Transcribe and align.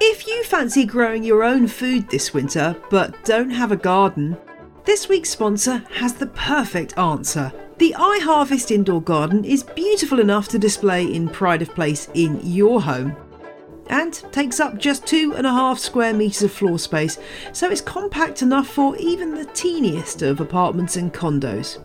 If 0.00 0.26
you 0.26 0.44
fancy 0.44 0.84
growing 0.84 1.24
your 1.24 1.42
own 1.42 1.66
food 1.66 2.08
this 2.10 2.34
winter 2.34 2.76
but 2.90 3.24
don't 3.24 3.50
have 3.50 3.72
a 3.72 3.76
garden, 3.76 4.36
this 4.84 5.08
week's 5.08 5.30
sponsor 5.30 5.84
has 5.92 6.14
the 6.14 6.26
perfect 6.26 6.98
answer. 6.98 7.52
The 7.78 7.94
iHarvest 7.96 8.70
indoor 8.70 9.00
garden 9.00 9.44
is 9.44 9.62
beautiful 9.62 10.20
enough 10.20 10.48
to 10.48 10.58
display 10.58 11.04
in 11.04 11.28
pride 11.28 11.62
of 11.62 11.74
place 11.74 12.08
in 12.14 12.40
your 12.42 12.82
home 12.82 13.16
and 13.88 14.12
takes 14.32 14.60
up 14.60 14.78
just 14.78 15.06
two 15.06 15.34
and 15.36 15.46
a 15.46 15.52
half 15.52 15.78
square 15.78 16.14
metres 16.14 16.42
of 16.42 16.52
floor 16.52 16.78
space, 16.78 17.18
so 17.52 17.70
it's 17.70 17.80
compact 17.80 18.42
enough 18.42 18.66
for 18.68 18.96
even 18.96 19.34
the 19.34 19.44
teeniest 19.46 20.22
of 20.22 20.40
apartments 20.40 20.96
and 20.96 21.12
condos. 21.12 21.78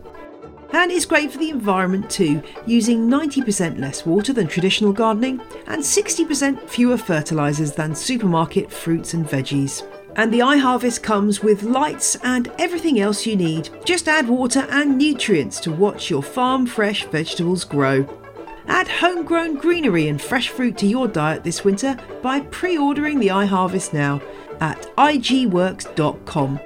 And 0.72 0.92
it's 0.92 1.06
great 1.06 1.32
for 1.32 1.38
the 1.38 1.50
environment 1.50 2.10
too, 2.10 2.42
using 2.66 3.08
90% 3.08 3.78
less 3.78 4.04
water 4.04 4.32
than 4.32 4.46
traditional 4.46 4.92
gardening 4.92 5.40
and 5.66 5.82
60% 5.82 6.68
fewer 6.68 6.98
fertilisers 6.98 7.72
than 7.72 7.94
supermarket 7.94 8.70
fruits 8.70 9.14
and 9.14 9.26
veggies. 9.26 9.82
And 10.16 10.32
the 10.32 10.40
iHarvest 10.40 11.02
comes 11.02 11.42
with 11.42 11.62
lights 11.62 12.16
and 12.22 12.50
everything 12.58 13.00
else 13.00 13.24
you 13.24 13.36
need. 13.36 13.70
Just 13.84 14.08
add 14.08 14.28
water 14.28 14.66
and 14.70 14.98
nutrients 14.98 15.60
to 15.60 15.72
watch 15.72 16.10
your 16.10 16.22
farm 16.22 16.66
fresh 16.66 17.04
vegetables 17.04 17.64
grow. 17.64 18.06
Add 18.66 18.88
homegrown 18.88 19.54
greenery 19.54 20.08
and 20.08 20.20
fresh 20.20 20.48
fruit 20.48 20.76
to 20.78 20.86
your 20.86 21.08
diet 21.08 21.44
this 21.44 21.64
winter 21.64 21.96
by 22.20 22.40
pre 22.40 22.76
ordering 22.76 23.18
the 23.18 23.28
iHarvest 23.28 23.94
now 23.94 24.20
at 24.60 24.82
igworks.com. 24.96 26.60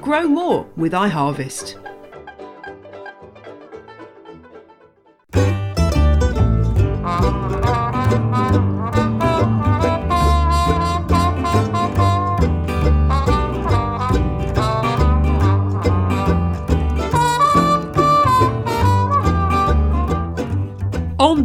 Grow 0.00 0.28
more 0.28 0.66
with 0.76 0.92
iHarvest. 0.92 1.76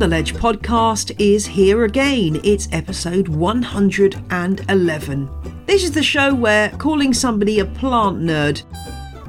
The 0.02 0.08
Ledge 0.08 0.34
podcast 0.34 1.14
is 1.20 1.46
here 1.46 1.84
again. 1.84 2.42
It's 2.44 2.68
episode 2.72 3.28
111. 3.28 5.30
This 5.68 5.84
is 5.84 5.92
the 5.92 6.02
show 6.02 6.34
where 6.34 6.70
calling 6.80 7.14
somebody 7.14 7.60
a 7.60 7.66
plant 7.66 8.18
nerd 8.18 8.64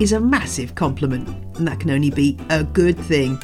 is 0.01 0.13
a 0.13 0.21
massive 0.21 0.75
compliment, 0.75 1.29
and 1.59 1.69
that 1.69 1.79
can 1.79 1.91
only 1.91 2.09
be 2.09 2.39
a 2.49 2.65
good 2.65 2.99
thing. 2.99 3.39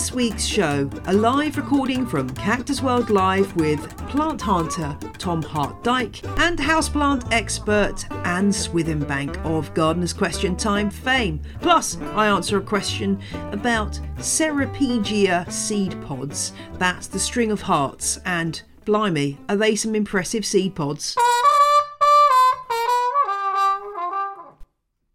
This 0.00 0.12
week's 0.12 0.46
show, 0.46 0.88
a 1.08 1.12
live 1.12 1.58
recording 1.58 2.06
from 2.06 2.30
Cactus 2.30 2.80
World 2.80 3.10
Live 3.10 3.54
with 3.56 3.86
plant 4.08 4.40
hunter 4.40 4.96
Tom 5.18 5.42
Hart 5.42 5.84
Dyke 5.84 6.24
and 6.38 6.58
houseplant 6.58 7.30
expert 7.32 8.10
Anne 8.24 8.48
Swithenbank 8.48 9.36
of 9.44 9.74
Gardener's 9.74 10.14
Question 10.14 10.56
Time 10.56 10.88
fame. 10.88 11.38
Plus, 11.60 11.98
I 12.14 12.28
answer 12.28 12.56
a 12.56 12.62
question 12.62 13.20
about 13.52 14.00
Ceropegia 14.16 15.52
seed 15.52 16.00
pods. 16.00 16.54
That's 16.78 17.06
the 17.06 17.18
string 17.18 17.50
of 17.52 17.60
hearts, 17.60 18.18
and 18.24 18.62
blimey, 18.86 19.36
are 19.50 19.56
they 19.56 19.76
some 19.76 19.94
impressive 19.94 20.46
seed 20.46 20.74
pods? 20.74 21.14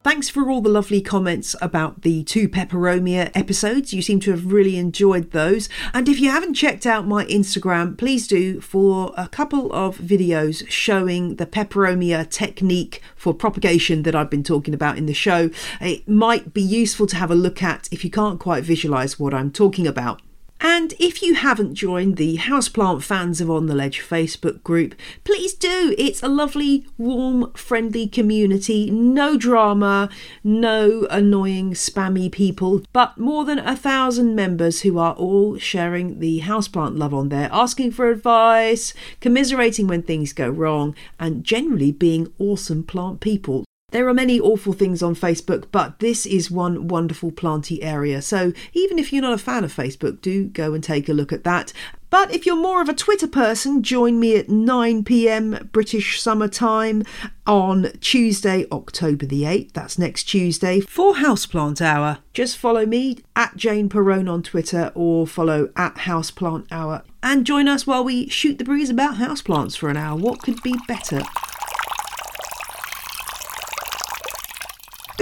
Thanks 0.06 0.30
for 0.30 0.52
all 0.52 0.62
the 0.62 0.70
lovely 0.70 1.02
comments 1.02 1.56
about 1.64 2.04
the 2.04 2.24
two 2.26 2.48
Peperomia 2.48 3.32
episodes. 3.34 3.92
You 3.92 4.04
seem 4.04 4.20
to 4.20 4.30
have 4.30 4.54
really 4.54 4.78
enjoyed 4.78 5.32
those. 5.32 5.68
And 5.96 6.08
if 6.08 6.20
you 6.20 6.30
haven't 6.30 6.54
checked 6.54 6.86
out 6.86 7.08
my 7.08 7.26
Instagram, 7.26 7.98
please 7.98 8.28
do 8.28 8.62
for 8.62 9.16
a 9.18 9.28
couple 9.28 9.74
of 9.74 9.98
videos 9.98 10.64
showing 10.70 11.38
the 11.38 11.48
Peperomia 11.48 12.30
technique 12.30 13.02
for 13.16 13.34
propagation 13.34 14.04
that 14.04 14.14
I've 14.14 14.30
been 14.30 14.44
talking 14.44 14.76
about 14.76 15.00
in 15.00 15.08
the 15.08 15.14
show. 15.16 15.50
It 15.82 16.08
might 16.08 16.54
be 16.54 16.62
useful 16.62 17.08
to 17.08 17.16
have 17.16 17.32
a 17.32 17.36
look 17.36 17.64
at 17.64 17.90
if 17.92 18.04
you 18.04 18.12
can't 18.12 18.40
quite 18.40 18.64
visualize 18.64 19.20
what 19.20 19.34
I'm 19.34 19.50
talking 19.50 19.88
about. 19.88 20.22
And 20.62 20.94
if 21.00 21.22
you 21.22 21.36
haven't 21.36 21.76
joined 21.76 22.16
the 22.16 22.38
Houseplant 22.38 23.04
Fans 23.04 23.42
of 23.42 23.52
On 23.52 23.66
the 23.66 23.76
Ledge 23.76 24.02
Facebook 24.02 24.64
group, 24.64 24.96
please 25.24 25.54
do. 25.54 25.94
It's 25.98 26.24
a 26.24 26.30
lovely, 26.30 26.86
warm, 26.98 27.52
friendly 27.54 28.08
community. 28.08 28.90
No 28.90 29.38
drama, 29.38 30.10
no 30.44 31.08
annoying, 31.10 31.74
spammy 31.74 32.32
people, 32.32 32.84
but 32.94 33.18
more 33.18 33.44
than 33.44 33.60
a 33.60 33.76
thousand 33.76 34.36
members 34.36 34.82
who 34.82 34.98
are 34.98 35.14
all 35.14 35.58
sharing 35.58 36.20
the 36.20 36.42
houseplant 36.42 36.98
love 36.98 37.14
on 37.14 37.30
there, 37.30 37.50
asking 37.52 37.92
for 37.92 38.10
advice, 38.10 38.94
commiserating 39.20 39.88
when 39.88 40.04
things 40.04 40.32
go 40.34 40.50
wrong, 40.50 40.96
and 41.20 41.44
generally 41.44 41.92
being 41.92 42.32
awesome 42.40 42.84
plant 42.84 43.20
people. 43.20 43.66
There 43.96 44.10
are 44.10 44.14
many 44.14 44.42
awful 44.42 44.74
things 44.74 45.02
on 45.02 45.16
Facebook, 45.16 45.68
but 45.72 46.00
this 46.00 46.26
is 46.26 46.52
one 46.52 46.90
wonderful 46.90 47.32
planty 47.32 47.82
area. 47.82 48.22
So 48.22 48.52
even 48.74 49.00
if 49.00 49.14
you're 49.14 49.22
not 49.22 49.32
a 49.32 49.38
fan 49.38 49.64
of 49.64 49.74
Facebook, 49.74 50.20
do 50.20 50.48
go 50.48 50.74
and 50.74 50.84
take 50.84 51.08
a 51.08 51.14
look 51.14 51.32
at 51.32 51.46
that. 51.46 51.72
But 52.10 52.30
if 52.30 52.46
you're 52.46 52.58
more 52.58 52.82
of 52.82 52.90
a 52.90 52.94
Twitter 52.94 53.26
person, 53.26 53.82
join 53.84 54.20
me 54.20 54.36
at 54.36 54.50
9 54.50 55.06
pm 55.06 55.70
British 55.72 56.22
summer 56.22 56.50
time 56.50 57.04
on 57.48 57.94
Tuesday, 58.02 58.66
October 58.70 59.26
the 59.26 59.44
8th. 59.44 59.72
That's 59.72 59.98
next 59.98 60.26
Tuesday 60.26 60.82
for 60.82 61.14
Houseplant 61.14 61.80
Hour. 61.80 62.18
Just 62.34 62.58
follow 62.58 62.86
me 62.86 63.20
at 63.34 63.56
Jane 63.56 63.88
Perrone 63.88 64.28
on 64.28 64.44
Twitter 64.44 64.92
or 64.94 65.26
follow 65.26 65.70
at 65.78 65.96
Houseplant 66.00 66.68
Hour 66.70 67.02
and 67.24 67.46
join 67.46 67.70
us 67.70 67.88
while 67.88 68.04
we 68.04 68.28
shoot 68.28 68.58
the 68.58 68.66
breeze 68.66 68.90
about 68.90 69.16
houseplants 69.16 69.78
for 69.78 69.88
an 69.88 69.96
hour. 69.96 70.18
What 70.18 70.42
could 70.42 70.62
be 70.62 70.76
better? 70.86 71.22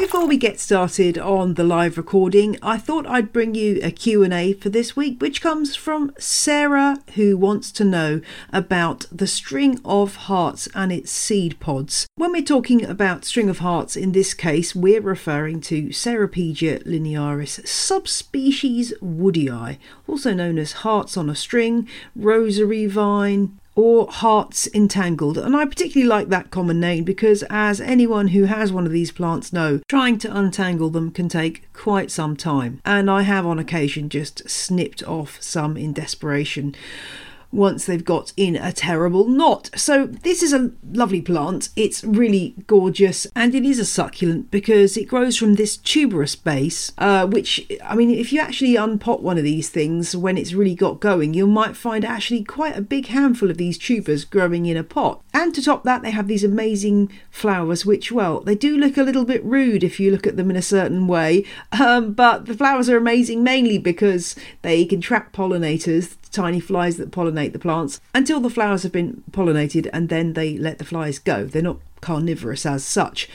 Before 0.03 0.27
we 0.27 0.35
get 0.35 0.59
started 0.59 1.17
on 1.17 1.53
the 1.53 1.63
live 1.63 1.95
recording, 1.95 2.57
I 2.61 2.77
thought 2.77 3.07
I'd 3.07 3.31
bring 3.31 3.55
you 3.55 3.79
a 3.81 3.89
Q&A 3.89 4.51
for 4.51 4.67
this 4.67 4.97
week 4.97 5.21
which 5.21 5.41
comes 5.41 5.77
from 5.77 6.11
Sarah 6.19 6.97
who 7.15 7.37
wants 7.37 7.71
to 7.71 7.85
know 7.85 8.19
about 8.51 9.05
the 9.13 9.27
string 9.27 9.79
of 9.85 10.17
hearts 10.17 10.67
and 10.75 10.91
its 10.91 11.09
seed 11.09 11.57
pods. 11.61 12.05
When 12.15 12.33
we're 12.33 12.41
talking 12.43 12.83
about 12.83 13.23
string 13.23 13.47
of 13.47 13.59
hearts 13.59 13.95
in 13.95 14.11
this 14.11 14.33
case, 14.33 14.75
we're 14.75 14.99
referring 14.99 15.61
to 15.61 15.87
Ceropegia 15.87 16.83
linearis 16.85 17.65
subspecies 17.65 18.93
woodii, 19.01 19.77
also 20.05 20.33
known 20.33 20.59
as 20.59 20.83
hearts 20.83 21.15
on 21.15 21.29
a 21.29 21.35
string, 21.35 21.87
rosary 22.13 22.87
vine, 22.87 23.57
or 23.75 24.07
hearts 24.07 24.67
entangled. 24.73 25.37
And 25.37 25.55
I 25.55 25.65
particularly 25.65 26.07
like 26.07 26.29
that 26.29 26.51
common 26.51 26.79
name 26.79 27.03
because, 27.03 27.43
as 27.49 27.81
anyone 27.81 28.29
who 28.29 28.43
has 28.45 28.71
one 28.71 28.85
of 28.85 28.91
these 28.91 29.11
plants 29.11 29.51
know, 29.51 29.81
trying 29.87 30.17
to 30.19 30.35
untangle 30.35 30.89
them 30.89 31.11
can 31.11 31.29
take 31.29 31.71
quite 31.73 32.11
some 32.11 32.35
time. 32.35 32.81
And 32.85 33.09
I 33.09 33.23
have 33.23 33.45
on 33.45 33.59
occasion 33.59 34.09
just 34.09 34.47
snipped 34.49 35.03
off 35.03 35.41
some 35.41 35.77
in 35.77 35.93
desperation 35.93 36.75
once 37.53 37.85
they've 37.85 38.03
got 38.03 38.33
in 38.35 38.55
a 38.55 38.71
terrible 38.71 39.27
knot. 39.27 39.69
So, 39.75 40.07
this 40.07 40.43
is 40.43 40.53
a 40.53 40.71
lovely 40.91 41.21
plant. 41.21 41.69
It's 41.75 42.03
really 42.03 42.55
gorgeous 42.67 43.27
and 43.35 43.55
it 43.55 43.65
is 43.65 43.79
a 43.79 43.85
succulent 43.85 44.51
because 44.51 44.97
it 44.97 45.07
grows 45.07 45.37
from 45.37 45.55
this 45.55 45.77
tuberous 45.77 46.35
base, 46.35 46.91
uh, 46.97 47.27
which, 47.27 47.65
I 47.83 47.95
mean, 47.95 48.09
if 48.09 48.33
you 48.33 48.39
actually 48.41 48.73
unpot 48.73 49.21
one 49.21 49.37
of 49.37 49.43
these 49.43 49.69
things 49.69 50.15
when 50.15 50.37
it's 50.37 50.53
really 50.53 50.75
got 50.75 50.99
going, 50.99 51.33
you 51.33 51.47
might 51.47 51.75
find 51.75 52.03
actually 52.03 52.43
quite 52.43 52.77
a 52.77 52.81
big 52.81 53.07
handful 53.07 53.49
of 53.49 53.57
these 53.57 53.77
tubers 53.77 54.25
growing 54.25 54.65
in 54.65 54.77
a 54.77 54.83
pot. 54.83 55.21
And 55.33 55.53
to 55.55 55.61
top 55.61 55.83
that, 55.83 56.01
they 56.01 56.11
have 56.11 56.27
these 56.27 56.43
amazing 56.43 57.11
flowers, 57.31 57.85
which, 57.85 58.11
well, 58.11 58.41
they 58.41 58.55
do 58.55 58.77
look 58.77 58.97
a 58.97 59.03
little 59.03 59.25
bit 59.25 59.43
rude 59.43 59.83
if 59.83 59.99
you 59.99 60.11
look 60.11 60.27
at 60.27 60.37
them 60.37 60.49
in 60.49 60.55
a 60.55 60.61
certain 60.61 61.07
way, 61.07 61.45
um, 61.71 62.13
but 62.13 62.45
the 62.45 62.53
flowers 62.53 62.89
are 62.89 62.97
amazing 62.97 63.43
mainly 63.43 63.77
because 63.77 64.35
they 64.61 64.85
can 64.85 65.01
trap 65.01 65.33
pollinators 65.33 66.15
tiny 66.33 66.59
flies 66.59 66.97
that 66.97 67.11
pollinate 67.11 67.53
the 67.53 67.59
plants 67.59 68.01
until 68.13 68.39
the 68.39 68.49
flowers 68.49 68.83
have 68.83 68.91
been 68.91 69.23
pollinated 69.31 69.89
and 69.93 70.09
then 70.09 70.33
they 70.33 70.57
let 70.57 70.79
the 70.79 70.85
flies 70.85 71.19
go. 71.19 71.45
They're 71.45 71.61
not 71.61 71.79
carnivorous 72.01 72.65
as 72.65 72.83
such. 72.83 73.29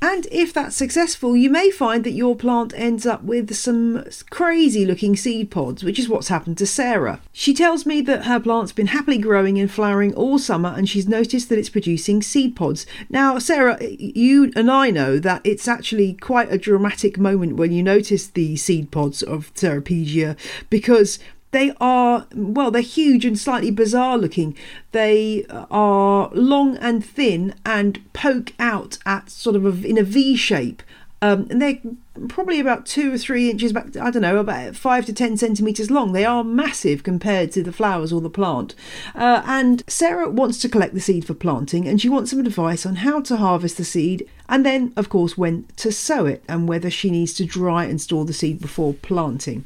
And 0.00 0.28
if 0.30 0.52
that's 0.52 0.76
successful, 0.76 1.36
you 1.36 1.50
may 1.50 1.72
find 1.72 2.04
that 2.04 2.12
your 2.12 2.36
plant 2.36 2.72
ends 2.76 3.04
up 3.04 3.24
with 3.24 3.52
some 3.54 4.04
crazy 4.30 4.86
looking 4.86 5.16
seed 5.16 5.50
pods, 5.50 5.82
which 5.82 5.98
is 5.98 6.08
what's 6.08 6.28
happened 6.28 6.56
to 6.58 6.66
Sarah. 6.66 7.20
She 7.32 7.52
tells 7.52 7.84
me 7.84 8.00
that 8.02 8.24
her 8.24 8.38
plant's 8.38 8.70
been 8.70 8.88
happily 8.88 9.18
growing 9.18 9.58
and 9.58 9.68
flowering 9.68 10.14
all 10.14 10.38
summer 10.38 10.68
and 10.68 10.88
she's 10.88 11.08
noticed 11.08 11.48
that 11.48 11.58
it's 11.58 11.68
producing 11.68 12.22
seed 12.22 12.54
pods. 12.54 12.86
Now, 13.10 13.40
Sarah, 13.40 13.76
you 13.82 14.52
and 14.54 14.70
I 14.70 14.90
know 14.90 15.18
that 15.18 15.40
it's 15.42 15.66
actually 15.66 16.14
quite 16.14 16.52
a 16.52 16.58
dramatic 16.58 17.18
moment 17.18 17.56
when 17.56 17.72
you 17.72 17.82
notice 17.82 18.28
the 18.28 18.54
seed 18.54 18.92
pods 18.92 19.24
of 19.24 19.52
Ceropegia 19.54 20.36
because 20.70 21.18
they 21.50 21.72
are, 21.80 22.26
well, 22.34 22.70
they're 22.70 22.82
huge 22.82 23.24
and 23.24 23.38
slightly 23.38 23.70
bizarre 23.70 24.18
looking. 24.18 24.56
They 24.92 25.46
are 25.48 26.30
long 26.32 26.76
and 26.78 27.04
thin 27.04 27.54
and 27.64 28.00
poke 28.12 28.52
out 28.58 28.98
at 29.06 29.30
sort 29.30 29.56
of 29.56 29.64
a, 29.64 29.86
in 29.86 29.98
a 29.98 30.02
V 30.02 30.36
shape. 30.36 30.82
Um, 31.20 31.48
and 31.50 31.60
they're 31.60 31.80
probably 32.28 32.60
about 32.60 32.86
two 32.86 33.12
or 33.12 33.18
three 33.18 33.50
inches 33.50 33.72
back 33.72 33.96
i 33.96 34.10
don't 34.10 34.22
know 34.22 34.38
about 34.38 34.76
five 34.76 35.04
to 35.06 35.12
ten 35.12 35.36
centimeters 35.36 35.90
long. 35.90 36.12
They 36.12 36.24
are 36.24 36.44
massive 36.44 37.02
compared 37.02 37.50
to 37.52 37.62
the 37.62 37.72
flowers 37.72 38.12
or 38.12 38.20
the 38.20 38.30
plant. 38.30 38.76
Uh, 39.16 39.42
and 39.44 39.82
sarah 39.88 40.30
wants 40.30 40.60
to 40.60 40.68
collect 40.68 40.94
the 40.94 41.00
seed 41.00 41.24
for 41.24 41.34
planting 41.34 41.88
and 41.88 42.00
she 42.00 42.08
wants 42.08 42.30
some 42.30 42.40
advice 42.40 42.86
on 42.86 42.96
how 42.96 43.20
to 43.22 43.36
harvest 43.36 43.78
the 43.78 43.84
seed 43.84 44.28
and 44.48 44.64
then 44.64 44.92
of 44.96 45.08
course 45.08 45.36
when 45.36 45.66
to 45.76 45.90
sow 45.90 46.24
it 46.24 46.44
and 46.48 46.68
whether 46.68 46.90
she 46.90 47.10
needs 47.10 47.34
to 47.34 47.44
dry 47.44 47.84
and 47.84 48.00
store 48.00 48.24
the 48.24 48.32
seed 48.32 48.60
before 48.60 48.94
planting 48.94 49.64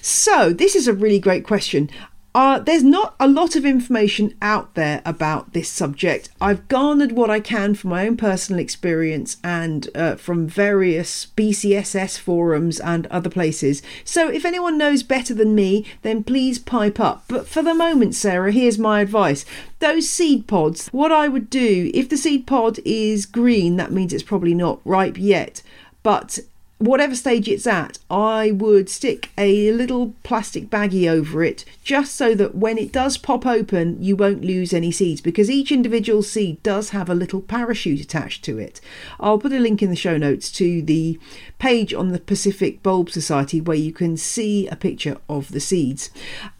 so 0.00 0.52
this 0.52 0.74
is 0.74 0.88
a 0.88 0.92
really 0.92 1.18
great 1.18 1.44
question 1.44 1.90
uh, 2.34 2.58
there's 2.60 2.84
not 2.84 3.16
a 3.18 3.26
lot 3.26 3.56
of 3.56 3.64
information 3.64 4.32
out 4.40 4.74
there 4.74 5.02
about 5.04 5.54
this 5.54 5.68
subject. 5.68 6.28
I've 6.40 6.68
garnered 6.68 7.10
what 7.10 7.30
I 7.30 7.40
can 7.40 7.74
from 7.74 7.90
my 7.90 8.06
own 8.06 8.16
personal 8.16 8.60
experience 8.60 9.38
and 9.42 9.88
uh, 9.92 10.14
from 10.14 10.46
various 10.46 11.26
BCSS 11.36 12.16
forums 12.16 12.78
and 12.78 13.08
other 13.08 13.28
places. 13.28 13.82
So 14.04 14.28
if 14.28 14.44
anyone 14.44 14.78
knows 14.78 15.02
better 15.02 15.34
than 15.34 15.56
me, 15.56 15.86
then 16.02 16.22
please 16.22 16.60
pipe 16.60 17.00
up. 17.00 17.24
But 17.26 17.48
for 17.48 17.62
the 17.62 17.74
moment, 17.74 18.14
Sarah, 18.14 18.52
here's 18.52 18.78
my 18.78 19.00
advice. 19.00 19.44
Those 19.80 20.08
seed 20.08 20.46
pods, 20.46 20.88
what 20.92 21.10
I 21.10 21.26
would 21.26 21.50
do, 21.50 21.90
if 21.92 22.08
the 22.08 22.16
seed 22.16 22.46
pod 22.46 22.78
is 22.84 23.26
green, 23.26 23.76
that 23.76 23.90
means 23.90 24.12
it's 24.12 24.22
probably 24.22 24.54
not 24.54 24.80
ripe 24.84 25.18
yet. 25.18 25.62
But 26.04 26.38
whatever 26.78 27.14
stage 27.14 27.48
it's 27.48 27.66
at, 27.66 27.98
I 28.08 28.52
would 28.52 28.88
stick 28.88 29.30
a 29.36 29.72
little 29.72 30.14
plastic 30.22 30.70
baggie 30.70 31.10
over 31.10 31.42
it 31.42 31.64
just 31.82 32.14
so 32.14 32.34
that 32.36 32.54
when 32.54 32.78
it 32.78 32.92
does 32.92 33.16
pop 33.16 33.44
open, 33.44 34.02
you 34.02 34.14
won't 34.14 34.44
lose 34.44 34.72
any 34.72 34.92
seeds 34.92 35.20
because 35.20 35.50
each 35.50 35.72
individual 35.72 36.22
seed 36.22 36.62
does 36.62 36.90
have 36.90 37.10
a 37.10 37.14
little 37.14 37.40
parachute 37.40 38.00
attached 38.00 38.44
to 38.44 38.58
it. 38.58 38.80
I'll 39.18 39.38
put 39.38 39.52
a 39.52 39.58
link 39.58 39.82
in 39.82 39.90
the 39.90 39.96
show 39.96 40.16
notes 40.16 40.52
to 40.52 40.82
the 40.82 41.18
page 41.58 41.92
on 41.92 42.08
the 42.08 42.20
Pacific 42.20 42.82
Bulb 42.82 43.10
Society 43.10 43.60
where 43.60 43.76
you 43.76 43.92
can 43.92 44.16
see 44.16 44.68
a 44.68 44.76
picture 44.76 45.18
of 45.28 45.50
the 45.50 45.60
seeds. 45.60 46.10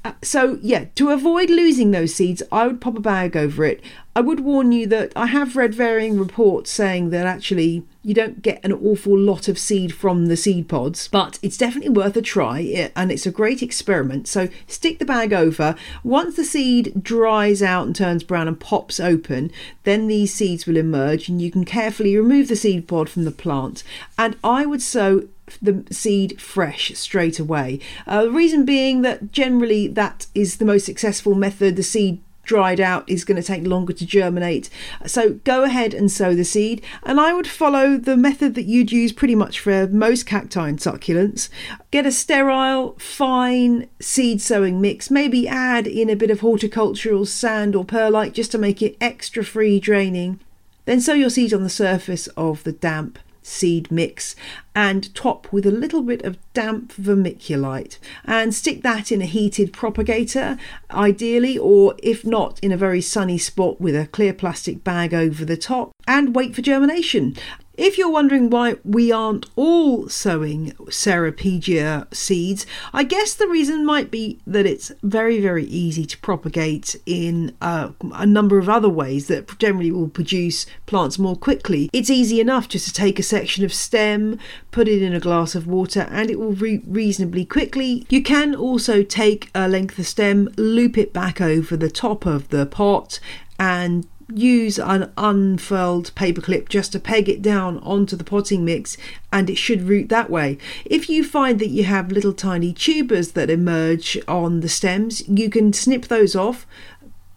Uh, 0.05 0.13
so, 0.23 0.59
yeah, 0.63 0.87
to 0.97 1.11
avoid 1.11 1.51
losing 1.51 1.93
those 1.93 2.15
seeds, 2.15 2.43
I 2.51 2.67
would 2.67 2.81
pop 2.81 2.97
a 2.97 3.01
bag 3.01 3.37
over 3.37 3.65
it. 3.65 3.81
I 4.19 4.21
would 4.21 4.41
warn 4.41 4.73
you 4.73 4.85
that 4.89 5.13
I 5.15 5.27
have 5.27 5.55
read 5.55 5.73
varying 5.77 6.19
reports 6.19 6.73
saying 6.73 7.11
that 7.11 7.25
actually 7.25 7.85
you 8.03 8.15
don't 8.15 8.43
get 8.43 8.59
an 8.65 8.73
awful 8.73 9.17
lot 9.17 9.47
of 9.47 9.61
seed 9.61 9.95
from 9.95 10.27
the 10.27 10.37
seed 10.37 10.69
pods, 10.69 11.07
but 11.07 11.39
it's 11.41 11.57
definitely 11.57 11.91
worth 11.91 12.17
a 12.17 12.21
try 12.21 12.91
and 12.97 13.13
it's 13.13 13.27
a 13.27 13.31
great 13.31 13.63
experiment. 13.63 14.27
So 14.27 14.49
stick 14.67 14.99
the 14.99 15.05
bag 15.05 15.33
over. 15.33 15.77
Once 16.03 16.35
the 16.35 16.43
seed 16.43 17.01
dries 17.01 17.63
out 17.63 17.87
and 17.87 17.95
turns 17.95 18.25
brown 18.25 18.49
and 18.49 18.59
pops 18.59 18.99
open, 18.99 19.53
then 19.85 20.09
these 20.09 20.35
seeds 20.35 20.67
will 20.67 20.79
emerge 20.79 21.29
and 21.29 21.41
you 21.41 21.53
can 21.53 21.65
carefully 21.65 22.17
remove 22.17 22.49
the 22.49 22.57
seed 22.57 22.89
pod 22.89 23.09
from 23.09 23.25
the 23.25 23.31
plant. 23.31 23.85
And 24.19 24.37
I 24.43 24.67
would 24.67 24.83
sow 24.83 25.29
the 25.63 25.85
seed 25.93 26.41
fresh 26.41 26.93
straight 26.97 27.39
away. 27.39 27.79
Uh, 28.05 28.25
the 28.25 28.33
reason 28.33 28.65
being 28.65 29.03
that 29.03 29.31
generally 29.31 29.87
that 29.87 30.27
is 30.35 30.57
the 30.57 30.65
most 30.65 30.87
successful 30.87 31.37
method. 31.37 31.77
The 31.77 31.85
seed 31.85 32.21
dried 32.49 32.81
out 32.81 33.09
is 33.09 33.25
going 33.25 33.41
to 33.41 33.47
take 33.47 33.65
longer 33.65 33.93
to 33.93 34.07
germinate. 34.07 34.69
So 35.07 35.35
go 35.45 35.63
ahead 35.63 35.95
and 35.95 36.11
sow 36.11 36.35
the 36.35 36.45
seed. 36.45 36.83
And 37.05 37.21
I 37.21 37.33
would 37.33 37.47
follow 37.47 37.97
the 37.97 38.17
method 38.17 38.55
that 38.57 38.65
you'd 38.65 38.91
use 38.91 39.13
pretty 39.13 39.37
much 39.37 39.61
for 39.61 39.87
most 39.87 40.27
cacti 40.27 40.69
and 40.69 40.79
succulents. 40.79 41.51
Get 41.93 42.07
a 42.07 42.11
sterile, 42.11 42.97
fine 42.99 43.89
seed 44.01 44.41
sowing 44.41 44.81
mix. 44.81 45.11
Maybe 45.11 45.47
add 45.47 45.87
in 45.87 46.11
a 46.11 46.17
bit 46.17 46.31
of 46.31 46.41
horticultural 46.41 47.27
sand 47.27 47.77
or 47.77 47.85
perlite 47.85 48.33
just 48.33 48.51
to 48.53 48.59
make 48.59 48.83
it 48.83 48.97
extra 49.01 49.45
free 49.45 49.79
draining. 49.79 50.41
Then 50.87 51.01
sow 51.03 51.13
your 51.13 51.31
seeds 51.31 51.53
on 51.53 51.63
the 51.63 51.69
surface 51.69 52.29
of 52.29 52.65
the 52.65 52.73
damp 52.73 53.19
seed 53.49 53.91
mix 53.91 54.37
and 54.75 55.15
top 55.15 55.51
with 55.53 55.67
a 55.67 55.71
little 55.71 56.03
bit 56.03 56.23
of 56.23 56.37
damp 56.53 56.93
vermiculite 56.93 57.99
and 58.25 58.55
stick 58.55 58.83
that 58.83 59.11
in 59.11 59.23
a 59.23 59.27
heated 59.27 59.73
propagator 59.73 60.59
ideally 60.91 61.57
or 61.57 61.95
if 62.03 62.25
not 62.25 62.61
in 62.61 62.71
a 62.71 62.77
very 62.77 63.01
sunny 63.01 63.39
spot 63.39 63.81
with 63.81 63.97
a 63.97 64.07
clear 64.09 64.33
plastic 64.33 64.85
bag 64.85 65.15
over 65.15 65.45
the 65.45 65.57
top 65.57 65.91
and 66.07 66.35
wait 66.35 66.55
for 66.55 66.63
germination 66.63 67.35
if 67.79 67.97
you're 67.97 68.11
wondering 68.11 68.51
why 68.51 68.75
we 68.85 69.13
aren't 69.13 69.47
all 69.55 70.09
sowing 70.09 70.73
Ceropegia 70.89 72.13
seeds, 72.13 72.67
I 72.93 73.05
guess 73.05 73.35
the 73.35 73.47
reason 73.47 73.87
might 73.87 74.11
be 74.11 74.41
that 74.49 74.67
it's 74.67 74.91
very, 75.05 75.41
very 75.41 75.65
easy 75.65 76.05
to 76.07 76.19
propagate 76.19 76.97
in 77.07 77.57
uh, 77.61 77.91
a 78.13 78.27
number 78.27 78.59
of 78.59 78.69
other 78.69 78.89
ways 78.89 79.29
that 79.29 79.57
generally 79.61 79.93
will 79.93 80.09
produce 80.09 80.67
plants 80.87 81.21
more 81.21 81.37
quickly. 81.37 81.89
It's 81.93 82.11
easy 82.11 82.41
enough 82.41 82.69
just 82.69 82.87
to 82.89 82.93
take 82.93 83.21
a 83.21 83.23
section 83.23 83.65
of 83.65 83.73
stem, 83.73 84.41
put 84.73 84.89
it 84.89 85.01
in 85.01 85.15
a 85.15 85.21
glass 85.21 85.55
of 85.55 85.69
water, 85.69 86.09
and 86.11 86.31
it 86.31 86.41
will 86.41 86.55
re- 86.55 86.83
reasonably 86.85 87.45
quickly. 87.45 88.05
You 88.09 88.25
can 88.25 88.57
also 88.57 89.05
take 89.05 89.51
a 89.55 89.69
length 89.69 90.01
of 90.01 90.07
stem, 90.09 90.49
loop 90.57 90.99
it 90.99 91.13
back 91.13 91.41
over 91.41 91.77
the 91.77 91.91
top 91.91 92.27
of 92.27 92.49
the 92.49 92.67
pot, 92.67 93.21
and 93.57 94.05
use 94.35 94.79
an 94.79 95.11
unfurled 95.17 96.15
paperclip 96.15 96.69
just 96.69 96.93
to 96.93 97.01
peg 97.01 97.29
it 97.29 97.41
down 97.41 97.79
onto 97.79 98.17
the 98.17 98.25
potting 98.25 98.65
mix 98.65 98.97
and 99.33 99.49
it 99.49 99.57
should 99.57 99.83
root 99.83 100.09
that 100.09 100.31
way. 100.31 100.59
If 100.85 101.09
you 101.09 101.25
find 101.25 101.59
that 101.61 101.69
you 101.71 101.85
have 101.85 102.13
little 102.13 102.33
tiny 102.33 102.73
tubers 102.73 103.33
that 103.33 103.51
emerge 103.51 104.19
on 104.29 104.61
the 104.61 104.69
stems, 104.69 105.27
you 105.29 105.49
can 105.49 105.73
snip 105.73 106.07
those 106.09 106.37
off 106.37 106.67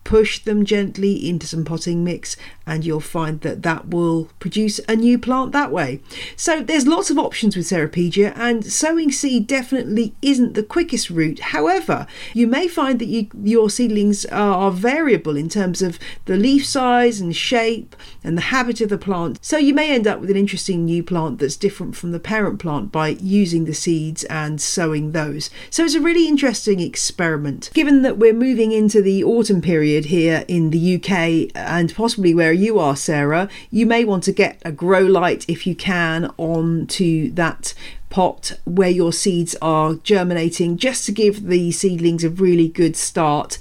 push 0.04 0.40
them 0.40 0.66
gently 0.66 1.30
into 1.30 1.48
some 1.48 1.64
potting 1.64 2.04
mix 2.04 2.36
and 2.72 2.86
you'll 2.86 3.02
find 3.02 3.42
that 3.42 3.64
that 3.64 3.90
will 3.90 4.30
produce 4.40 4.80
a 4.88 4.96
new 4.96 5.20
plant 5.20 5.52
that 5.52 5.74
way. 5.74 6.00
So 6.38 6.62
there's 6.62 6.88
lots 6.88 7.10
of 7.10 7.20
options 7.20 7.58
with 7.58 7.66
Ceropegia 7.66 8.32
and 8.38 8.66
sowing 8.66 9.12
seed 9.12 9.46
definitely 9.46 10.16
isn't 10.22 10.54
the 10.54 10.64
quickest 10.64 11.10
route. 11.10 11.40
However, 11.40 12.08
you 12.34 12.48
may 12.48 12.70
find 12.70 12.98
that 13.00 13.10
you, 13.10 13.28
your 13.44 13.70
seedlings 13.70 14.26
are 14.28 14.72
variable 14.72 15.36
in 15.36 15.50
terms 15.50 15.82
of 15.82 16.00
the 16.26 16.38
leaf 16.38 16.66
size 16.66 17.20
and 17.20 17.36
shape 17.36 17.94
and 18.24 18.38
the 18.38 18.54
habit 18.54 18.80
of 18.80 18.88
the 18.88 18.98
plant. 18.98 19.38
So 19.42 19.58
you 19.58 19.74
may 19.74 19.94
end 19.94 20.08
up 20.08 20.22
with 20.22 20.30
an 20.30 20.38
interesting 20.38 20.86
new 20.86 21.04
plant 21.04 21.40
that's 21.40 21.58
different 21.58 21.98
from 21.98 22.14
the 22.14 22.22
parent 22.22 22.62
plant 22.62 22.90
by 22.90 23.10
using 23.10 23.66
the 23.66 23.74
seeds 23.74 24.24
and 24.26 24.62
sowing 24.62 25.12
those. 25.12 25.50
So 25.70 25.84
it's 25.84 25.96
a 25.96 26.00
really 26.00 26.30
interesting 26.30 26.80
experiment. 26.80 27.70
Given 27.74 28.02
that 28.04 28.18
we're 28.18 28.32
moving 28.32 28.72
into 28.72 29.02
the 29.02 29.26
autumn 29.26 29.62
period 29.62 30.06
here 30.06 30.46
in 30.48 30.70
the 30.70 30.96
UK 30.96 31.52
and 31.54 31.94
possibly 31.94 32.34
where 32.34 32.61
you 32.62 32.80
are, 32.80 32.96
Sarah, 32.96 33.50
you 33.70 33.86
may 33.86 34.06
want 34.06 34.24
to 34.26 34.32
get 34.32 34.62
a 34.64 34.72
grow 34.72 35.02
light 35.02 35.46
if 35.50 35.66
you 35.66 35.76
can 35.76 36.32
onto 36.38 37.32
that 37.32 37.74
pot 38.10 38.54
where 38.66 38.90
your 38.90 39.12
seeds 39.12 39.56
are 39.62 39.96
germinating 39.96 40.78
just 40.78 41.06
to 41.06 41.12
give 41.12 41.48
the 41.48 41.72
seedlings 41.72 42.24
a 42.24 42.30
really 42.30 42.68
good 42.68 42.96
start. 42.96 43.58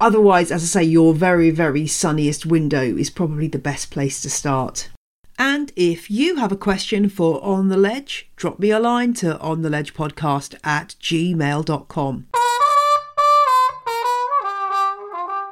Otherwise, 0.00 0.50
as 0.50 0.62
I 0.62 0.80
say, 0.80 0.84
your 0.84 1.12
very, 1.12 1.50
very 1.50 1.86
sunniest 1.86 2.46
window 2.46 2.82
is 2.82 3.10
probably 3.10 3.48
the 3.48 3.58
best 3.58 3.90
place 3.90 4.22
to 4.22 4.30
start. 4.30 4.88
And 5.38 5.72
if 5.76 6.10
you 6.10 6.36
have 6.36 6.50
a 6.50 6.56
question 6.56 7.08
for 7.08 7.44
On 7.44 7.68
the 7.68 7.76
Ledge, 7.76 8.28
drop 8.34 8.58
me 8.58 8.70
a 8.70 8.80
line 8.80 9.14
to 9.14 9.34
ontheledgepodcast 9.34 10.56
at 10.64 10.96
gmail.com. 11.00 12.26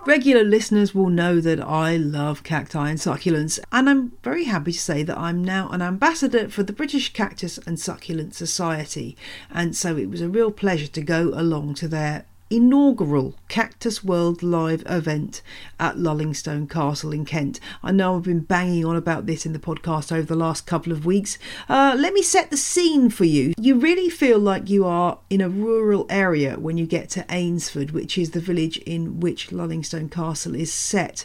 Regular 0.07 0.45
listeners 0.45 0.95
will 0.95 1.09
know 1.09 1.41
that 1.41 1.61
I 1.61 1.97
love 1.97 2.45
cacti 2.45 2.91
and 2.91 2.97
succulents, 2.97 3.59
and 3.73 3.91
I'm 3.91 4.13
very 4.23 4.45
happy 4.45 4.71
to 4.71 4.79
say 4.79 5.03
that 5.03 5.19
I'm 5.19 5.43
now 5.43 5.69
an 5.71 5.83
ambassador 5.83 6.49
for 6.49 6.63
the 6.63 6.73
British 6.73 7.13
Cactus 7.13 7.59
and 7.67 7.77
Succulent 7.77 8.33
Society, 8.33 9.17
and 9.51 9.75
so 9.75 9.97
it 9.97 10.09
was 10.09 10.21
a 10.21 10.29
real 10.29 10.53
pleasure 10.53 10.87
to 10.87 11.03
go 11.03 11.33
along 11.35 11.75
to 11.75 11.89
their 11.89 12.25
inaugural 12.51 13.35
Cactus 13.49 14.05
World 14.05 14.43
Live 14.43 14.83
event 14.87 15.43
at 15.81 15.97
Lullingstone 15.97 16.69
Castle 16.71 17.13
in 17.13 17.25
Kent. 17.25 17.61
I 17.83 17.93
know 17.93 18.17
I've 18.17 18.23
been 18.23 18.41
banging 18.41 18.85
on 18.85 18.97
about 18.97 19.27
this 19.27 19.47
in 19.47 19.53
the 19.53 19.59
podcast 19.59 20.13
over 20.13 20.27
the 20.27 20.37
last 20.37 20.67
couple 20.67 20.93
of 20.93 21.05
weeks. 21.05 21.39
Uh, 21.69 21.97
let 21.99 22.13
me 22.13 22.23
set 22.23 22.51
the 22.51 22.57
scene 22.57 23.11
for 23.11 23.25
you. 23.25 23.53
You 23.59 23.77
really 23.77 24.09
feel 24.09 24.39
like 24.39 24.71
you 24.71 24.85
are 24.85 25.19
in 25.29 25.41
a 25.41 25.49
rural 25.49 26.07
area 26.09 26.55
when 26.59 26.77
you 26.77 26.87
get 26.87 27.11
to 27.11 27.25
Eynsford, 27.29 27.91
which 27.91 28.17
is 28.17 28.31
the 28.31 28.41
village 28.41 28.79
in 28.79 29.21
which 29.21 29.49
Lullingstone 29.51 30.11
Castle 30.11 30.55
is 30.55 30.73
set. 30.73 31.25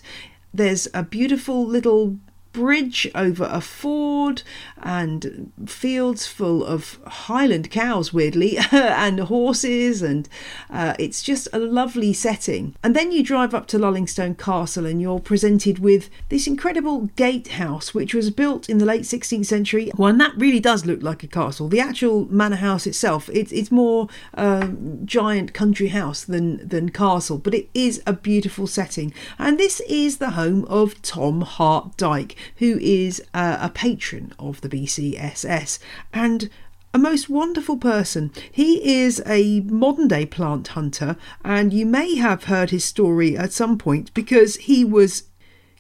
There's 0.54 0.88
a 0.94 1.04
beautiful 1.04 1.66
little 1.66 2.18
bridge 2.54 3.10
over 3.16 3.48
a 3.50 3.62
ford 3.62 4.44
and 4.82 5.52
fields 5.66 6.26
full 6.26 6.66
of 6.66 7.00
Highland 7.06 7.70
cows, 7.72 8.14
weirdly, 8.14 8.58
and 8.72 9.20
horses, 9.20 10.02
and 10.02 10.28
uh, 10.70 10.96
it's 11.00 11.22
just 11.22 11.48
a 11.54 11.60
lovely 11.60 12.14
setting. 12.14 12.76
And 12.84 12.96
then 12.96 13.12
you 13.12 13.24
drive 13.24 13.54
up 13.54 13.68
to 13.68 13.78
Lullingstone 13.78 14.38
Castle 14.38 14.86
and 14.86 15.02
you're 15.02 15.20
presented 15.20 15.80
with 15.80 16.10
this 16.30 16.48
incredible 16.48 17.10
gatehouse, 17.16 17.94
which 17.94 18.14
was 18.14 18.30
built 18.32 18.70
in 18.70 18.78
the 18.78 18.86
late 18.86 19.04
16th 19.04 19.46
century. 19.46 19.92
Well, 19.96 20.10
and 20.10 20.20
that 20.20 20.36
really 20.36 20.60
does 20.60 20.86
look 20.86 21.02
like 21.02 21.24
a 21.24 21.28
castle. 21.28 21.68
The 21.68 21.80
actual 21.80 22.26
manor 22.26 22.58
house 22.58 22.88
itself, 22.88 23.30
it's, 23.34 23.52
it's 23.52 23.72
more 23.72 24.08
um, 24.34 25.02
giant 25.06 25.54
country 25.54 25.90
house 25.90 26.24
than, 26.24 26.68
than 26.68 26.90
castle, 26.90 27.38
but 27.38 27.54
it 27.54 27.70
is 27.74 28.02
a 28.08 28.14
beautiful 28.14 28.68
setting. 28.68 29.14
And 29.38 29.58
this 29.58 29.80
is 29.82 30.18
the 30.18 30.32
home 30.32 30.66
of 30.66 31.02
Tom 31.02 31.42
Hart 31.42 31.98
Dyke 31.98 32.36
who 32.58 32.78
is 32.80 33.22
a 33.34 33.70
patron 33.74 34.34
of 34.40 34.62
the 34.62 34.70
BCSS 34.70 35.80
and 36.14 36.50
a 36.94 36.98
most 36.98 37.30
wonderful 37.30 37.78
person. 37.78 38.32
He 38.52 39.02
is 39.02 39.22
a 39.26 39.62
modern 39.62 40.08
day 40.10 40.26
plant 40.26 40.70
hunter, 40.70 41.16
and 41.44 41.72
you 41.72 41.86
may 41.86 42.16
have 42.16 42.46
heard 42.46 42.70
his 42.70 42.84
story 42.84 43.38
at 43.38 43.54
some 43.54 43.78
point 43.78 44.14
because 44.14 44.58
he 44.58 44.84
was 44.84 45.24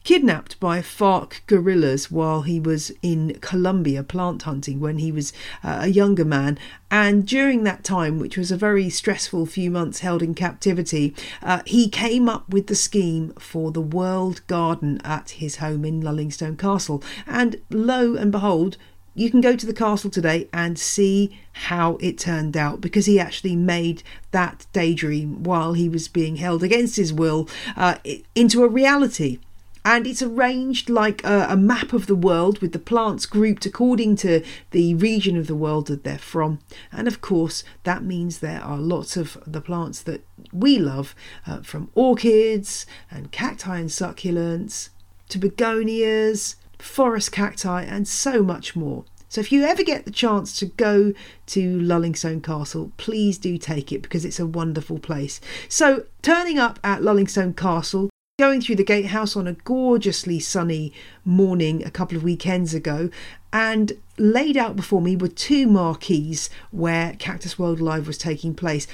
kidnapped 0.03 0.60
by 0.60 0.81
FARC 0.81 1.41
guerrillas 1.48 2.10
while 2.10 2.41
he 2.41 2.60
was 2.60 2.91
in 3.01 3.38
Colombia 3.41 4.03
plant 4.03 4.43
hunting 4.43 4.79
when 4.79 4.98
he 4.98 5.12
was 5.12 5.31
uh, 5.63 5.79
a 5.81 5.88
younger 5.88 6.25
man. 6.25 6.58
And 6.89 7.25
during 7.25 7.63
that 7.63 7.84
time, 7.84 8.20
which 8.20 8.38
was 8.38 8.51
a 8.51 8.58
very 8.58 8.89
stressful 8.89 9.46
few 9.46 9.72
months 9.72 10.00
held 10.00 10.22
in 10.22 10.34
captivity, 10.34 11.15
uh, 11.41 11.62
he 11.65 11.88
came 11.88 12.27
up 12.27 12.50
with 12.50 12.67
the 12.67 12.75
scheme 12.75 13.34
for 13.39 13.72
the 13.72 13.81
World 13.81 14.46
Garden 14.48 15.00
at 15.03 15.31
his 15.31 15.58
home 15.58 15.86
in 15.86 16.01
Lullingstone 16.01 16.58
Castle. 16.58 17.03
And 17.27 17.62
lo 17.70 18.15
and 18.15 18.31
behold, 18.31 18.77
you 19.13 19.29
can 19.29 19.41
go 19.41 19.55
to 19.55 19.65
the 19.65 19.74
castle 19.74 20.10
today 20.10 20.48
and 20.53 20.79
see 20.79 21.38
how 21.53 21.98
it 21.98 22.17
turned 22.17 22.55
out 22.55 22.79
because 22.79 23.05
he 23.05 23.20
actually 23.20 23.55
made 23.55 24.03
that 24.31 24.65
daydream 24.72 25.43
while 25.43 25.74
he 25.74 25.89
was 25.89 26.08
being 26.08 26.38
held 26.38 26.63
against 26.63 26.96
his 26.96 27.12
will 27.12 27.48
uh, 27.75 27.96
into 28.36 28.63
a 28.63 28.70
reality 28.70 29.39
and 29.83 30.05
it's 30.05 30.21
arranged 30.21 30.89
like 30.89 31.23
a, 31.23 31.47
a, 31.50 31.57
map 31.57 31.93
of 31.93 32.07
the 32.07 32.15
world 32.15 32.59
with 32.59 32.71
the 32.71 32.79
plants 32.79 33.25
grouped 33.25 33.65
according 33.65 34.15
to 34.17 34.43
the 34.71 34.93
region 34.95 35.38
of 35.38 35.47
the 35.47 35.55
world 35.55 35.88
that 35.88 36.03
they're 36.03 36.17
from. 36.17 36.59
And 36.91 37.07
of 37.07 37.21
course, 37.21 37.63
that 37.83 38.03
means 38.03 38.39
there 38.39 38.61
are 38.61 38.77
lots 38.77 39.17
of 39.17 39.38
the 39.45 39.61
plants 39.61 40.01
that 40.03 40.25
we 40.53 40.77
love, 40.77 41.15
uh, 41.47 41.61
from 41.61 41.89
orchids 41.95 42.85
and 43.09 43.31
cacti 43.31 43.79
and 43.79 43.89
succulents 43.89 44.89
to 45.29 45.39
begonias, 45.39 46.57
forest 46.77 47.31
cacti, 47.31 47.83
and 47.83 48.07
so 48.07 48.43
much 48.43 48.75
more. 48.75 49.05
So 49.29 49.39
if 49.39 49.50
you 49.50 49.63
ever 49.63 49.81
get 49.81 50.03
the 50.03 50.11
chance 50.11 50.59
to 50.59 50.65
go 50.65 51.13
to 51.47 51.79
Lullingstone 51.79 52.43
Castle, 52.43 52.91
please 52.97 53.38
do 53.38 53.57
take 53.57 53.93
it 53.93 54.01
because 54.01 54.25
it's 54.25 54.41
a 54.41 54.45
wonderful 54.45 55.00
place. 55.00 55.39
So 55.69 56.03
turning 56.21 56.59
up 56.59 56.79
at 56.83 57.01
Lullingstone 57.01 57.55
Castle, 57.55 58.09
going 58.41 58.60
through 58.60 58.75
the 58.75 58.83
gatehouse 58.83 59.36
on 59.36 59.45
a 59.45 59.53
gorgeously 59.53 60.39
sunny 60.39 60.91
morning 61.24 61.86
a 61.86 61.91
couple 61.91 62.17
of 62.17 62.24
weekends 62.24 62.74
ago, 62.74 63.07
and 63.53 63.93
laid 64.17 64.57
out 64.57 64.75
before 64.75 65.00
me 65.00 65.15
were 65.15 65.27
two 65.27 65.67
marquees 65.67 66.50
where 66.71 67.13
Cactus 67.19 67.60
World 67.60 67.79
Live 67.79 68.07
was 68.07 68.17
taking 68.17 68.55
place. 68.55 68.88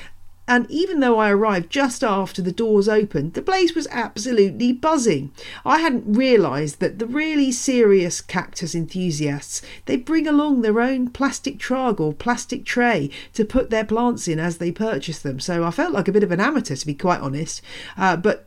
And 0.49 0.69
even 0.69 0.99
though 0.99 1.17
I 1.17 1.29
arrived 1.29 1.69
just 1.69 2.03
after 2.03 2.41
the 2.41 2.51
doors 2.51 2.89
opened, 2.89 3.35
the 3.35 3.41
place 3.41 3.73
was 3.75 3.87
absolutely 3.89 4.73
buzzing. 4.73 5.31
I 5.65 5.79
hadn't 5.79 6.13
realised 6.13 6.79
that 6.81 6.99
the 6.99 7.05
really 7.05 7.51
serious 7.51 8.19
cactus 8.19 8.73
enthusiasts, 8.75 9.61
they 9.85 9.95
bring 9.95 10.27
along 10.27 10.61
their 10.61 10.81
own 10.81 11.09
plastic 11.09 11.57
trug 11.57 12.01
or 12.01 12.13
plastic 12.13 12.65
tray 12.65 13.09
to 13.33 13.45
put 13.45 13.69
their 13.69 13.85
plants 13.85 14.27
in 14.27 14.39
as 14.39 14.57
they 14.57 14.71
purchase 14.71 15.19
them. 15.19 15.39
So 15.39 15.63
I 15.63 15.71
felt 15.71 15.93
like 15.93 16.09
a 16.09 16.13
bit 16.13 16.23
of 16.23 16.31
an 16.31 16.41
amateur, 16.41 16.75
to 16.75 16.85
be 16.85 16.93
quite 16.93 17.21
honest. 17.21 17.61
Uh, 17.97 18.15
but 18.15 18.46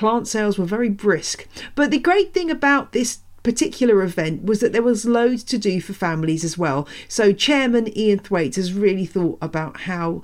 plant 0.00 0.26
sales 0.26 0.58
were 0.58 0.64
very 0.64 0.88
brisk. 0.88 1.46
But 1.74 1.90
the 1.90 1.98
great 1.98 2.32
thing 2.32 2.50
about 2.50 2.92
this 2.92 3.18
particular 3.42 4.02
event 4.02 4.42
was 4.42 4.60
that 4.60 4.72
there 4.72 4.82
was 4.82 5.04
loads 5.04 5.44
to 5.44 5.58
do 5.58 5.78
for 5.78 5.92
families 5.92 6.42
as 6.42 6.56
well. 6.56 6.88
So 7.06 7.34
Chairman 7.34 7.94
Ian 7.94 8.18
Thwaites 8.18 8.56
has 8.56 8.72
really 8.72 9.04
thought 9.04 9.36
about 9.42 9.80
how 9.82 10.22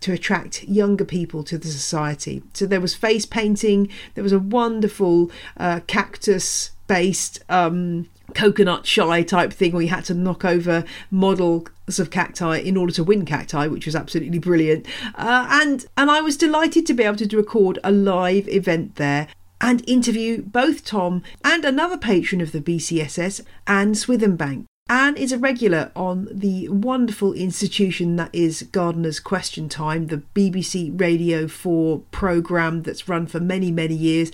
to 0.00 0.14
attract 0.14 0.64
younger 0.64 1.04
people 1.04 1.44
to 1.44 1.58
the 1.58 1.68
society. 1.68 2.42
So 2.54 2.64
there 2.64 2.80
was 2.80 2.94
face 2.94 3.26
painting, 3.26 3.90
there 4.14 4.24
was 4.24 4.32
a 4.32 4.38
wonderful 4.38 5.30
uh, 5.58 5.80
cactus 5.86 6.70
based 6.86 7.44
um, 7.50 8.08
coconut 8.34 8.86
shy 8.86 9.22
type 9.22 9.52
thing 9.52 9.72
where 9.72 9.82
you 9.82 9.88
had 9.88 10.04
to 10.06 10.14
knock 10.14 10.44
over 10.44 10.84
models 11.10 11.98
of 11.98 12.10
cacti 12.10 12.58
in 12.58 12.76
order 12.76 12.92
to 12.92 13.04
win 13.04 13.24
cacti, 13.24 13.66
which 13.66 13.86
was 13.86 13.96
absolutely 13.96 14.38
brilliant. 14.38 14.86
Uh, 15.14 15.48
and 15.50 15.86
and 15.96 16.10
I 16.10 16.20
was 16.20 16.36
delighted 16.36 16.86
to 16.86 16.94
be 16.94 17.04
able 17.04 17.16
to 17.16 17.36
record 17.36 17.78
a 17.82 17.90
live 17.90 18.48
event 18.48 18.96
there 18.96 19.28
and 19.60 19.88
interview 19.88 20.42
both 20.42 20.84
Tom 20.84 21.22
and 21.44 21.64
another 21.64 21.96
patron 21.96 22.40
of 22.40 22.52
the 22.52 22.60
BCSS, 22.60 23.40
Anne 23.66 23.92
Swithenbank. 23.92 24.64
Anne 24.90 25.18
is 25.18 25.32
a 25.32 25.38
regular 25.38 25.92
on 25.94 26.28
the 26.30 26.66
wonderful 26.70 27.34
institution 27.34 28.16
that 28.16 28.30
is 28.32 28.62
Gardener's 28.72 29.20
Question 29.20 29.68
Time, 29.68 30.06
the 30.06 30.22
BBC 30.34 30.98
Radio 30.98 31.46
4 31.46 32.00
programme 32.10 32.82
that's 32.82 33.06
run 33.06 33.26
for 33.26 33.38
many, 33.38 33.70
many 33.70 33.94
years. 33.94 34.32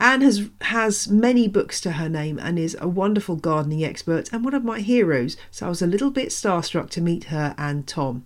Anne 0.00 0.22
has 0.22 0.48
has 0.62 1.08
many 1.08 1.46
books 1.46 1.78
to 1.82 1.92
her 1.92 2.08
name 2.08 2.38
and 2.38 2.58
is 2.58 2.74
a 2.80 2.88
wonderful 2.88 3.36
gardening 3.36 3.84
expert 3.84 4.32
and 4.32 4.42
one 4.42 4.54
of 4.54 4.64
my 4.64 4.80
heroes, 4.80 5.36
so 5.50 5.66
I 5.66 5.68
was 5.68 5.82
a 5.82 5.86
little 5.86 6.10
bit 6.10 6.30
starstruck 6.30 6.88
to 6.90 7.02
meet 7.02 7.24
her 7.24 7.54
and 7.58 7.86
Tom. 7.86 8.24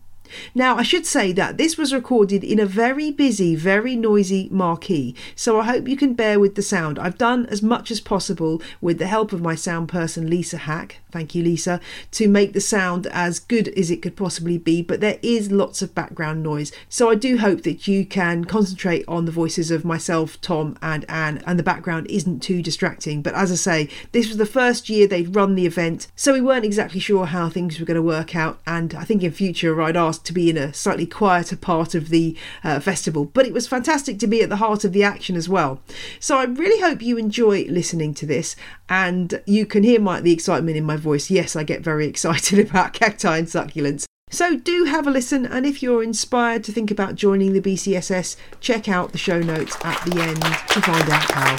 Now, 0.54 0.76
I 0.76 0.82
should 0.82 1.04
say 1.04 1.32
that 1.32 1.58
this 1.58 1.76
was 1.76 1.92
recorded 1.92 2.44
in 2.44 2.58
a 2.58 2.66
very 2.66 3.10
busy, 3.10 3.54
very 3.54 3.96
noisy 3.96 4.48
marquee, 4.50 5.14
so 5.34 5.60
I 5.60 5.64
hope 5.64 5.88
you 5.88 5.96
can 5.96 6.14
bear 6.14 6.40
with 6.40 6.54
the 6.54 6.62
sound. 6.62 6.98
I've 6.98 7.18
done 7.18 7.44
as 7.46 7.62
much 7.62 7.90
as 7.90 8.00
possible 8.00 8.62
with 8.80 8.98
the 8.98 9.06
help 9.06 9.32
of 9.32 9.42
my 9.42 9.54
sound 9.54 9.88
person, 9.88 10.30
Lisa 10.30 10.58
Hack, 10.58 11.00
thank 11.14 11.34
you, 11.34 11.44
Lisa, 11.44 11.80
to 12.10 12.28
make 12.28 12.52
the 12.52 12.60
sound 12.60 13.06
as 13.06 13.38
good 13.38 13.68
as 13.68 13.88
it 13.88 14.02
could 14.02 14.16
possibly 14.16 14.58
be, 14.58 14.82
but 14.82 15.00
there 15.00 15.18
is 15.22 15.52
lots 15.52 15.80
of 15.80 15.94
background 15.94 16.42
noise, 16.42 16.72
so 16.88 17.08
I 17.08 17.14
do 17.14 17.38
hope 17.38 17.62
that 17.62 17.86
you 17.86 18.04
can 18.04 18.44
concentrate 18.44 19.04
on 19.06 19.24
the 19.24 19.32
voices 19.32 19.70
of 19.70 19.84
myself, 19.84 20.40
Tom, 20.40 20.76
and 20.82 21.08
Anne, 21.08 21.40
and 21.46 21.56
the 21.56 21.62
background 21.62 22.08
isn't 22.10 22.40
too 22.40 22.62
distracting. 22.62 23.22
But 23.22 23.34
as 23.34 23.52
I 23.52 23.54
say, 23.54 23.88
this 24.10 24.26
was 24.26 24.38
the 24.38 24.44
first 24.44 24.88
year 24.88 25.06
they'd 25.06 25.36
run 25.36 25.54
the 25.54 25.66
event, 25.66 26.08
so 26.16 26.32
we 26.32 26.40
weren't 26.40 26.64
exactly 26.64 26.98
sure 26.98 27.26
how 27.26 27.48
things 27.48 27.78
were 27.78 27.86
going 27.86 27.94
to 27.94 28.02
work 28.02 28.34
out, 28.34 28.58
and 28.66 28.92
I 28.94 29.04
think 29.04 29.22
in 29.22 29.30
future 29.30 29.80
I'd 29.80 29.96
ask 29.96 30.24
to 30.24 30.32
be 30.32 30.50
in 30.50 30.58
a 30.58 30.74
slightly 30.74 31.06
quieter 31.06 31.56
part 31.56 31.94
of 31.94 32.08
the 32.08 32.36
uh, 32.64 32.80
festival, 32.80 33.26
but 33.26 33.46
it 33.46 33.52
was 33.52 33.68
fantastic 33.68 34.18
to 34.18 34.26
be 34.26 34.42
at 34.42 34.48
the 34.48 34.56
heart 34.56 34.82
of 34.82 34.92
the 34.92 35.04
action 35.04 35.36
as 35.36 35.48
well. 35.48 35.80
So 36.18 36.38
I 36.38 36.44
really 36.44 36.80
hope 36.80 37.02
you 37.02 37.16
enjoy 37.16 37.66
listening 37.66 38.14
to 38.14 38.26
this 38.26 38.56
and 38.88 39.40
you 39.46 39.64
can 39.64 39.82
hear 39.82 40.00
my, 40.00 40.20
the 40.20 40.32
excitement 40.32 40.76
in 40.76 40.84
my 40.84 40.96
voice. 41.04 41.30
Yes, 41.30 41.54
I 41.54 41.62
get 41.62 41.82
very 41.82 42.06
excited 42.12 42.58
about 42.58 42.92
cacti 42.92 43.38
and 43.38 43.46
succulents. 43.46 44.06
So 44.30 44.56
do 44.56 44.84
have 44.84 45.06
a 45.06 45.10
listen, 45.10 45.46
and 45.46 45.64
if 45.64 45.80
you're 45.80 46.02
inspired 46.02 46.64
to 46.64 46.72
think 46.72 46.90
about 46.90 47.14
joining 47.14 47.52
the 47.52 47.60
BCSS, 47.60 48.36
check 48.58 48.88
out 48.88 49.12
the 49.12 49.18
show 49.18 49.40
notes 49.40 49.76
at 49.84 50.04
the 50.06 50.20
end 50.20 50.42
to 50.42 50.80
find 50.80 51.08
out 51.08 51.30
how. 51.30 51.52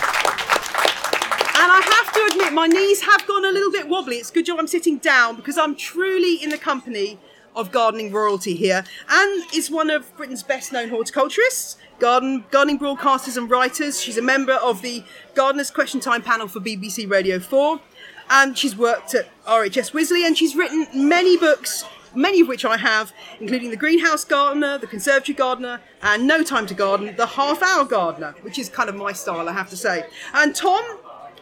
And 1.62 1.72
I 1.72 1.82
have 1.82 2.14
to 2.14 2.34
admit, 2.34 2.52
my 2.52 2.68
knees 2.68 3.02
have 3.04 3.25
gone 3.28 3.46
a 3.46 3.52
little 3.52 3.72
bit 3.72 3.88
wobbly. 3.88 4.18
It's 4.18 4.30
good 4.30 4.46
job 4.46 4.60
I'm 4.60 4.68
sitting 4.68 4.98
down 4.98 5.38
because 5.38 5.58
I'm 5.58 5.75
truly 5.75 6.44
in 6.44 6.50
the 6.50 6.58
company 6.58 7.18
of 7.56 7.72
gardening 7.72 8.12
royalty 8.12 8.56
here. 8.56 8.84
Anne 9.10 9.44
is 9.54 9.72
one 9.72 9.90
of 9.90 10.16
Britain's 10.18 10.44
best 10.44 10.74
known 10.74 10.90
horticulturists, 10.90 11.78
garden, 12.00 12.44
gardening 12.52 12.78
broadcasters, 12.78 13.38
and 13.38 13.50
writers. 13.50 14.02
She's 14.02 14.18
a 14.18 14.22
member 14.22 14.54
of 14.54 14.82
the 14.82 15.04
Gardeners 15.34 15.72
Question 15.72 16.02
Time 16.02 16.22
panel 16.22 16.48
for 16.48 16.60
BBC 16.60 17.10
Radio 17.10 17.40
4, 17.40 17.80
and 18.29 18.58
she's 18.58 18.75
worked 18.75 19.13
at 19.13 19.29
RHS 19.46 19.91
Wisley, 19.91 20.25
and 20.25 20.38
she's 20.38 20.55
written 20.55 20.88
many 20.94 21.38
books. 21.38 21.86
Many 22.13 22.39
of 22.39 22.48
which 22.48 22.63
I 22.63 22.77
have, 22.77 23.12
including 23.41 23.72
The 23.72 23.75
Greenhouse 23.75 24.24
Gardener, 24.24 24.77
The 24.77 24.88
Conservatory 24.88 25.36
Gardener, 25.36 25.82
and 26.01 26.25
No 26.25 26.44
Time 26.44 26.65
to 26.67 26.74
Garden, 26.74 27.13
The 27.17 27.25
Half 27.25 27.62
Hour 27.62 27.84
Gardener, 27.84 28.36
which 28.41 28.58
is 28.58 28.70
kind 28.70 28.88
of 28.88 28.96
my 28.96 29.12
style, 29.12 29.50
I 29.50 29.51
have 29.51 29.70
to 29.72 29.75
say. 29.75 30.05
And 30.34 30.55
Tom, 30.55 30.82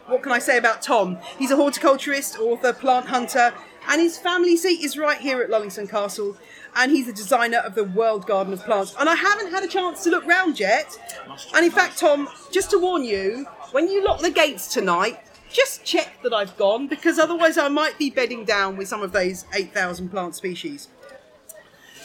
what 0.08 0.24
can 0.24 0.32
I 0.32 0.40
say 0.40 0.58
about 0.58 0.82
Tom? 0.82 1.20
He's 1.38 1.52
a 1.52 1.56
horticulturist, 1.56 2.40
author, 2.40 2.74
plant 2.74 3.06
hunter, 3.06 3.54
and 3.88 4.02
his 4.02 4.18
family 4.18 4.58
seat 4.58 4.84
is 4.84 4.98
right 4.98 5.20
here 5.20 5.42
at 5.42 5.50
Lullingstone 5.50 5.90
Castle. 5.90 6.38
And 6.76 6.92
he's 6.92 7.06
the 7.06 7.14
designer 7.14 7.60
of 7.60 7.76
the 7.76 7.84
World 7.84 8.26
Garden 8.26 8.52
of 8.52 8.64
Plants. 8.66 8.96
And 9.00 9.08
I 9.08 9.14
haven't 9.14 9.52
had 9.52 9.64
a 9.64 9.68
chance 9.68 10.04
to 10.06 10.10
look 10.10 10.26
round 10.26 10.60
yet. 10.60 10.88
And 11.54 11.64
in 11.64 11.72
fact, 11.72 12.00
Tom, 12.00 12.28
just 12.52 12.72
to 12.72 12.80
warn 12.80 13.04
you, 13.04 13.46
when 13.72 13.88
you 13.88 14.04
lock 14.04 14.22
the 14.22 14.32
gates 14.32 14.74
tonight, 14.74 15.20
just 15.54 15.86
check 15.86 16.22
that 16.24 16.34
I've 16.34 16.58
gone 16.58 16.88
because 16.88 17.20
otherwise 17.20 17.58
I 17.58 17.70
might 17.70 17.98
be 17.98 18.10
bedding 18.10 18.44
down 18.44 18.76
with 18.76 18.88
some 18.88 19.02
of 19.02 19.12
those 19.12 19.46
8,000 19.54 20.10
plant 20.10 20.36
species. 20.36 20.90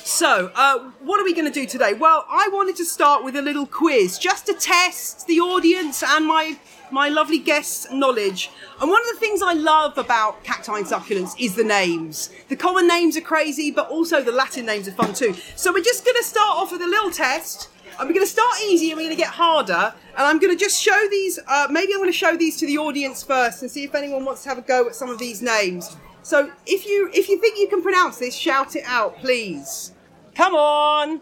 So, 0.04 0.50
uh, 0.54 0.90
what 1.00 1.20
are 1.20 1.24
we 1.24 1.34
going 1.34 1.44
to 1.44 1.52
do 1.52 1.66
today? 1.66 1.92
Well, 1.92 2.24
I 2.30 2.48
wanted 2.50 2.76
to 2.76 2.84
start 2.86 3.24
with 3.24 3.36
a 3.36 3.42
little 3.42 3.66
quiz 3.66 4.18
just 4.18 4.46
to 4.46 4.54
test 4.54 5.26
the 5.26 5.40
audience 5.40 6.02
and 6.02 6.26
my 6.26 6.58
my 6.90 7.10
lovely 7.10 7.38
guests' 7.38 7.86
knowledge. 7.92 8.50
And 8.80 8.90
one 8.90 9.02
of 9.02 9.08
the 9.12 9.20
things 9.20 9.42
I 9.42 9.52
love 9.52 9.98
about 9.98 10.42
cacti 10.44 10.78
and 10.78 10.86
succulents 10.86 11.34
is 11.38 11.56
the 11.56 11.64
names. 11.64 12.30
The 12.48 12.56
common 12.56 12.88
names 12.88 13.18
are 13.18 13.20
crazy, 13.20 13.70
but 13.70 13.90
also 13.90 14.22
the 14.22 14.32
Latin 14.32 14.64
names 14.64 14.88
are 14.88 14.92
fun 14.92 15.12
too. 15.12 15.34
So 15.56 15.74
we're 15.74 15.84
just 15.84 16.06
going 16.06 16.16
to 16.16 16.24
start 16.24 16.56
off 16.56 16.72
with 16.72 16.80
a 16.80 16.86
little 16.86 17.10
test. 17.10 17.68
And 17.98 18.08
we're 18.08 18.14
going 18.14 18.26
to 18.26 18.30
start 18.30 18.54
easy 18.64 18.90
and 18.90 18.96
we're 18.96 19.04
going 19.06 19.16
to 19.16 19.20
get 19.22 19.32
harder. 19.32 19.92
And 20.16 20.26
I'm 20.26 20.38
going 20.38 20.52
to 20.56 20.58
just 20.58 20.80
show 20.80 20.98
these, 21.10 21.38
uh, 21.48 21.66
maybe 21.70 21.92
I'm 21.92 21.98
going 21.98 22.08
to 22.12 22.16
show 22.16 22.36
these 22.36 22.56
to 22.58 22.66
the 22.66 22.78
audience 22.78 23.22
first 23.24 23.62
and 23.62 23.70
see 23.70 23.84
if 23.84 23.94
anyone 23.94 24.24
wants 24.24 24.42
to 24.44 24.48
have 24.50 24.58
a 24.58 24.62
go 24.62 24.86
at 24.86 24.94
some 24.94 25.08
of 25.10 25.18
these 25.18 25.42
names. 25.42 25.96
So 26.22 26.50
if 26.66 26.84
you 26.86 27.10
if 27.14 27.28
you 27.28 27.38
think 27.40 27.58
you 27.58 27.68
can 27.68 27.82
pronounce 27.82 28.18
this, 28.18 28.34
shout 28.36 28.76
it 28.76 28.84
out, 28.86 29.16
please. 29.18 29.92
Come 30.34 30.54
on. 30.54 31.20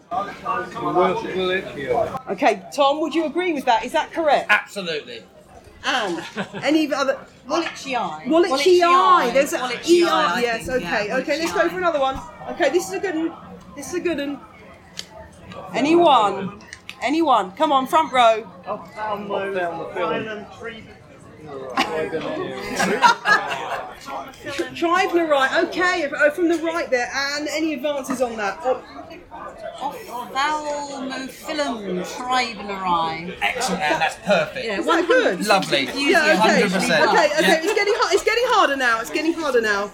Okay, 2.29 2.61
Tom, 2.75 2.99
would 3.01 3.15
you 3.15 3.25
agree 3.25 3.53
with 3.53 3.65
that? 3.65 3.83
Is 3.85 3.91
that 3.93 4.11
correct? 4.11 4.47
Absolutely. 4.51 5.23
And 5.85 6.23
any 6.63 6.91
other? 6.93 7.17
Wallacei. 7.47 7.95
Wallacei. 8.25 9.33
There's 9.33 9.53
a 9.53 9.59
Wallacei, 9.59 10.03
ER. 10.03 10.09
I 10.09 10.41
Yes. 10.41 10.65
think, 10.65 10.83
Okay. 10.83 11.07
yeah, 11.07 11.17
okay. 11.17 11.39
Let's 11.39 11.53
go 11.53 11.69
for 11.69 11.77
another 11.77 11.99
one. 11.99 12.19
Okay. 12.49 12.69
This 12.69 12.87
is 12.89 12.93
a 12.93 12.99
good 12.99 13.15
one. 13.15 13.33
This 13.75 13.87
is 13.87 13.93
a 13.95 13.99
good 14.01 14.17
one. 14.17 14.39
Anyone? 15.73 16.59
Anyone? 17.01 17.51
Come 17.51 17.71
on, 17.71 17.87
front 17.87 18.11
row. 18.11 18.45
Tribner 24.75 25.27
right. 25.29 25.63
Okay. 25.65 26.09
Oh, 26.15 26.29
from 26.31 26.47
the 26.49 26.57
right 26.59 26.89
there. 26.89 27.09
And 27.13 27.47
any 27.49 27.73
advances 27.73 28.21
on 28.21 28.35
that? 28.37 28.59
Oh, 28.63 28.83
Ophthalmophyllum 29.77 32.03
triebneri. 32.03 33.37
Excellent, 33.41 33.81
Anne, 33.81 33.99
that's 33.99 34.15
perfect. 34.25 34.65
Yeah, 34.65 34.79
Is 34.79 34.85
that 34.85 35.07
good? 35.07 35.45
Lovely. 35.45 35.83
Yeah, 35.85 36.41
okay. 36.43 36.63
100%. 36.63 36.65
Okay, 36.67 36.67
okay, 36.67 37.29
Yeah. 37.41 37.61
it's 37.63 37.73
getting 37.73 37.93
hard. 37.97 38.13
It's 38.13 38.23
getting 38.23 38.43
harder 38.47 38.75
now. 38.75 38.99
It's 38.99 39.09
getting 39.11 39.33
harder 39.33 39.61
now. 39.61 39.91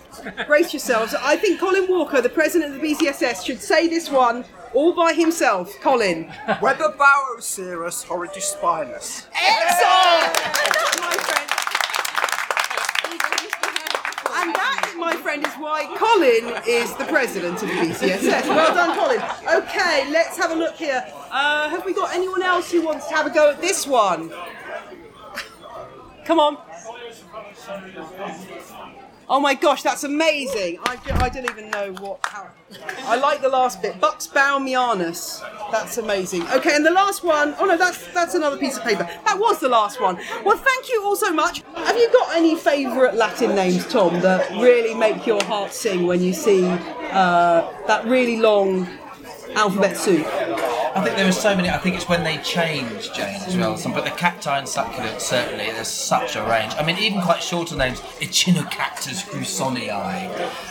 Brace 0.48 0.74
yourselves. 0.74 1.14
I 1.20 1.36
think 1.36 1.60
Colin 1.60 1.88
Walker, 1.90 2.22
the 2.22 2.30
president 2.30 2.74
of 2.76 2.82
the 2.82 2.88
BCSS, 2.96 3.44
should 3.46 3.62
say 3.62 3.88
this 3.88 4.10
one 4.10 4.46
all 4.74 4.94
by 4.94 5.14
himself. 5.14 5.80
Colin. 5.82 6.26
Weberbauerocereus 6.48 8.06
horridispinus. 8.06 9.28
Excellent! 9.34 10.34
my 11.00 11.16
friend. 11.18 11.50
And 14.36 14.56
that, 14.56 14.96
my 14.98 15.16
friend, 15.16 15.46
is 15.46 15.54
why 15.54 15.86
Colin 15.98 16.62
is 16.68 16.94
the 16.96 17.06
president 17.06 17.62
of 17.62 17.70
the 17.70 17.76
BCSS. 17.76 18.48
Well 18.48 18.74
done, 18.74 18.98
Colin. 18.98 19.22
Okay, 19.64 20.10
let's 20.12 20.38
have 20.38 20.52
a 20.52 20.56
look 20.56 20.76
here. 20.76 21.06
Uh, 21.32 21.70
have 21.70 21.86
we 21.86 21.94
got 21.94 22.14
anyone 22.14 22.42
else 22.42 22.72
who 22.72 22.82
wants 22.82 23.08
to 23.08 23.16
have 23.16 23.28
a 23.28 23.30
go 23.30 23.52
at 23.52 23.62
this 23.62 23.86
one? 23.88 24.32
Come 26.26 26.40
on. 26.40 26.58
Oh 29.30 29.40
my 29.40 29.54
gosh, 29.54 29.82
that's 29.84 30.04
amazing! 30.04 30.80
I, 30.84 30.98
I 31.14 31.30
don't 31.30 31.50
even 31.50 31.70
know 31.70 31.94
what. 31.94 32.20
How, 32.24 32.48
I 33.06 33.16
like 33.16 33.42
the 33.42 33.50
last 33.50 33.82
bit. 33.82 34.00
buxbaumianus. 34.02 35.42
That's 35.72 35.98
amazing. 35.98 36.44
Okay, 36.50 36.76
and 36.76 36.86
the 36.86 36.92
last 36.92 37.24
one 37.24 37.56
oh 37.60 37.66
no, 37.66 37.78
that's 37.78 38.06
that's 38.14 38.36
another 38.36 38.58
piece 38.58 38.78
of 38.78 38.84
paper. 38.84 39.04
That 39.26 39.40
was 39.40 39.60
the 39.60 39.70
last 39.70 40.02
one. 40.02 40.20
Well, 40.44 40.58
thank 40.58 40.90
you 40.90 41.04
all 41.06 41.16
so 41.16 41.34
much. 41.34 41.64
Have 41.76 41.98
you 41.98 42.12
got 42.12 42.36
any 42.36 42.56
favourite 42.56 43.16
Latin 43.16 43.56
names, 43.56 43.88
Tom, 43.88 44.20
that 44.22 44.50
really 44.62 44.94
make 44.94 45.26
your 45.26 45.44
heart 45.46 45.72
sing 45.72 46.06
when 46.06 46.22
you 46.22 46.34
see 46.34 46.66
uh, 46.66 47.72
that 47.88 48.06
really 48.06 48.38
long 48.38 48.88
alphabet 49.56 49.96
soup? 49.96 50.28
I 50.96 51.02
think 51.02 51.16
there 51.16 51.28
are 51.28 51.32
so 51.32 51.56
many. 51.56 51.70
I 51.70 51.78
think 51.80 51.96
it's 51.96 52.08
when 52.08 52.24
they 52.24 52.38
change, 52.38 53.12
Jane, 53.14 53.42
as 53.48 53.58
well. 53.58 53.78
Some, 53.78 53.94
but 53.94 54.04
the 54.04 54.12
cacti 54.12 54.60
and 54.60 54.68
succulents 54.68 55.22
certainly. 55.22 55.66
There's 55.66 55.88
such 55.88 56.36
a 56.36 56.44
range. 56.44 56.74
I 56.78 56.86
mean, 56.86 56.98
even 57.00 57.22
quite 57.22 57.42
shorter 57.42 57.76
names, 57.76 58.00
Echinocactus 58.22 59.28
grusonii, 59.30 59.90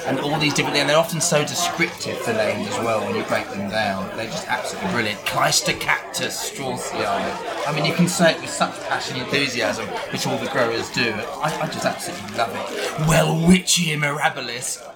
and 0.07 0.21
all 0.21 0.39
these 0.39 0.55
different. 0.55 0.77
And 0.77 0.89
they're 0.89 0.97
often 0.97 1.21
so 1.21 1.43
descriptive 1.43 2.25
the 2.25 2.35
names 2.35 2.69
as 2.69 2.79
well 2.79 3.01
when 3.01 3.17
you 3.17 3.25
break 3.25 3.49
them 3.51 3.69
down. 3.69 4.17
They're 4.17 4.27
just 4.27 4.47
absolutely 4.47 4.91
brilliant. 4.93 5.21
Cleistocactus 5.21 6.53
straussii. 6.53 7.67
I 7.67 7.73
mean, 7.75 7.85
you 7.85 7.95
can 7.95 8.07
say 8.07 8.33
it 8.33 8.41
with 8.41 8.51
such 8.51 8.79
passion 8.89 9.17
and 9.17 9.25
enthusiasm, 9.25 9.87
which 10.13 10.27
all 10.27 10.39
the 10.39 10.51
growers 10.51 10.89
do. 10.91 11.13
I, 11.13 11.59
I 11.63 11.67
just 11.67 11.85
absolutely 11.85 12.37
love 12.37 12.55
it. 12.55 12.67
Welwitschia 13.09 13.97
mirabilis. 13.99 14.92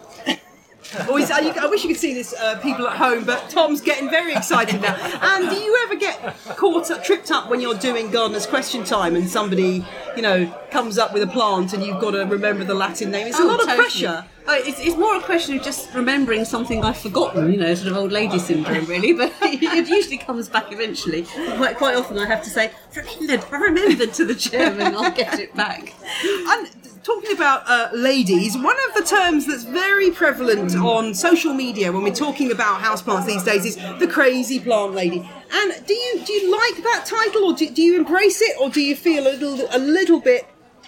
You, 1.00 1.52
I 1.60 1.66
wish 1.66 1.82
you 1.82 1.88
could 1.90 1.98
see 2.00 2.14
this, 2.14 2.34
uh, 2.34 2.58
people 2.60 2.86
at 2.88 2.96
home, 2.96 3.24
but 3.24 3.48
Tom's 3.50 3.80
getting 3.80 4.08
very 4.10 4.32
excited 4.34 4.80
now. 4.80 4.94
And 5.20 5.48
do 5.50 5.56
you 5.56 5.82
ever 5.84 5.96
get 5.96 6.36
caught 6.56 6.90
up, 6.90 7.04
tripped 7.04 7.30
up 7.30 7.50
when 7.50 7.60
you're 7.60 7.74
doing 7.74 8.10
gardener's 8.10 8.46
question 8.46 8.84
time 8.84 9.16
and 9.16 9.28
somebody, 9.28 9.84
you 10.16 10.22
know, 10.22 10.46
comes 10.70 10.98
up 10.98 11.12
with 11.12 11.22
a 11.22 11.26
plant 11.26 11.72
and 11.72 11.82
you've 11.82 12.00
got 12.00 12.12
to 12.12 12.24
remember 12.24 12.64
the 12.64 12.74
Latin 12.74 13.10
name? 13.10 13.26
It's 13.26 13.38
a 13.38 13.42
Oh, 13.42 13.46
lot 13.46 13.60
of 13.60 13.66
pressure. 13.76 14.24
Oh, 14.48 14.54
it's, 14.54 14.78
it's 14.78 14.96
more 14.96 15.16
a 15.16 15.20
question 15.20 15.56
of 15.58 15.64
just 15.64 15.92
remembering 15.92 16.44
something 16.44 16.84
I've 16.84 16.96
forgotten, 16.98 17.52
you 17.52 17.58
know, 17.58 17.74
sort 17.74 17.90
of 17.90 17.96
old 17.98 18.12
lady 18.12 18.38
syndrome, 18.38 18.84
really. 18.86 19.12
But 19.12 19.32
it 19.42 19.88
usually 19.88 20.18
comes 20.18 20.48
back 20.48 20.72
eventually. 20.72 21.22
Quite, 21.56 21.76
quite 21.76 21.96
often, 21.96 22.16
I 22.18 22.26
have 22.26 22.44
to 22.44 22.50
say, 22.50 22.70
"Remembered, 22.94 23.44
I 23.50 23.56
remembered" 23.56 24.14
to 24.14 24.24
the 24.24 24.36
chairman. 24.36 24.94
I'll 24.94 25.10
get 25.10 25.40
it 25.40 25.54
back. 25.56 25.92
And 26.24 26.68
talking 27.06 27.32
about 27.32 27.62
uh, 27.66 27.88
ladies, 27.94 28.56
one 28.58 28.76
of 28.88 28.94
the 28.94 29.02
terms 29.02 29.46
that's 29.46 29.62
very 29.62 30.10
prevalent 30.10 30.74
on 30.74 31.14
social 31.14 31.54
media 31.54 31.92
when 31.92 32.02
we're 32.02 32.12
talking 32.12 32.50
about 32.50 32.80
houseplants 32.80 33.26
these 33.26 33.44
days 33.44 33.64
is 33.64 33.76
the 34.00 34.08
crazy 34.08 34.58
plant 34.58 34.92
lady. 34.92 35.18
And 35.52 35.86
do 35.86 35.94
you 35.94 36.22
do 36.26 36.32
you 36.32 36.50
like 36.50 36.82
that 36.82 37.04
title, 37.06 37.44
or 37.44 37.54
do, 37.54 37.70
do 37.70 37.80
you 37.80 37.96
embrace 37.96 38.42
it, 38.42 38.56
or 38.60 38.68
do 38.68 38.80
you 38.80 38.96
feel 38.96 39.28
a 39.28 39.34
little 39.38 39.68
a 39.70 39.78
little 39.78 40.20
bit 40.20 40.46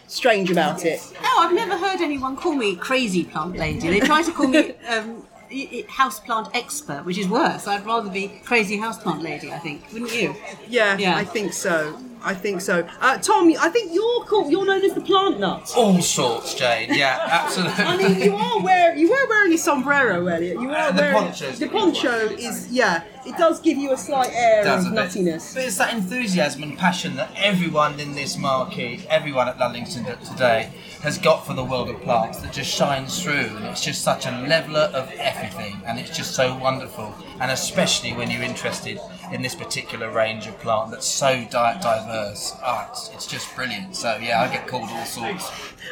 strange 0.08 0.50
about 0.50 0.84
it? 0.84 1.00
No, 1.22 1.38
I've 1.38 1.54
never 1.54 1.78
heard 1.78 2.00
anyone 2.00 2.36
call 2.36 2.54
me 2.54 2.74
crazy 2.74 3.24
plant 3.24 3.56
lady. 3.56 3.88
They 3.88 4.00
try 4.00 4.22
to 4.22 4.32
call 4.32 4.48
me 4.48 4.72
um, 4.88 5.24
houseplant 5.50 6.50
expert, 6.54 7.04
which 7.04 7.18
is 7.18 7.28
worse. 7.28 7.68
I'd 7.68 7.86
rather 7.86 8.10
be 8.10 8.40
crazy 8.44 8.76
houseplant 8.78 9.22
lady. 9.22 9.52
I 9.52 9.58
think, 9.58 9.84
wouldn't 9.92 10.12
you? 10.14 10.34
Yeah, 10.68 10.98
Yeah. 10.98 11.16
I 11.16 11.24
think 11.24 11.52
so. 11.52 11.96
I 12.24 12.34
think 12.34 12.60
so. 12.60 12.86
Uh, 13.00 13.18
Tom, 13.18 13.52
I 13.60 13.68
think 13.68 13.92
you're 13.94 14.24
called, 14.24 14.50
you're 14.50 14.66
known 14.66 14.84
as 14.84 14.94
the 14.94 15.00
plant 15.00 15.38
nut. 15.40 15.72
All 15.76 16.00
sorts, 16.02 16.54
Jane. 16.54 16.92
Yeah, 16.92 17.18
absolutely. 17.30 17.84
I 17.84 17.96
mean, 17.96 18.20
you 18.20 18.34
are 18.34 18.60
wearing 18.62 18.98
you 18.98 19.10
were 19.10 19.26
wearing 19.28 19.52
a 19.52 19.58
sombrero 19.58 20.26
earlier. 20.26 20.60
You 20.60 20.70
are 20.70 20.88
And 20.88 20.98
the 20.98 21.02
wearing 21.02 21.18
poncho's 21.18 21.58
the 21.58 21.68
poncho 21.68 22.10
is 22.30 22.68
yeah. 22.70 23.02
It 23.28 23.36
does 23.36 23.60
give 23.60 23.76
you 23.76 23.92
a 23.92 23.96
slight 23.96 24.30
air 24.32 24.66
of 24.66 24.84
nuttiness. 24.86 25.54
But 25.54 25.64
it's 25.64 25.76
that 25.76 25.92
enthusiasm 25.92 26.62
and 26.62 26.78
passion 26.78 27.16
that 27.16 27.30
everyone 27.36 28.00
in 28.00 28.14
this 28.14 28.38
marquee, 28.38 29.04
everyone 29.10 29.48
at 29.48 29.58
Lullingstone 29.58 30.18
today, 30.30 30.70
has 31.02 31.18
got 31.18 31.46
for 31.46 31.52
the 31.52 31.62
world 31.62 31.90
of 31.90 32.00
plants 32.00 32.40
that 32.40 32.54
just 32.54 32.74
shines 32.74 33.22
through. 33.22 33.34
And 33.56 33.66
it's 33.66 33.84
just 33.84 34.02
such 34.02 34.24
a 34.24 34.30
leveller 34.30 34.90
of 34.94 35.12
everything, 35.18 35.78
and 35.84 35.98
it's 35.98 36.16
just 36.16 36.34
so 36.34 36.56
wonderful. 36.56 37.14
And 37.38 37.50
especially 37.50 38.14
when 38.14 38.30
you're 38.30 38.42
interested 38.42 38.98
in 39.30 39.42
this 39.42 39.54
particular 39.54 40.10
range 40.10 40.46
of 40.46 40.58
plant 40.60 40.90
that's 40.90 41.06
so 41.06 41.44
di- 41.50 41.78
diverse, 41.82 42.54
oh, 42.64 42.86
it's, 42.90 43.10
it's 43.12 43.26
just 43.26 43.54
brilliant. 43.54 43.94
So 43.94 44.16
yeah, 44.16 44.40
I 44.40 44.48
get 44.48 44.66
called 44.66 44.88
all 44.88 45.04
sorts. 45.04 45.50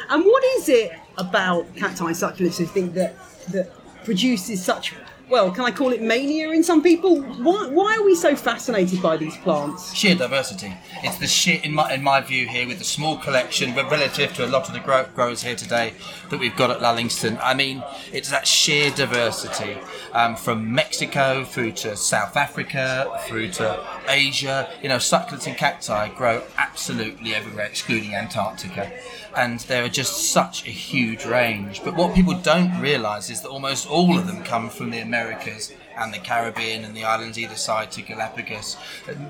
And 0.09 0.25
what 0.25 0.43
is 0.57 0.69
it 0.69 0.91
about 1.19 1.75
cacti 1.75 2.13
succulents 2.13 2.59
you 2.59 2.65
think 2.65 2.95
that 2.95 3.15
that 3.51 3.71
produces 4.05 4.63
such 4.63 4.95
well, 5.29 5.51
can 5.51 5.65
I 5.65 5.71
call 5.71 5.91
it 5.91 6.01
mania 6.01 6.51
in 6.51 6.63
some 6.63 6.81
people? 6.81 7.21
Why, 7.21 7.67
why 7.67 7.97
are 7.97 8.03
we 8.03 8.15
so 8.15 8.35
fascinated 8.35 9.01
by 9.01 9.17
these 9.17 9.35
plants? 9.37 9.93
sheer 9.93 10.15
diversity. 10.15 10.73
It's 11.03 11.17
the 11.17 11.27
sheer, 11.27 11.59
in 11.63 11.73
my 11.73 11.93
in 11.93 12.01
my 12.01 12.21
view 12.21 12.47
here, 12.47 12.67
with 12.67 12.79
the 12.79 12.85
small 12.85 13.17
collection, 13.17 13.75
but 13.75 13.89
relative 13.91 14.33
to 14.35 14.45
a 14.45 14.47
lot 14.47 14.67
of 14.67 14.73
the 14.73 14.79
grow, 14.79 15.05
growers 15.13 15.43
here 15.43 15.55
today 15.55 15.93
that 16.29 16.39
we've 16.39 16.55
got 16.55 16.71
at 16.71 16.79
Lullingstone. 16.79 17.39
I 17.41 17.53
mean, 17.53 17.83
it's 18.13 18.29
that 18.29 18.47
sheer 18.47 18.91
diversity 18.91 19.77
um, 20.13 20.35
from 20.35 20.73
Mexico 20.73 21.43
through 21.43 21.73
to 21.73 21.95
South 21.97 22.37
Africa, 22.37 23.21
through 23.27 23.49
to 23.51 23.85
Asia. 24.07 24.69
You 24.81 24.89
know, 24.89 24.97
succulents 24.97 25.47
and 25.47 25.57
cacti 25.57 26.09
grow 26.15 26.43
absolutely 26.57 27.35
everywhere, 27.35 27.65
excluding 27.65 28.15
Antarctica. 28.15 28.91
And 29.37 29.59
there 29.61 29.83
are 29.83 29.89
just 29.89 30.31
such 30.31 30.65
a 30.67 30.71
huge 30.71 31.23
range. 31.25 31.83
But 31.83 31.95
what 31.95 32.15
people 32.15 32.33
don't 32.33 32.81
realise 32.81 33.29
is 33.29 33.41
that 33.41 33.49
almost 33.49 33.87
all 33.87 34.17
of 34.17 34.25
them 34.25 34.43
come 34.43 34.69
from 34.69 34.89
the 34.89 34.97
Americas 34.97 35.71
and 35.97 36.13
the 36.13 36.19
Caribbean 36.19 36.83
and 36.83 36.95
the 36.95 37.03
islands 37.03 37.37
either 37.37 37.55
side 37.55 37.91
to 37.91 38.01
Galapagos. 38.01 38.77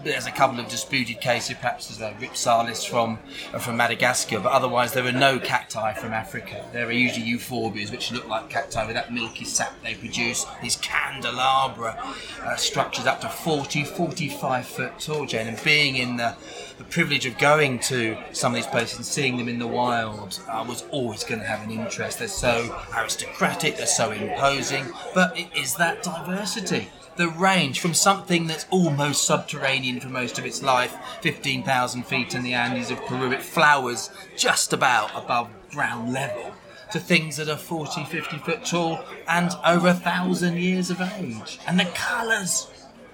There's 0.04 0.26
a 0.26 0.32
couple 0.32 0.60
of 0.60 0.68
disputed 0.68 1.22
cases, 1.22 1.56
perhaps 1.56 1.88
there's 1.88 2.02
a 2.02 2.16
Rhipsalis 2.20 2.86
from 2.86 3.20
uh, 3.54 3.60
from 3.60 3.78
Madagascar, 3.78 4.40
but 4.40 4.52
otherwise 4.52 4.94
there 4.94 5.06
are 5.06 5.12
no 5.12 5.40
cacti 5.40 5.94
from 5.94 6.14
Africa. 6.14 6.66
There 6.74 6.88
are 6.88 6.92
usually 6.92 7.26
euphorbias, 7.26 7.92
which 7.92 8.12
look 8.12 8.28
like 8.28 8.50
cacti 8.50 8.86
with 8.86 8.96
that 8.96 9.14
milky 9.14 9.46
sap 9.46 9.74
they 9.84 9.96
produce. 9.96 10.46
These 10.62 10.78
candelabra 10.78 11.98
uh, 12.44 12.56
structures 12.56 13.06
up 13.06 13.22
to 13.22 13.30
40, 13.30 13.84
45 13.84 14.66
foot 14.66 15.00
tall, 15.00 15.26
Jane, 15.26 15.48
and 15.48 15.64
being 15.64 15.96
in 15.96 16.18
the 16.18 16.36
the 16.78 16.84
privilege 16.84 17.26
of 17.26 17.38
going 17.40 17.80
to 17.80 18.16
some 18.34 18.54
of 18.54 18.56
these 18.56 18.68
places 18.68 18.98
and 18.98 19.06
seeing 19.06 19.38
them 19.38 19.50
in 19.50 19.58
the 19.58 19.68
wild, 19.68 20.40
I 20.48 20.62
was 20.62 20.84
always 20.92 21.24
going 21.24 21.42
to 21.42 21.48
have 21.48 21.64
an 21.64 21.72
interest. 21.72 22.20
They're 22.20 22.28
so 22.28 22.76
aristocratic, 22.96 23.78
they're 23.78 23.88
so 23.88 24.12
imposing, 24.12 24.86
but 25.14 25.38
it 25.38 25.48
is 25.58 25.76
that 25.76 26.04
diversity. 26.04 26.90
The 27.16 27.30
range 27.30 27.80
from 27.80 27.96
something 27.96 28.46
that's 28.46 28.68
almost 28.70 29.26
subterranean 29.26 30.00
for 30.00 30.10
most 30.10 30.38
of 30.38 30.46
its 30.46 30.62
life, 30.62 30.96
15,000 31.22 32.04
feet 32.06 32.36
in 32.36 32.44
the 32.44 32.54
Andes 32.54 32.92
of 32.92 33.04
Peru, 33.06 33.32
it 33.32 33.42
flowers 33.42 34.12
just 34.36 34.72
about 34.72 35.10
above 35.16 35.50
ground 35.72 36.14
level, 36.14 36.54
to 36.92 37.00
things 37.00 37.38
that 37.38 37.50
are 37.50 37.58
40, 37.58 38.06
50 38.06 38.38
foot 38.38 38.64
tall 38.64 39.04
and 39.28 39.52
over 39.66 39.88
a 39.88 39.94
thousand 39.96 40.58
years 40.58 40.92
of 40.92 41.02
age. 41.02 41.58
And 41.66 41.80
the 41.80 41.86
colours. 41.86 42.68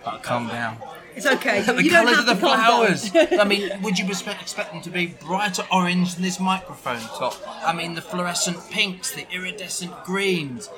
Oh, 0.06 0.20
calm 0.22 0.50
down 0.50 0.78
It's 1.16 1.26
okay. 1.26 1.62
the 1.66 1.84
you 1.84 1.90
don't 1.90 2.06
colours 2.06 2.20
of 2.20 2.26
the 2.26 2.34
to 2.36 2.40
calm 2.42 2.58
down. 2.58 2.96
flowers. 2.96 3.40
I 3.40 3.44
mean, 3.44 3.82
would 3.82 4.00
you 4.00 4.08
expect, 4.08 4.42
expect 4.42 4.72
them 4.74 4.82
to 4.82 4.90
be 4.90 5.08
brighter 5.08 5.64
orange 5.72 6.16
than 6.16 6.24
this 6.24 6.40
microphone 6.40 7.02
top? 7.02 7.36
I 7.66 7.74
mean, 7.74 7.96
the 7.96 8.02
fluorescent 8.02 8.58
pinks, 8.72 9.12
the 9.12 9.28
iridescent 9.32 10.04
greens, 10.04 10.70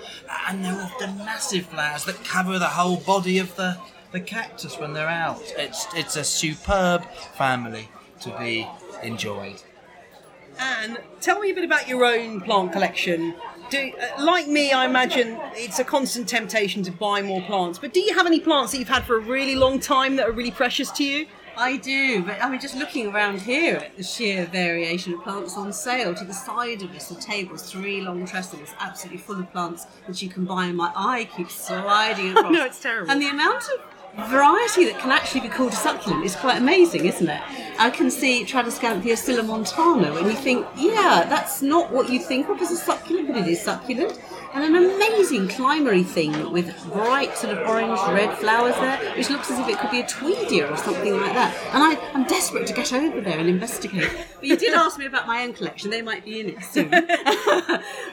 and 0.48 0.64
they're 0.64 0.82
often 0.82 1.18
massive 1.18 1.68
flowers 1.68 2.06
that 2.06 2.24
cover 2.24 2.60
the 2.60 2.68
whole 2.68 2.98
body 2.98 3.40
of 3.40 3.56
the, 3.56 3.78
the 4.12 4.20
cactus 4.20 4.78
when 4.80 4.94
they're 4.94 5.08
out. 5.08 5.42
It's 5.58 5.88
it's 5.94 6.16
a 6.16 6.24
superb 6.24 7.06
family 7.38 7.90
to 8.22 8.38
be 8.38 8.68
enjoyed. 9.04 9.62
And 10.58 11.00
tell 11.20 11.40
me 11.40 11.52
a 11.52 11.54
bit 11.54 11.66
about 11.66 11.88
your 11.88 12.06
own 12.06 12.40
plant 12.42 12.72
collection. 12.72 13.36
Do, 13.70 13.92
uh, 14.00 14.24
like 14.24 14.48
me, 14.48 14.72
I 14.72 14.86
imagine 14.86 15.40
it's 15.54 15.80
a 15.80 15.84
constant 15.84 16.28
temptation 16.28 16.84
to 16.84 16.92
buy 16.92 17.22
more 17.22 17.42
plants. 17.42 17.80
But 17.80 17.94
do 17.94 18.00
you 18.00 18.14
have 18.14 18.26
any 18.28 18.40
plants 18.40 18.72
that 18.72 18.78
you've 18.78 18.88
had 18.88 19.06
for 19.06 19.18
a 19.18 19.20
really 19.20 19.56
long 19.56 19.80
time 19.80 20.16
that 20.18 20.28
are 20.28 20.32
really 20.32 20.52
precious 20.52 20.92
to 20.92 21.04
you? 21.04 21.28
I 21.58 21.78
do, 21.78 22.22
but 22.24 22.44
I 22.44 22.50
mean, 22.50 22.60
just 22.60 22.76
looking 22.76 23.08
around 23.08 23.42
here 23.42 23.78
at 23.78 23.96
the 23.96 24.04
sheer 24.04 24.46
variation 24.46 25.14
of 25.14 25.24
plants 25.24 25.56
on 25.58 25.72
sale, 25.72 26.14
to 26.14 26.26
the 26.26 26.34
side 26.34 26.82
of 26.82 26.94
us, 26.94 27.08
the 27.08 27.16
tables, 27.16 27.72
three 27.72 28.02
long 28.02 28.26
trestles, 28.26 28.74
absolutely 28.80 29.20
full 29.20 29.40
of 29.40 29.50
plants 29.54 29.86
which 30.06 30.22
you 30.22 30.30
can 30.30 30.44
buy, 30.44 30.66
and 30.66 30.76
my 30.76 30.92
eye 30.96 31.30
keeps 31.36 31.56
sliding 31.56 32.32
across. 32.38 32.52
No, 32.52 32.66
it's 32.66 32.82
terrible. 32.82 33.10
And 33.10 33.22
the 33.22 33.30
amount 33.30 33.64
of 33.64 33.95
variety 34.24 34.86
that 34.86 35.00
can 35.00 35.12
actually 35.12 35.42
be 35.42 35.50
called 35.50 35.74
a 35.74 35.76
succulent 35.76 36.24
is 36.26 36.36
quite 36.36 36.58
amazing, 36.58 37.06
isn't 37.06 37.28
it? 37.28 37.42
I 37.78 37.90
can 37.90 38.10
see 38.10 38.46
Tradescantia 38.46 39.18
sillamontana, 39.18 40.16
and 40.16 40.28
you 40.28 40.36
think, 40.36 40.66
yeah, 40.78 41.26
that's 41.28 41.62
not 41.62 41.92
what 41.92 42.10
you 42.10 42.20
think 42.20 42.48
of 42.50 42.62
as 42.62 42.72
a 42.72 42.78
succulent, 42.78 43.28
but 43.28 43.38
it 43.38 43.48
is 43.48 43.62
succulent. 43.62 44.20
And 44.56 44.64
an 44.64 44.86
amazing 44.86 45.50
climbery 45.50 46.04
thing 46.04 46.50
with 46.54 46.74
bright 46.94 47.38
sort 47.38 47.58
of 47.58 47.68
orange 47.68 48.00
red 48.08 48.38
flowers 48.38 48.74
there, 48.76 48.98
which 49.18 49.30
looks 49.30 49.52
as 49.52 49.60
if 49.60 49.68
it 49.68 49.78
could 49.78 49.92
be 49.92 50.00
a 50.00 50.06
tweedia 50.06 50.72
or 50.72 50.78
something 50.78 51.14
like 51.14 51.34
that. 51.34 51.54
And 51.74 51.84
I, 51.84 51.98
I'm 52.14 52.24
desperate 52.24 52.66
to 52.68 52.74
get 52.74 52.94
over 52.94 53.20
there 53.20 53.38
and 53.38 53.50
investigate. 53.50 54.10
But 54.36 54.46
you 54.46 54.56
did 54.56 54.74
ask 54.86 54.98
me 54.98 55.08
about 55.08 55.28
my 55.28 55.44
own 55.44 55.52
collection, 55.52 55.90
they 55.90 56.02
might 56.02 56.24
be 56.24 56.40
in 56.40 56.50
it 56.52 56.64
soon. 56.64 56.94
um, 56.94 57.04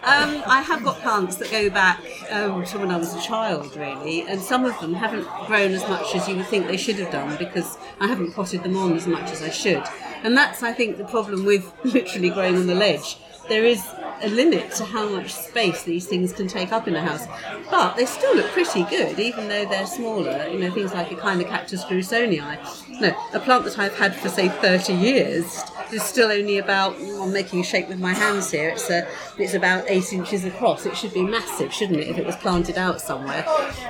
I 0.03 0.65
have 0.67 0.83
got 0.83 1.01
plants 1.01 1.37
that 1.37 1.49
go 1.53 1.71
back 1.71 2.01
um, 2.33 2.65
to 2.65 2.79
when 2.81 2.91
I 2.91 2.97
was 2.97 3.15
a 3.15 3.23
child, 3.23 3.77
really, 3.77 4.23
and 4.23 4.41
some 4.41 4.65
of 4.65 4.77
them 4.81 4.95
haven't 4.95 5.29
grown 5.47 5.71
as 5.71 5.89
much 5.89 6.13
as 6.17 6.29
you 6.29 6.35
would 6.35 6.47
think 6.47 6.67
they 6.67 6.77
should 6.77 6.97
have 6.97 7.13
done 7.13 7.37
because 7.37 7.79
I 8.01 8.09
haven't 8.09 8.33
potted 8.33 8.65
them 8.65 8.77
on 8.77 8.95
as 8.95 9.07
much 9.07 9.31
as 9.31 9.43
I 9.43 9.51
should. 9.51 9.85
And 10.25 10.37
that's, 10.37 10.61
I 10.65 10.73
think, 10.73 10.99
the 10.99 11.05
problem 11.05 11.45
with 11.45 11.73
literally 11.85 12.31
growing 12.31 12.57
on 12.57 12.67
the 12.67 12.75
ledge. 12.75 13.17
There 13.49 13.65
is 13.65 13.85
a 14.23 14.29
limit 14.29 14.73
to 14.73 14.85
how 14.85 15.09
much 15.09 15.33
space 15.33 15.83
these 15.83 16.07
things 16.07 16.33
can 16.33 16.47
take 16.47 16.73
up 16.73 16.89
in 16.89 16.95
a 16.97 17.03
house, 17.03 17.27
but 17.71 17.97
they 17.97 18.07
still 18.07 18.35
look 18.37 18.51
pretty 18.51 18.85
good, 18.85 19.19
even 19.19 19.49
though 19.49 19.65
they're 19.65 19.87
smaller. 19.87 20.47
You 20.49 20.59
know, 20.59 20.71
things 20.71 20.93
like 20.93 21.09
Echinocactus 21.09 21.85
grusonii. 21.87 23.01
No, 23.01 23.17
a 23.33 23.41
plant 23.41 23.65
that 23.65 23.79
I've 23.79 23.97
had 23.97 24.15
for 24.15 24.29
say 24.29 24.49
30 24.49 24.95
years 24.95 25.63
is 25.93 26.03
still 26.03 26.31
only 26.31 26.59
about. 26.59 26.97
I'm 27.01 27.33
making 27.33 27.61
a 27.61 27.65
shape 27.65 27.89
with 27.89 27.99
my 27.99 28.13
hands 28.13 28.51
here. 28.51 28.71
It's 28.71 28.89
a, 28.91 29.09
it's 29.39 29.55
about 29.55 29.85
eight 29.89 30.13
inches 30.13 30.45
across. 30.45 30.87
It 30.87 30.97
should 30.97 31.13
be 31.13 31.23
massive, 31.23 31.73
shouldn't 31.73 32.01
it, 32.01 32.09
if 32.09 32.19
it 32.19 32.27
was 32.27 32.37
planted 32.37 32.79
out 32.79 33.01
somewhere? 33.01 33.45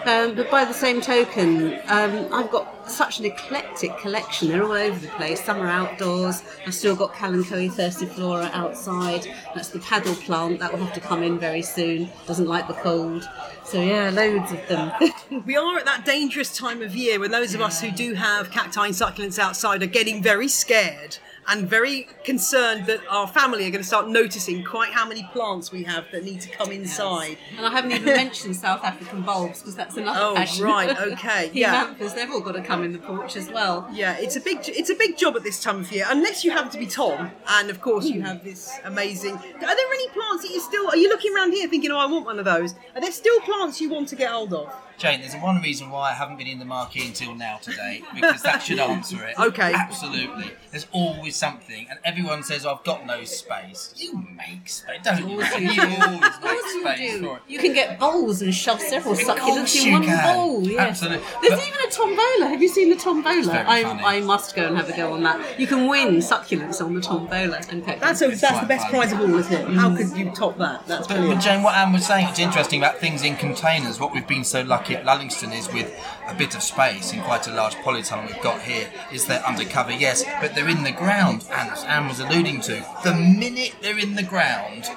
Um, 0.07 0.35
but 0.35 0.51
by 0.51 0.65
the 0.65 0.75
same 0.75 1.01
token, 1.01 1.75
um, 1.89 2.29
I've 2.33 2.51
got 2.51 2.82
such 2.87 3.19
an 3.19 3.25
eclectic 3.25 3.97
collection. 3.99 4.49
They're 4.49 4.63
all 4.63 4.73
over 4.73 4.99
the 4.99 5.13
place. 5.13 5.45
Some 5.45 5.61
are 5.61 5.69
outdoors. 5.69 6.43
I've 6.67 6.75
still 6.75 6.97
got 6.97 7.15
Kalanchoe 7.15 7.71
thyrsiflora 7.71 8.51
outside. 8.53 9.27
That's 9.55 9.69
the 9.69 9.79
paddle 9.81 10.15
plant. 10.15 10.59
That 10.59 10.73
will 10.73 10.85
have 10.85 10.95
to 10.95 11.01
come 11.01 11.23
in 11.23 11.39
very 11.39 11.63
soon. 11.63 12.11
Doesn't 12.27 12.49
like 12.49 12.69
the 12.69 12.75
cold. 12.75 13.29
So 13.65 13.81
yeah, 13.81 14.11
loads 14.11 14.53
of 14.53 14.67
them. 14.69 14.93
We 15.47 15.57
are 15.57 15.79
at 15.79 15.87
that 15.87 16.05
dangerous 16.05 16.57
time 16.57 16.83
of 16.83 16.95
year 16.95 17.19
when 17.19 17.31
those 17.31 17.55
of 17.55 17.63
us 17.63 17.81
who 17.81 17.91
do 17.91 18.13
have 18.13 18.51
cacti 18.51 18.87
and 18.87 18.95
succulents 18.95 19.39
outside 19.39 19.83
are 19.83 19.87
getting 19.87 20.23
very 20.23 20.47
scared 20.47 21.17
and 21.49 21.69
very 21.69 22.09
concerned 22.25 22.87
that 22.87 23.01
our 23.09 23.27
family 23.27 23.67
are 23.67 23.71
going 23.71 23.83
to 23.83 23.87
start 23.87 24.09
noticing 24.09 24.65
quite 24.65 24.93
how 24.93 25.07
many 25.07 25.29
plants 25.33 25.73
we 25.73 25.83
have 25.85 26.05
that 26.13 26.25
need 26.25 26.41
to 26.41 26.49
come 26.51 26.71
inside. 26.71 27.37
and 27.57 27.67
I 27.67 27.71
haven't 27.71 27.93
even 27.93 28.05
mentioned 28.05 28.57
South 28.57 28.85
African 28.85 29.23
bulbs 29.23 29.61
because 29.61 29.75
that's 29.75 29.97
another 29.97 30.21
Oh, 30.23 30.35
passion. 30.35 30.65
right, 30.65 30.99
okay, 31.13 31.51
yeah. 31.53 31.95
Haemanthus, 31.95 32.15
they've 32.15 32.31
all 32.31 32.41
got 32.41 32.53
to 32.53 32.63
come 32.63 32.85
in 32.85 32.93
the 32.93 32.99
porch 32.99 33.37
as 33.37 33.51
well. 33.51 33.89
Yeah, 33.93 34.17
it's 34.19 34.37
a 34.37 34.41
big 34.41 34.59
it's 34.69 34.91
a 34.91 34.95
big 34.95 35.17
job 35.17 35.37
at 35.37 35.43
this 35.43 35.63
time 35.63 35.81
of 35.81 35.91
year, 35.93 36.07
unless 36.09 36.45
you 36.45 36.51
happen 36.51 36.71
to 36.71 36.79
be 36.79 36.87
Tom, 36.87 37.31
and 37.49 37.71
of 37.71 37.81
course 37.81 38.07
you 38.07 38.21
hmm. 38.21 38.27
have 38.27 38.45
this 38.45 38.71
amazing. 38.85 39.35
Are 39.35 39.41
there 39.77 39.93
any 39.93 40.09
plants 40.11 40.45
that 40.45 40.51
you 40.53 40.61
still? 40.61 40.89
Are 40.89 40.97
you 40.97 41.09
looking 41.09 41.35
around 41.35 41.53
here 41.53 41.69
thinking, 41.69 41.91
"Oh, 41.91 41.99
I 41.99 42.07
want 42.07 42.25
one 42.25 42.39
of 42.39 42.45
those"? 42.45 42.75
Are 42.95 43.01
there 43.01 43.13
still 43.13 43.41
plants 43.41 43.81
you 43.81 43.91
want 43.91 44.09
to 44.09 44.17
get 44.17 44.31
hold 44.31 44.53
of? 44.55 44.73
Jane, 44.99 45.21
there's 45.21 45.35
one 45.35 45.61
reason 45.61 45.91
why 45.91 46.11
I 46.11 46.15
haven't 46.15 46.37
been 46.39 46.47
in 46.47 46.59
the 46.59 46.65
marquee 46.65 47.07
until 47.07 47.35
now 47.35 47.57
today, 47.57 48.03
because 48.15 48.43
that 48.43 48.63
should 48.63 48.79
answer 48.79 49.25
it. 49.25 49.39
Okay. 49.39 49.73
Absolutely. 49.75 50.51
There's 50.71 50.87
always 50.93 51.37
something, 51.37 51.87
and 51.91 51.99
everyone 52.05 52.43
says, 52.43 52.65
I've 52.65 52.83
got 52.85 53.05
no 53.07 53.25
space. 53.25 53.93
You 53.97 54.25
make 54.37 54.69
space, 54.69 55.01
don't 55.03 55.29
you? 55.29 55.37
course 55.37 55.59
You 55.59 55.71
you 55.71 55.83
always 55.83 56.03
Of 56.15 56.21
make 56.23 56.41
course 56.41 56.75
you 56.75 56.81
space 56.83 57.13
do. 57.13 57.23
for 57.27 57.37
it. 57.37 57.43
You 57.49 57.59
can 57.59 57.73
get 57.75 57.99
bowls 57.99 58.43
and 58.43 58.55
shove 58.55 58.81
several 58.81 59.13
Of 59.15 59.21
succulents 59.21 59.77
in 59.81 59.87
you 59.87 59.93
one 59.93 60.05
can. 60.05 60.35
bowl. 60.37 60.63
Yes. 60.67 60.81
Absolutely. 60.81 61.27
There's 61.43 61.61
But- 61.61 61.69
even 61.69 61.81
a 61.89 61.91
tombola. 61.91 62.49
Have 62.51 62.63
you 62.63 62.69
seen 62.69 62.91
the 62.91 62.97
tombola? 62.97 63.43
very 63.43 63.67
I, 63.67 63.83
funny. 63.83 64.03
I 64.05 64.21
must 64.21 64.55
go 64.55 64.67
and 64.67 64.77
have 64.77 64.89
a 64.89 64.97
go 64.97 65.13
on 65.13 65.23
that. 65.25 65.59
You 65.61 65.67
can 65.67 65.89
win 65.89 66.17
succulents 66.19 66.81
on 66.85 66.95
the 66.95 67.01
tombola 67.01 67.61
and 67.71 67.85
pick 67.85 68.01
That's 68.01 68.23
a, 68.23 68.29
that's 68.29 68.61
the 68.61 68.67
best 68.67 68.83
fun. 68.85 68.91
prize 68.93 69.13
of 69.13 69.21
all, 69.21 69.35
isn't 69.37 69.53
it? 69.53 69.69
How 69.75 69.91
mm. 69.91 69.97
could 69.97 70.17
you 70.17 70.31
top 70.31 70.57
that? 70.59 70.87
That's 70.87 71.07
But, 71.07 71.15
brilliant. 71.15 71.41
but 71.41 71.45
Jane, 71.45 71.63
what 71.63 71.75
Anne 71.75 71.93
was 71.93 72.07
saying, 72.07 72.29
it's 72.29 72.39
interesting 72.39 72.81
about 72.81 72.99
things 72.99 73.23
in 73.23 73.37
containers. 73.37 74.01
What 74.01 74.13
we've 74.15 74.27
been 74.27 74.45
so 74.45 74.63
lucky 74.63 74.82
at 74.91 75.05
Lullingstone 75.05 75.57
is 75.57 75.73
with 75.73 75.93
a 76.29 76.35
bit 76.35 76.55
of 76.55 76.63
space 76.63 77.13
in 77.13 77.21
quite 77.23 77.47
a 77.47 77.53
large 77.53 77.75
polytunnel 77.77 78.27
we've 78.27 78.43
got 78.43 78.61
here, 78.63 78.91
is 79.13 79.27
they're 79.27 79.45
undercover, 79.47 79.93
yes, 79.93 80.25
but 80.41 80.55
they're 80.55 80.69
in 80.69 80.83
the 80.83 80.93
ground. 80.93 81.45
And 81.53 81.71
as 81.71 81.85
Anne 81.85 82.09
was 82.09 82.21
alluding 82.21 82.61
to, 82.63 82.85
the 83.05 83.15
minute 83.15 83.75
they're 83.81 83.99
in 83.99 84.15
the 84.15 84.23
ground, 84.23 84.89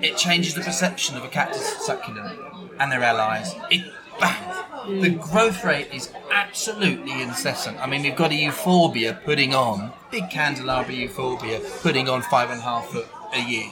it 0.00 0.16
changes 0.16 0.54
the 0.54 0.60
perception 0.60 1.16
of 1.16 1.24
a 1.24 1.28
cactus 1.28 1.84
succulent 1.84 2.38
and 2.78 2.90
their 2.90 3.02
allies. 3.02 3.54
It 3.70 3.84
bang. 4.20 5.00
The 5.00 5.10
mm. 5.10 5.20
growth 5.20 5.64
rate 5.64 5.88
is 5.92 6.12
absolutely 6.30 7.22
incessant. 7.22 7.78
I 7.78 7.86
mean, 7.86 8.02
we've 8.02 8.16
got 8.16 8.32
a 8.32 8.34
euphorbia 8.34 9.18
putting 9.24 9.54
on 9.54 9.92
big 10.10 10.30
candelabra 10.30 10.94
euphorbia 10.94 11.60
putting 11.80 12.08
on 12.08 12.22
five 12.22 12.50
and 12.50 12.60
a 12.60 12.62
half 12.62 12.86
foot 12.86 13.06
a 13.34 13.40
year, 13.40 13.70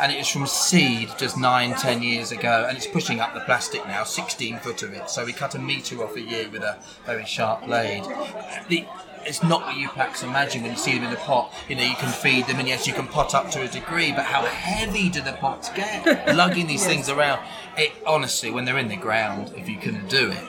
and 0.00 0.12
it 0.12 0.18
is 0.18 0.28
from 0.28 0.46
seed 0.46 1.10
just 1.18 1.36
nine, 1.36 1.74
ten 1.74 2.02
years 2.02 2.32
ago, 2.32 2.66
and 2.68 2.76
it's 2.76 2.86
pushing 2.86 3.20
up 3.20 3.34
the 3.34 3.40
plastic 3.40 3.86
now, 3.86 4.04
16 4.04 4.58
foot 4.58 4.82
of 4.82 4.92
it. 4.92 5.10
So 5.10 5.24
we 5.24 5.32
cut 5.32 5.54
a 5.54 5.58
metre 5.58 6.02
off 6.02 6.16
a 6.16 6.20
year 6.20 6.48
with 6.48 6.62
a 6.62 6.78
very 7.04 7.24
sharp 7.24 7.66
blade. 7.66 8.04
The, 8.68 8.86
it's 9.24 9.42
not 9.42 9.62
what 9.62 9.76
you 9.76 9.88
perhaps 9.88 10.22
imagine 10.22 10.62
when 10.62 10.72
you 10.72 10.78
see 10.78 10.94
them 10.94 11.04
in 11.04 11.10
the 11.10 11.16
pot. 11.16 11.52
You 11.68 11.76
know, 11.76 11.84
you 11.84 11.94
can 11.96 12.12
feed 12.12 12.46
them, 12.46 12.58
and 12.58 12.68
yes, 12.68 12.86
you 12.86 12.92
can 12.92 13.06
pot 13.06 13.34
up 13.34 13.50
to 13.52 13.62
a 13.62 13.68
degree, 13.68 14.12
but 14.12 14.24
how 14.24 14.42
heavy 14.42 15.08
do 15.08 15.20
the 15.20 15.32
pots 15.32 15.68
get? 15.70 16.34
Lugging 16.36 16.66
these 16.66 16.86
things 16.86 17.08
around. 17.08 17.40
It 17.76 17.92
honestly, 18.06 18.50
when 18.50 18.64
they're 18.64 18.78
in 18.78 18.88
the 18.88 18.96
ground, 18.96 19.52
if 19.56 19.68
you 19.68 19.78
can 19.78 20.06
do 20.08 20.30
it, 20.30 20.44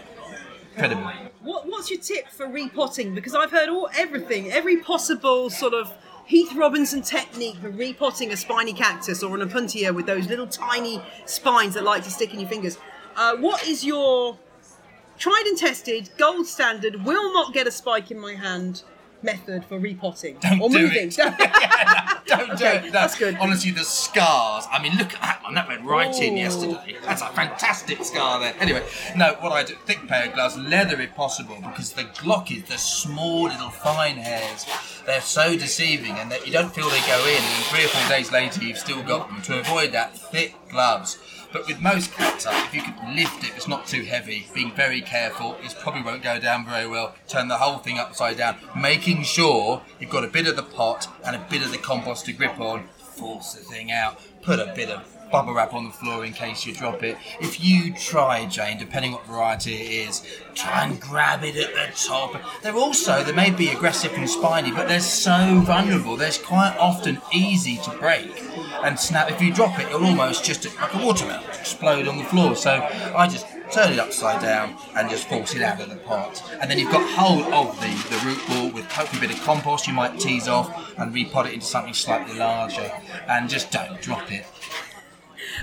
incredible. 0.72 1.12
What, 1.42 1.68
what's 1.68 1.92
your 1.92 2.00
tip 2.00 2.30
for 2.30 2.48
repotting? 2.48 3.14
Because 3.14 3.36
I've 3.36 3.52
heard 3.52 3.70
all 3.70 3.90
everything, 3.96 4.52
every 4.52 4.78
possible 4.78 5.50
sort 5.50 5.74
of 5.74 5.94
Heath 6.26 6.54
Robinson 6.56 7.02
technique 7.02 7.58
for 7.58 7.70
repotting 7.70 8.32
a 8.32 8.38
spiny 8.38 8.74
cactus 8.74 9.24
or 9.24 9.36
an 9.36 9.48
opuntia 9.48 9.94
with 9.94 10.06
those 10.06 10.28
little 10.28 10.48
tiny 10.48 11.02
spines 11.26 11.74
that 11.74 11.84
like 11.84 12.04
to 12.06 12.12
stick 12.12 12.34
in 12.34 12.40
your 12.40 12.50
fingers. 12.50 12.78
Uh, 13.16 13.36
what 13.38 13.68
is 13.68 13.84
your 13.84 14.38
tried 15.18 15.44
and 15.48 15.58
tested, 15.58 16.10
gold 16.18 16.48
standard, 16.48 17.04
will 17.04 17.34
not 17.34 17.54
get 17.54 17.68
a 17.68 17.72
spike 17.72 18.10
in 18.10 18.20
my 18.20 18.36
hand 18.36 18.84
method 19.24 19.66
for 19.66 19.80
repotting 19.80 20.38
Don't 20.42 20.62
or 20.62 20.70
do 20.70 20.80
moving? 20.80 21.08
it. 21.12 21.16
Don't 22.28 22.58
do 22.58 22.66
Okay, 22.66 22.88
it. 22.88 22.92
that's 22.94 23.18
good. 23.18 23.38
Honestly, 23.40 23.72
the 23.72 23.84
scars. 23.84 24.66
I 24.72 24.82
mean, 24.82 24.94
look 24.98 25.14
at 25.14 25.22
that 25.22 25.44
one. 25.44 25.54
That 25.56 25.68
went 25.68 25.84
right 25.84 26.14
in 26.22 26.34
Oh. 26.34 26.38
yesterday. 26.38 26.98
That's 27.06 27.22
a 27.22 27.28
fantastic 27.30 28.04
scar 28.04 28.40
there. 28.40 28.54
Anyway, 28.60 28.84
no, 29.16 29.36
what 29.40 29.52
I 29.52 29.64
do, 29.64 29.76
thick 29.86 30.08
pair 30.08 30.28
of 30.28 30.34
gloves, 30.34 30.58
leather 30.58 31.00
if 31.02 31.14
possible, 31.16 31.56
because 31.62 31.94
the 31.94 32.04
glochids 32.04 32.68
the 32.68 32.78
small 32.78 33.44
little 33.44 33.70
fine 33.70 34.16
hairs. 34.18 34.66
They're 35.06 35.22
so 35.22 35.56
deceiving, 35.58 36.14
and 36.14 36.32
that 36.32 36.46
you 36.48 36.54
don't 36.54 36.74
feel 36.74 36.90
they 36.90 37.02
go 37.02 37.20
in, 37.28 37.36
and 37.44 37.64
three 37.66 37.86
or 37.86 37.90
four 37.90 38.10
days 38.10 38.32
later 38.32 38.64
you've 38.64 38.78
still 38.78 39.04
got 39.04 39.28
them. 39.28 39.42
To 39.44 39.60
avoid 39.60 39.92
that, 39.92 40.18
thick 40.18 40.56
gloves. 40.70 41.18
But 41.54 41.68
with 41.68 41.80
most 41.80 42.12
cacti, 42.12 42.50
uh, 42.50 42.66
if 42.66 42.74
you 42.74 42.82
can 42.82 43.16
lift 43.16 43.44
it, 43.44 43.54
it's 43.56 43.68
not 43.68 43.86
too 43.86 44.02
heavy. 44.02 44.48
Being 44.56 44.74
very 44.74 45.02
careful, 45.02 45.56
it 45.62 45.76
probably 45.80 46.02
won't 46.02 46.24
go 46.24 46.40
down 46.40 46.66
very 46.66 46.88
well. 46.88 47.16
Turn 47.28 47.48
the 47.48 47.58
whole 47.58 47.78
thing 47.78 48.00
upside 48.00 48.38
down, 48.38 48.58
making 48.76 49.22
sure 49.22 49.84
you've 50.00 50.10
got 50.10 50.26
a 50.26 50.28
bit 50.28 50.48
of 50.48 50.56
the 50.56 50.64
pot 50.64 51.08
and 51.24 51.36
a 51.36 51.48
bit 51.52 51.62
of 51.62 51.72
the 51.72 51.78
compost 51.78 52.26
to 52.26 52.34
grip 52.34 52.60
on. 52.60 52.88
Force 52.98 53.54
the 53.54 53.64
thing 53.64 53.92
out. 53.92 54.20
Put 54.42 54.60
a 54.60 54.74
bit 54.76 54.90
of 54.90 55.13
bubble 55.34 55.56
wrap 55.56 55.74
on 55.74 55.86
the 55.86 55.90
floor 55.90 56.24
in 56.24 56.32
case 56.32 56.64
you 56.64 56.72
drop 56.76 57.02
it. 57.02 57.18
If 57.42 57.60
you 57.60 57.92
try, 57.96 58.46
Jane, 58.46 58.78
depending 58.78 59.14
what 59.14 59.26
variety 59.26 59.74
it 59.74 60.08
is, 60.08 60.22
try 60.54 60.86
and 60.86 61.02
grab 61.02 61.44
it 61.44 61.56
at 61.56 61.74
the 61.74 62.08
top. 62.08 62.40
They're 62.62 62.76
also, 62.76 63.24
they 63.24 63.32
may 63.32 63.50
be 63.50 63.70
aggressive 63.70 64.14
and 64.14 64.30
spiny, 64.30 64.72
but 64.72 64.88
they're 64.88 65.00
so 65.00 65.60
vulnerable. 65.66 66.18
They're 66.18 66.32
quite 66.46 66.78
often 66.78 67.20
easy 67.34 67.78
to 67.78 67.90
break 67.98 68.32
and 68.84 69.00
snap. 69.00 69.32
If 69.32 69.42
you 69.42 69.52
drop 69.52 69.80
it, 69.80 69.88
it'll 69.88 70.06
almost 70.06 70.46
just, 70.46 70.66
like 70.80 70.94
a 70.94 71.04
watermelon, 71.04 71.44
explode 71.50 72.08
on 72.08 72.20
the 72.20 72.26
floor. 72.26 72.56
So 72.56 72.88
I 73.16 73.28
just 73.28 73.48
turn 73.72 73.92
it 73.92 73.98
upside 73.98 74.40
down 74.40 74.78
and 74.96 75.10
just 75.10 75.28
force 75.28 75.56
it 75.56 75.64
out 75.64 75.82
of 75.82 75.90
the 75.90 75.96
pot. 75.96 76.44
And 76.62 76.70
then 76.70 76.78
you've 76.78 76.92
got 76.92 77.10
hold 77.10 77.52
of 77.52 77.76
the, 77.82 77.88
the 78.16 78.24
root 78.24 78.40
ball 78.48 78.70
with 78.70 78.86
hopefully 78.92 79.26
a 79.26 79.28
bit 79.28 79.36
of 79.36 79.44
compost 79.44 79.88
you 79.88 79.94
might 79.94 80.20
tease 80.20 80.48
off 80.48 80.96
and 81.00 81.12
repot 81.12 81.48
it 81.48 81.54
into 81.54 81.66
something 81.66 81.96
slightly 81.96 82.38
larger. 82.38 82.92
And 83.28 83.50
just 83.50 83.72
don't 83.72 84.00
drop 84.00 84.32
it. 84.32 84.46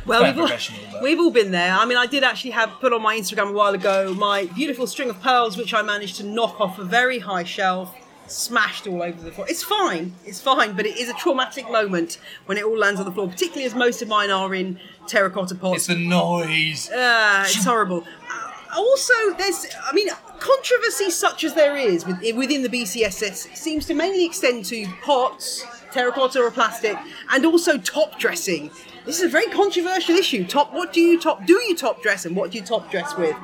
Well, 0.06 0.22
we've 0.24 0.38
all, 0.38 1.02
we've 1.02 1.18
all 1.18 1.30
been 1.30 1.50
there. 1.50 1.72
I 1.74 1.84
mean, 1.84 1.98
I 1.98 2.06
did 2.06 2.24
actually 2.24 2.52
have 2.52 2.70
put 2.80 2.92
on 2.92 3.02
my 3.02 3.16
Instagram 3.16 3.50
a 3.50 3.52
while 3.52 3.74
ago 3.74 4.14
my 4.14 4.46
beautiful 4.54 4.86
string 4.86 5.10
of 5.10 5.20
pearls, 5.22 5.56
which 5.56 5.74
I 5.74 5.82
managed 5.82 6.16
to 6.16 6.24
knock 6.24 6.60
off 6.60 6.78
a 6.78 6.84
very 6.84 7.18
high 7.20 7.44
shelf. 7.44 7.94
smashed 8.26 8.86
all 8.86 9.02
over 9.02 9.20
the 9.20 9.32
floor. 9.32 9.46
It's 9.50 9.62
fine, 9.64 10.14
it's 10.24 10.40
fine, 10.40 10.74
but 10.76 10.86
it 10.86 10.96
is 10.96 11.08
a 11.08 11.14
traumatic 11.14 11.68
moment 11.70 12.18
when 12.46 12.58
it 12.58 12.64
all 12.64 12.78
lands 12.78 13.00
on 13.00 13.06
the 13.06 13.12
floor, 13.12 13.26
particularly 13.28 13.64
as 13.64 13.74
most 13.74 14.02
of 14.02 14.08
mine 14.08 14.30
are 14.30 14.54
in 14.54 14.78
terracotta 15.08 15.56
pots. 15.56 15.78
It's 15.78 15.86
the 15.88 15.96
noise. 15.96 16.88
Ah, 16.94 17.42
it's 17.42 17.64
horrible. 17.64 18.04
Uh, 18.30 18.78
Also, 18.78 19.14
there's, 19.36 19.66
I 19.84 19.92
mean, 19.92 20.08
controversy 20.38 21.10
such 21.10 21.42
as 21.42 21.54
there 21.54 21.76
is 21.76 22.06
within 22.06 22.62
the 22.62 22.68
BCSS 22.68 23.56
seems 23.56 23.84
to 23.86 23.94
mainly 23.94 24.24
extend 24.24 24.64
to 24.66 24.86
pots, 25.02 25.64
terracotta 25.92 26.40
or 26.40 26.52
plastic, 26.52 26.96
and 27.32 27.44
also 27.44 27.78
top 27.78 28.16
dressing. 28.20 28.70
This 29.10 29.18
is 29.18 29.24
a 29.24 29.28
very 29.28 29.48
controversial 29.48 30.14
issue. 30.14 30.46
Top, 30.46 30.72
what 30.72 30.92
do 30.92 31.00
you 31.00 31.18
top? 31.18 31.44
Do 31.44 31.54
you 31.54 31.74
top 31.76 32.00
dress, 32.00 32.26
and 32.26 32.36
what 32.36 32.52
do 32.52 32.58
you 32.58 32.64
top 32.64 32.92
dress 32.92 33.16
with? 33.16 33.34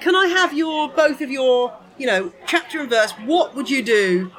Can 0.00 0.16
I 0.16 0.26
have 0.26 0.52
your 0.52 0.88
both 0.88 1.20
of 1.20 1.30
your, 1.30 1.72
you 1.96 2.08
know, 2.08 2.32
chapter 2.44 2.80
and 2.80 2.90
verse? 2.90 3.12
What 3.24 3.54
would 3.54 3.70
you 3.70 3.84
do? 3.84 4.32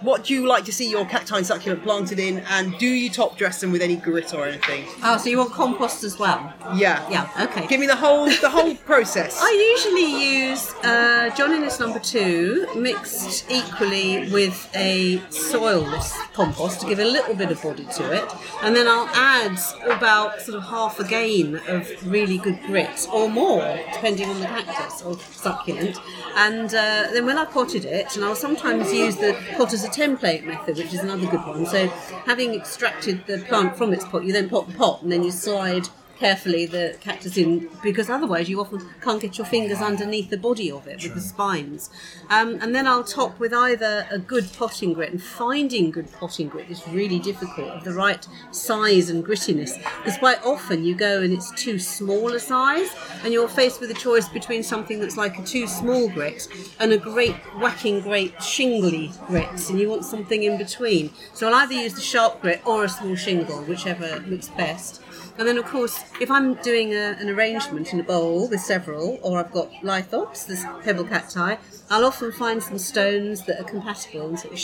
What 0.00 0.24
do 0.24 0.32
you 0.34 0.46
like 0.46 0.64
to 0.66 0.72
see 0.72 0.88
your 0.88 1.04
cacti 1.06 1.42
succulent 1.42 1.82
planted 1.82 2.20
in, 2.20 2.38
and 2.50 2.78
do 2.78 2.86
you 2.86 3.10
top 3.10 3.36
dress 3.36 3.60
them 3.60 3.72
with 3.72 3.82
any 3.82 3.96
grit 3.96 4.32
or 4.32 4.46
anything? 4.46 4.84
Oh, 5.02 5.16
so 5.18 5.28
you 5.28 5.38
want 5.38 5.52
compost 5.52 6.04
as 6.04 6.18
well? 6.20 6.52
Yeah, 6.76 7.08
Yeah, 7.10 7.28
okay. 7.40 7.66
Give 7.66 7.80
me 7.80 7.86
the 7.88 7.96
whole 7.96 8.26
the 8.26 8.48
whole 8.48 8.74
process. 8.86 9.40
I 9.42 9.50
usually 9.76 10.48
use 10.50 10.72
uh, 10.84 11.34
John 11.36 11.52
Innes 11.52 11.80
number 11.80 11.98
two 11.98 12.68
mixed 12.76 13.50
equally 13.50 14.30
with 14.30 14.70
a 14.74 15.18
soilless 15.30 16.12
compost 16.32 16.80
to 16.82 16.86
give 16.86 17.00
a 17.00 17.04
little 17.04 17.34
bit 17.34 17.50
of 17.50 17.60
body 17.60 17.86
to 17.96 18.12
it, 18.12 18.32
and 18.62 18.76
then 18.76 18.86
I'll 18.86 19.08
add 19.14 19.58
about 19.90 20.40
sort 20.42 20.58
of 20.58 20.64
half 20.64 21.00
a 21.00 21.04
gain 21.04 21.56
of 21.66 21.90
really 22.08 22.38
good 22.38 22.60
grit 22.66 23.08
or 23.12 23.28
more, 23.28 23.62
depending 23.92 24.28
on 24.28 24.38
the 24.38 24.46
cactus 24.46 25.02
or 25.02 25.18
succulent. 25.18 25.98
And 26.36 26.68
uh, 26.68 27.08
then 27.12 27.26
when 27.26 27.36
I 27.36 27.46
potted 27.46 27.84
it, 27.84 28.14
and 28.14 28.24
I'll 28.24 28.36
sometimes 28.36 28.92
use 28.92 29.16
the 29.16 29.36
pot 29.56 29.72
as 29.72 29.87
a 29.88 29.90
template 29.90 30.44
method, 30.44 30.76
which 30.76 30.92
is 30.92 31.00
another 31.00 31.26
good 31.26 31.46
one. 31.46 31.66
So 31.66 31.88
having 32.26 32.54
extracted 32.54 33.26
the 33.26 33.38
plant 33.38 33.76
from 33.76 33.92
its 33.92 34.04
pot, 34.04 34.24
you 34.24 34.32
then 34.32 34.48
pot 34.48 34.68
the 34.68 34.74
pot, 34.74 35.02
and 35.02 35.10
then 35.10 35.22
you 35.22 35.30
slide 35.30 35.88
carefully 36.18 36.66
the 36.66 36.96
cactus 37.00 37.36
in 37.36 37.68
because 37.82 38.10
otherwise 38.10 38.48
you 38.48 38.60
often 38.60 38.80
can't 39.00 39.22
get 39.22 39.38
your 39.38 39.46
fingers 39.46 39.78
underneath 39.78 40.30
the 40.30 40.36
body 40.36 40.70
of 40.70 40.86
it 40.86 41.02
with 41.02 41.14
the 41.14 41.20
spines. 41.20 41.90
Um, 42.28 42.58
and 42.60 42.74
then 42.74 42.86
I'll 42.86 43.04
top 43.04 43.38
with 43.38 43.54
either 43.54 44.06
a 44.10 44.18
good 44.18 44.48
potting 44.58 44.92
grit, 44.92 45.10
and 45.10 45.22
finding 45.22 45.90
good 45.90 46.12
potting 46.12 46.48
grit 46.48 46.70
is 46.70 46.86
really 46.88 47.18
difficult 47.18 47.68
of 47.68 47.84
the 47.84 47.92
right 47.92 48.26
size 48.50 49.10
and 49.10 49.24
grittiness 49.24 49.76
because 49.98 50.18
quite 50.18 50.44
often 50.44 50.84
you 50.84 50.94
go 50.94 51.22
and 51.22 51.32
it's 51.32 51.50
too 51.52 51.78
small 51.78 52.32
a 52.32 52.40
size, 52.40 52.90
and 53.22 53.32
you're 53.32 53.48
faced 53.48 53.80
with 53.80 53.90
a 53.90 53.94
choice 53.94 54.28
between 54.28 54.62
something 54.62 55.00
that's 55.00 55.16
like 55.16 55.38
a 55.38 55.42
too 55.44 55.66
small 55.66 56.08
grit 56.08 56.48
and 56.80 56.92
a 56.92 56.98
great 56.98 57.36
whacking 57.60 58.00
great 58.00 58.42
shingly 58.42 59.12
grit, 59.26 59.70
and 59.70 59.78
you 59.78 59.88
want 59.88 60.04
something 60.04 60.42
in 60.42 60.58
between. 60.58 61.10
So 61.32 61.48
I'll 61.48 61.54
either 61.54 61.74
use 61.74 61.94
the 61.94 62.00
sharp 62.00 62.40
grit 62.40 62.60
or 62.66 62.84
a 62.84 62.88
small 62.88 63.16
shingle, 63.16 63.62
whichever 63.62 64.18
looks 64.26 64.48
best. 64.48 65.02
And 65.38 65.46
then, 65.46 65.56
of 65.56 65.66
course, 65.66 66.02
if 66.20 66.32
I'm 66.32 66.54
doing 66.54 66.92
a, 66.92 67.16
an 67.20 67.28
arrangement 67.28 67.92
in 67.92 68.00
a 68.00 68.02
bowl 68.02 68.48
with 68.48 68.60
several, 68.60 69.20
or 69.22 69.38
I've 69.38 69.52
got 69.52 69.70
lithops, 69.84 70.44
this 70.46 70.64
pebble 70.82 71.04
cacti, 71.04 71.54
I'll 71.88 72.04
often 72.04 72.32
find 72.32 72.60
some 72.60 72.76
stones 72.76 73.44
that 73.46 73.60
are 73.60 73.64
compatible 73.64 74.28
and 74.28 74.38
sort 74.38 74.54
of 74.54 74.58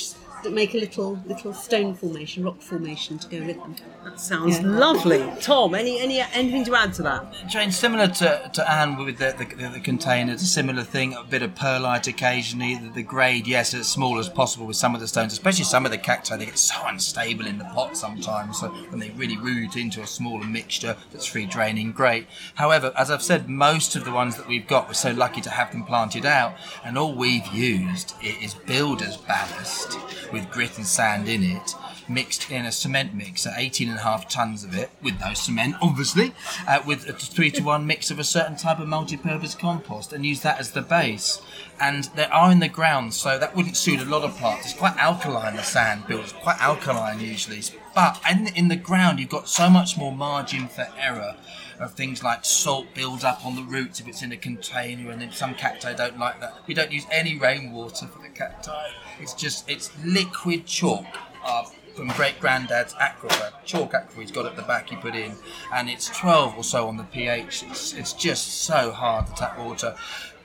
that 0.44 0.52
make 0.52 0.74
a 0.74 0.78
little 0.78 1.18
little 1.26 1.52
stone 1.52 1.94
formation, 1.94 2.44
rock 2.44 2.60
formation 2.60 3.18
to 3.18 3.28
go 3.28 3.44
with 3.44 3.56
them. 3.56 3.74
That 4.04 4.20
sounds 4.20 4.58
Yeah. 4.60 4.66
lovely. 4.66 5.24
Tom, 5.40 5.74
any 5.74 5.98
any 6.00 6.20
anything 6.20 6.64
to 6.66 6.74
add 6.76 6.94
to 6.94 7.02
that? 7.02 7.26
Jane, 7.48 7.72
similar 7.72 8.06
to, 8.08 8.50
to 8.52 8.70
Anne 8.70 8.96
with 9.04 9.18
the, 9.18 9.34
the, 9.38 9.68
the 9.68 9.80
containers, 9.80 10.42
a 10.42 10.46
similar 10.46 10.82
thing, 10.82 11.14
a 11.14 11.24
bit 11.24 11.42
of 11.42 11.54
perlite 11.54 12.06
occasionally, 12.06 12.76
the, 12.76 12.90
the 12.90 13.02
grade, 13.02 13.46
yes, 13.46 13.74
as 13.74 13.88
small 13.88 14.18
as 14.18 14.28
possible 14.28 14.66
with 14.66 14.76
some 14.76 14.94
of 14.94 15.00
the 15.00 15.08
stones, 15.08 15.32
especially 15.32 15.64
some 15.64 15.84
of 15.84 15.90
the 15.90 15.98
cacti, 15.98 16.36
they 16.36 16.46
get 16.46 16.58
so 16.58 16.74
unstable 16.86 17.46
in 17.46 17.58
the 17.58 17.64
pot 17.64 17.96
sometimes, 17.96 18.60
so 18.60 18.68
when 18.90 19.00
they 19.00 19.10
really 19.10 19.36
root 19.36 19.76
into 19.76 20.00
a 20.02 20.06
smaller 20.06 20.44
mixture 20.44 20.96
that's 21.12 21.26
free 21.26 21.46
draining, 21.46 21.92
great. 21.92 22.26
However, 22.54 22.92
as 22.96 23.10
I've 23.10 23.22
said, 23.22 23.48
most 23.48 23.96
of 23.96 24.04
the 24.04 24.12
ones 24.12 24.36
that 24.36 24.46
we've 24.46 24.66
got, 24.66 24.86
we're 24.86 24.94
so 24.94 25.12
lucky 25.12 25.40
to 25.40 25.50
have 25.50 25.72
them 25.72 25.84
planted 25.84 26.26
out, 26.26 26.54
and 26.84 26.96
all 26.98 27.14
we've 27.14 27.46
used 27.48 28.14
is 28.22 28.54
builder's 28.54 29.16
ballast 29.16 29.98
with 30.34 30.50
grit 30.50 30.76
and 30.76 30.86
sand 30.86 31.28
in 31.28 31.42
it 31.42 31.74
mixed 32.08 32.50
in 32.50 32.66
a 32.66 32.72
cement 32.72 33.14
mix 33.14 33.46
at 33.46 33.54
18 33.56 33.88
and 33.88 33.98
a 33.98 34.02
half 34.02 34.28
tons 34.28 34.64
of 34.64 34.74
it 34.74 34.90
with 35.00 35.18
no 35.20 35.32
cement 35.32 35.76
obviously 35.80 36.34
uh, 36.66 36.82
with 36.84 37.08
a 37.08 37.12
3 37.12 37.50
to 37.52 37.62
1 37.62 37.86
mix 37.86 38.10
of 38.10 38.18
a 38.18 38.24
certain 38.24 38.56
type 38.56 38.78
of 38.78 38.88
multi-purpose 38.88 39.54
compost 39.54 40.12
and 40.12 40.26
use 40.26 40.40
that 40.42 40.58
as 40.58 40.72
the 40.72 40.82
base. 40.82 41.40
And 41.80 42.04
they 42.16 42.26
are 42.26 42.50
in 42.50 42.60
the 42.60 42.68
ground 42.68 43.14
so 43.14 43.38
that 43.38 43.54
wouldn't 43.56 43.76
suit 43.76 44.00
a 44.00 44.04
lot 44.04 44.22
of 44.22 44.36
plants. 44.36 44.66
It's 44.66 44.78
quite 44.78 44.96
alkaline 44.96 45.56
the 45.56 45.62
sand 45.62 46.06
builds 46.06 46.32
quite 46.32 46.60
alkaline 46.60 47.20
usually. 47.20 47.62
But 47.94 48.20
in, 48.30 48.48
in 48.48 48.68
the 48.68 48.76
ground 48.76 49.20
you've 49.20 49.28
got 49.28 49.48
so 49.48 49.70
much 49.70 49.96
more 49.96 50.12
margin 50.12 50.68
for 50.68 50.88
error 50.98 51.36
of 51.84 51.92
things 51.94 52.22
like 52.22 52.44
salt 52.44 52.86
builds 52.94 53.24
up 53.24 53.44
on 53.44 53.56
the 53.56 53.62
roots 53.62 54.00
if 54.00 54.08
it's 54.08 54.22
in 54.22 54.32
a 54.32 54.36
container 54.36 55.10
and 55.10 55.20
then 55.20 55.30
some 55.30 55.54
cacti 55.54 55.94
don't 55.94 56.18
like 56.18 56.40
that 56.40 56.54
we 56.66 56.74
don't 56.74 56.90
use 56.90 57.06
any 57.10 57.38
rainwater 57.38 58.06
for 58.06 58.20
the 58.22 58.28
cacti 58.28 58.88
it's 59.20 59.34
just 59.34 59.68
it's 59.68 59.90
liquid 60.04 60.66
chalk 60.66 61.06
uh, 61.44 61.64
from 61.94 62.08
great 62.08 62.38
granddad's 62.40 62.92
aquifer, 62.94 63.52
chalk 63.64 63.92
aquifer 63.92 64.20
he's 64.20 64.30
got 64.30 64.46
at 64.46 64.56
the 64.56 64.62
back 64.62 64.90
he 64.90 64.96
put 64.96 65.14
in, 65.14 65.32
and 65.72 65.88
it's 65.88 66.08
12 66.18 66.56
or 66.56 66.64
so 66.64 66.88
on 66.88 66.96
the 66.96 67.04
pH. 67.04 67.64
It's, 67.68 67.94
it's 67.94 68.12
just 68.12 68.64
so 68.64 68.90
hard, 68.90 69.28
the 69.28 69.32
tap 69.34 69.58
water. 69.58 69.94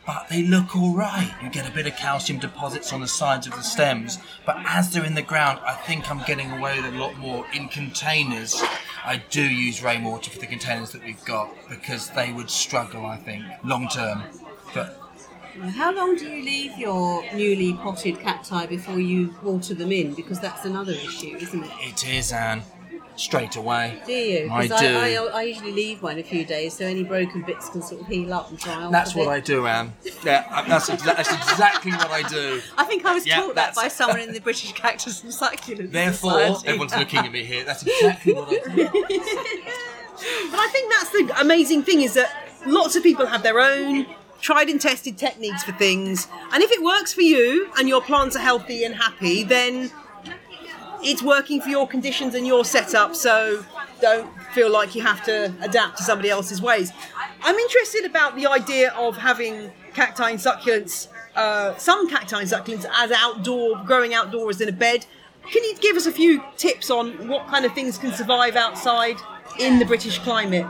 But 0.10 0.28
they 0.28 0.42
look 0.42 0.76
all 0.76 0.96
right. 0.96 1.32
You 1.40 1.52
get 1.52 1.70
a 1.70 1.72
bit 1.72 1.86
of 1.86 1.96
calcium 1.96 2.40
deposits 2.40 2.92
on 2.92 3.00
the 3.00 3.08
sides 3.08 3.46
of 3.46 3.54
the 3.54 3.62
stems, 3.62 4.18
but 4.44 4.58
as 4.66 4.92
they're 4.92 5.06
in 5.06 5.14
the 5.14 5.22
ground, 5.22 5.60
I 5.64 5.76
think 5.76 6.10
I'm 6.10 6.24
getting 6.26 6.50
away 6.52 6.82
with 6.82 6.92
a 6.96 6.98
lot 6.98 7.16
more. 7.20 7.46
In 7.54 7.68
containers, 7.68 8.60
I 9.06 9.22
do 9.30 9.44
use 9.44 9.84
rainwater 9.84 10.32
for 10.32 10.40
the 10.40 10.48
containers 10.48 10.90
that 10.94 11.04
we've 11.04 11.24
got 11.26 11.54
because 11.70 12.10
they 12.10 12.34
would 12.34 12.50
struggle, 12.50 13.06
I 13.06 13.18
think, 13.18 13.44
long 13.64 13.88
term. 13.88 14.24
But 14.74 15.00
How 15.76 15.94
long 15.94 16.16
do 16.16 16.28
you 16.28 16.44
leave 16.44 16.76
your 16.80 17.24
newly 17.36 17.74
potted 17.76 18.20
cacti 18.20 18.66
before 18.66 19.00
you 19.00 19.36
water 19.44 19.76
them 19.76 19.92
in? 19.92 20.16
Because 20.16 20.40
that's 20.40 20.66
another 20.66 20.94
issue, 20.94 21.38
isn't 21.40 21.64
it? 21.64 21.72
it 21.82 22.08
is, 22.10 22.32
Anne. 22.32 22.64
Straight 23.20 23.56
away. 23.58 24.02
Do 24.06 24.14
you? 24.14 24.50
I 24.52 24.68
do. 24.68 24.74
I, 24.76 25.16
I, 25.16 25.26
I 25.40 25.42
usually 25.44 25.74
leave 25.74 26.02
mine 26.02 26.20
a 26.20 26.24
few 26.24 26.46
days 26.46 26.74
so 26.78 26.86
any 26.86 27.04
broken 27.04 27.42
bits 27.44 27.70
can 27.70 27.82
sort 27.82 28.02
of 28.02 28.08
heal 28.08 28.34
up 28.34 28.50
and 28.50 28.58
dry 28.58 28.76
off. 28.76 28.92
That's 28.92 29.14
what 29.14 29.26
bit. 29.26 29.32
I 29.32 29.40
do, 29.42 29.68
Anne. 29.68 29.92
Yeah, 30.24 30.48
uh, 30.50 30.66
that's, 30.68 30.90
exa- 30.90 31.04
that's 31.18 31.34
exactly 31.34 31.92
what 31.92 32.10
I 32.12 32.22
do. 32.24 32.62
I 32.78 32.86
think 32.86 33.06
I 33.06 33.14
was 33.14 33.28
Yeah, 33.28 33.42
taught 33.42 33.56
that 33.56 33.76
by 33.76 33.90
someone 33.90 34.22
in 34.22 34.32
the 34.34 34.40
British 34.40 34.72
Cactus 34.74 35.22
and 35.24 35.34
Succulent 35.34 35.92
Therefore, 35.92 36.32
Society. 36.40 36.68
everyone's 36.70 36.96
looking 36.96 37.20
at 37.20 37.32
me 37.32 37.44
here. 37.44 37.66
That's 37.66 37.84
exactly 37.84 38.34
what 38.34 38.48
I 38.48 38.52
do. 38.76 38.90
But 40.52 40.60
I 40.60 40.68
think 40.72 40.92
that's 40.92 41.10
the 41.12 41.42
amazing 41.42 41.84
thing 41.84 42.02
is 42.02 42.14
that 42.16 42.30
lots 42.66 42.96
of 42.98 43.04
people 43.04 43.26
have 43.26 43.42
their 43.42 43.60
own 43.60 44.06
tried 44.42 44.68
and 44.70 44.80
tested 44.80 45.18
techniques 45.18 45.64
for 45.64 45.72
things, 45.74 46.28
and 46.54 46.62
if 46.62 46.72
it 46.72 46.84
works 46.84 47.14
for 47.14 47.22
you 47.22 47.72
and 47.78 47.88
your 47.88 48.02
plants 48.02 48.36
are 48.36 48.40
healthy 48.40 48.84
and 48.84 48.96
happy, 48.96 49.44
then 49.44 49.90
it's 51.02 51.22
working 51.22 51.62
for 51.62 51.70
your 51.70 51.88
conditions 51.88 52.36
and 52.36 52.46
your 52.46 52.66
setup. 52.66 53.16
So 53.16 53.66
don't 54.02 54.30
feel 54.54 54.72
like 54.72 54.96
you 54.96 55.02
have 55.02 55.24
to 55.26 55.54
adapt 55.62 55.98
to 55.98 56.04
somebody 56.04 56.30
else's 56.30 56.62
ways. 56.62 56.92
I'm 57.42 57.56
interested 57.56 58.06
about 58.06 58.36
the 58.36 58.48
idea 58.48 58.92
of 58.92 59.18
having 59.18 59.72
cacti 59.94 60.32
and 60.32 60.40
succulents, 60.40 61.08
uh, 61.36 61.76
some 61.78 62.10
cacti 62.10 62.42
and 62.42 62.50
succulents 62.50 62.86
as 62.94 63.12
outdoor, 63.12 63.84
growing 63.86 64.14
outdoors 64.14 64.62
in 64.62 64.70
a 64.70 64.74
bed. 64.74 65.06
Can 65.52 65.64
you 65.64 65.76
give 65.78 65.96
us 65.96 66.06
a 66.06 66.12
few 66.12 66.44
tips 66.58 66.90
on 66.90 67.28
what 67.28 67.48
kind 67.48 67.66
of 67.66 67.74
things 67.74 67.98
can 67.98 68.14
survive 68.14 68.56
outside 68.56 69.18
in 69.60 69.80
the 69.80 69.86
British 69.86 70.20
climate? 70.20 70.68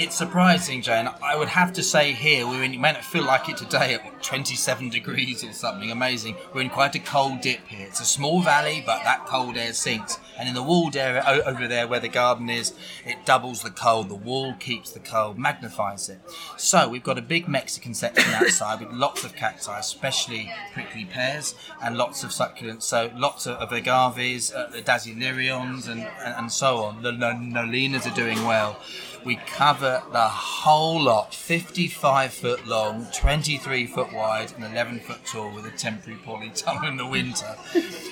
It's 0.00 0.16
surprising, 0.16 0.80
Jane. 0.80 1.10
I 1.22 1.36
would 1.36 1.48
have 1.48 1.74
to 1.74 1.82
say 1.82 2.12
here, 2.12 2.46
we're 2.46 2.62
in, 2.62 2.80
may 2.80 2.92
not 2.92 3.04
feel 3.04 3.22
like 3.22 3.50
it 3.50 3.58
today 3.58 3.92
at 3.92 4.22
27 4.22 4.88
degrees 4.88 5.44
or 5.44 5.52
something 5.52 5.90
amazing. 5.90 6.36
We're 6.54 6.62
in 6.62 6.70
quite 6.70 6.94
a 6.94 7.00
cold 7.00 7.42
dip 7.42 7.66
here. 7.66 7.86
It's 7.86 8.00
a 8.00 8.06
small 8.06 8.40
valley, 8.40 8.82
but 8.86 9.04
that 9.04 9.26
cold 9.26 9.58
air 9.58 9.74
sinks. 9.74 10.18
And 10.38 10.48
in 10.48 10.54
the 10.54 10.62
walled 10.62 10.96
area 10.96 11.22
over 11.44 11.68
there 11.68 11.86
where 11.86 12.00
the 12.00 12.08
garden 12.08 12.48
is, 12.48 12.72
it 13.04 13.26
doubles 13.26 13.60
the 13.60 13.68
cold. 13.70 14.08
The 14.08 14.14
wall 14.14 14.54
keeps 14.54 14.90
the 14.90 15.00
cold, 15.00 15.38
magnifies 15.38 16.08
it. 16.08 16.20
So 16.56 16.88
we've 16.88 17.04
got 17.04 17.18
a 17.18 17.22
big 17.22 17.46
Mexican 17.46 17.92
section 17.92 18.32
outside 18.32 18.80
with 18.80 18.92
lots 18.92 19.24
of 19.24 19.36
cacti, 19.36 19.78
especially 19.78 20.50
prickly 20.72 21.04
pears, 21.04 21.54
and 21.82 21.98
lots 21.98 22.24
of 22.24 22.30
succulents. 22.30 22.84
So 22.84 23.12
lots 23.14 23.46
of, 23.46 23.58
of 23.58 23.68
agaves, 23.68 24.50
uh, 24.54 24.68
the 24.68 24.78
and, 25.10 25.86
and, 25.86 26.02
and 26.24 26.50
so 26.50 26.78
on. 26.78 27.02
The 27.02 27.12
nolinas 27.12 28.10
are 28.10 28.16
doing 28.16 28.42
well. 28.46 28.80
We 29.24 29.36
cover 29.36 30.02
the 30.12 30.28
whole 30.28 31.02
lot, 31.02 31.34
55 31.34 32.32
foot 32.32 32.66
long, 32.66 33.06
23 33.14 33.86
foot 33.86 34.12
wide, 34.12 34.52
and 34.52 34.64
11 34.64 35.00
foot 35.00 35.24
tall 35.26 35.54
with 35.54 35.66
a 35.66 35.70
temporary 35.70 36.18
polytunnel 36.20 36.88
in 36.88 36.96
the 36.96 37.06
winter. 37.06 37.56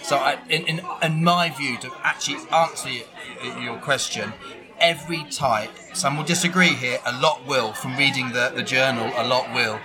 So, 0.02 0.16
I, 0.16 0.38
in, 0.48 0.66
in, 0.66 0.80
in 1.02 1.24
my 1.24 1.50
view, 1.50 1.78
to 1.78 1.90
actually 2.02 2.38
answer 2.52 2.90
your 3.60 3.78
question, 3.78 4.32
every 4.80 5.24
type, 5.24 5.70
some 5.94 6.16
will 6.16 6.24
disagree 6.24 6.74
here, 6.74 6.98
a 7.06 7.20
lot 7.20 7.46
will, 7.46 7.72
from 7.72 7.96
reading 7.96 8.32
the, 8.32 8.52
the 8.54 8.62
journal, 8.62 9.10
a 9.16 9.26
lot 9.26 9.52
will. 9.54 9.80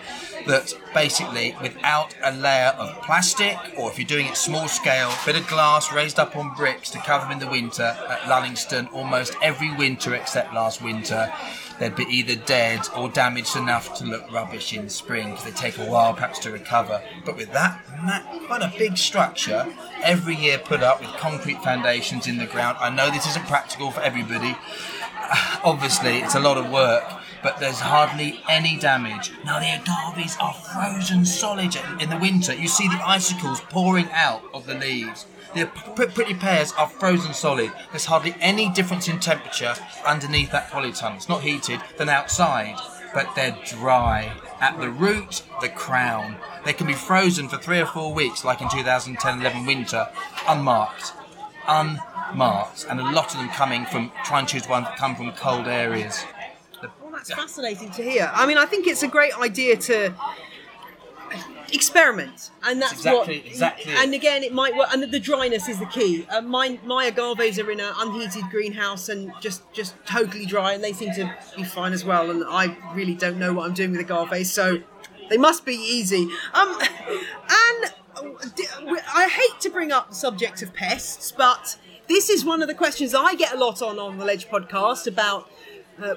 That 0.48 0.74
basically, 0.94 1.56
without 1.62 2.14
a 2.24 2.34
layer 2.34 2.74
of 2.78 3.02
plastic, 3.04 3.58
or 3.78 3.90
if 3.90 3.98
you're 3.98 4.08
doing 4.08 4.28
it 4.28 4.36
small 4.36 4.68
scale, 4.68 5.14
bit 5.26 5.38
of 5.38 5.48
glass 5.48 5.94
raised 5.94 6.20
up 6.20 6.36
on 6.36 6.54
bricks 6.56 6.90
to 6.92 6.98
cover 7.00 7.26
them 7.26 7.34
in 7.34 7.40
the 7.40 7.48
winter 7.48 7.84
at 7.84 8.20
Lullingstone, 8.22 8.92
almost 8.94 9.36
every 9.42 9.74
winter 9.76 10.14
except 10.16 10.54
last 10.54 10.82
winter, 10.82 11.32
they'd 11.80 11.96
be 11.96 12.04
either 12.04 12.36
dead 12.36 12.82
or 12.96 13.10
damaged 13.10 13.56
enough 13.56 13.98
to 14.00 14.06
look 14.06 14.30
rubbish 14.32 14.74
in 14.74 14.90
spring 14.90 15.32
because 15.32 15.46
they 15.46 15.52
take 15.52 15.78
a 15.78 15.86
while 15.86 16.14
perhaps 16.14 16.40
to 16.40 16.52
recover. 16.52 17.02
But 17.26 17.38
with 17.38 17.52
that, 17.54 17.82
that 18.06 18.26
quite 18.48 18.62
a 18.62 18.74
big 18.78 18.98
structure, 18.98 19.66
every 20.02 20.36
year 20.36 20.58
put 20.58 20.84
up 20.84 21.00
with 21.00 21.10
concrete 21.12 21.62
foundations 21.64 22.28
in 22.28 22.38
the 22.38 22.46
ground. 22.46 22.78
I 22.80 22.90
know 22.90 23.10
this 23.10 23.28
isn't 23.28 23.48
practical 23.48 23.92
for 23.92 24.02
everybody. 24.02 24.56
Obviously, 25.64 26.18
it's 26.18 26.36
a 26.36 26.40
lot 26.40 26.58
of 26.58 26.70
work, 26.70 27.04
but 27.44 27.60
there's 27.60 27.82
hardly 27.82 28.40
any 28.50 28.78
damage. 28.78 29.32
Now 29.46 29.60
the 29.60 29.66
agaves 29.66 30.38
are 30.40 30.54
frozen 30.54 31.26
solid 31.26 31.76
in 32.00 32.10
the 32.10 32.18
winter. 32.18 32.56
You 32.56 32.68
see 32.68 32.88
the 32.88 33.08
icicles 33.08 33.62
pouring 33.70 34.08
out 34.12 34.42
of 34.54 34.66
the 34.66 34.76
leaves. 34.76 35.28
The 35.54 35.68
prickly 35.96 36.34
pears 36.34 36.74
are 36.80 36.90
frozen 36.90 37.34
solid. 37.34 37.72
There's 37.92 38.06
hardly 38.06 38.36
any 38.40 38.70
difference 38.70 39.08
in 39.08 39.20
temperature 39.20 39.76
underneath 40.04 40.52
that 40.52 40.72
polytunnel. 40.72 41.18
It's 41.18 41.30
not 41.30 41.44
heated 41.44 41.80
than 41.98 42.10
outside, 42.10 42.76
but 43.14 43.36
they're 43.36 43.56
dry. 43.66 44.34
At 44.60 44.80
the 44.80 44.90
root, 44.90 45.44
the 45.62 45.70
crown. 45.70 46.38
They 46.66 46.74
can 46.74 46.88
be 46.88 46.94
frozen 46.94 47.50
for 47.50 47.58
three 47.58 47.80
or 47.80 47.86
four 47.86 48.14
weeks, 48.14 48.44
like 48.44 48.62
in 48.62 48.68
2010-11 48.70 49.68
winter, 49.68 50.08
unmarked. 50.48 51.14
Unmarked. 51.68 52.88
And 52.90 53.00
a 53.00 53.12
lot 53.12 53.34
of 53.34 53.40
them 53.40 53.50
coming 53.50 53.86
from, 53.86 54.12
try 54.26 54.40
and 54.40 54.48
choose 54.48 54.68
one 54.68 54.84
that 54.86 54.98
come 54.98 55.16
from 55.16 55.34
cold 55.34 55.68
areas. 55.68 56.24
That's 57.28 57.40
fascinating 57.40 57.92
to 57.92 58.04
hear. 58.04 58.32
I 58.34 58.46
mean, 58.46 58.58
I 58.58 58.66
think 58.66 58.88
it's 58.88 59.04
a 59.04 59.08
great 59.08 59.34
idea 59.38 59.76
to 59.78 60.14
experiment, 61.72 62.52
and 62.64 62.82
that's 62.82 62.94
exactly- 62.94 63.40
what. 63.40 63.46
exactly 63.48 63.94
And 63.96 64.14
again, 64.14 64.44
it 64.44 64.54
might 64.54 64.76
work. 64.76 64.90
And 64.92 65.04
the 65.04 65.20
dryness 65.20 65.68
is 65.68 65.80
the 65.80 65.86
key. 65.88 66.26
Uh, 66.30 66.42
my 66.42 66.80
my 66.86 67.06
agaves 67.06 67.58
are 67.64 67.72
in 67.72 67.80
an 67.80 67.94
unheated 67.98 68.44
greenhouse 68.52 69.10
and 69.10 69.32
just 69.42 69.62
just 69.74 69.96
totally 70.06 70.46
dry, 70.46 70.74
and 70.74 70.84
they 70.84 70.94
seem 70.94 71.14
to 71.14 71.34
be 71.56 71.64
fine 71.64 71.94
as 71.94 72.06
well. 72.06 72.30
And 72.30 72.44
I 72.48 72.78
really 72.94 73.16
don't 73.16 73.38
know 73.40 73.54
what 73.54 73.66
I'm 73.68 73.74
doing 73.74 73.92
with 73.92 74.02
agaves, 74.08 74.52
so 74.52 74.80
they 75.30 75.38
must 75.38 75.66
be 75.66 75.76
easy. 75.76 76.28
Um, 76.54 76.78
and 76.80 77.94
I 79.16 79.28
hate 79.28 79.60
to 79.62 79.70
bring 79.70 79.92
up 79.92 80.10
the 80.10 80.16
subject 80.16 80.62
of 80.62 80.74
pests, 80.74 81.32
but 81.32 81.78
this 82.08 82.30
is 82.30 82.46
one 82.46 82.62
of 82.62 82.68
the 82.68 82.76
questions 82.76 83.16
I 83.16 83.34
get 83.34 83.54
a 83.54 83.58
lot 83.58 83.82
on 83.82 83.98
on 83.98 84.18
the 84.18 84.26
Ledge 84.26 84.48
podcast 84.48 85.08
about. 85.08 85.50
Uh, 86.02 86.16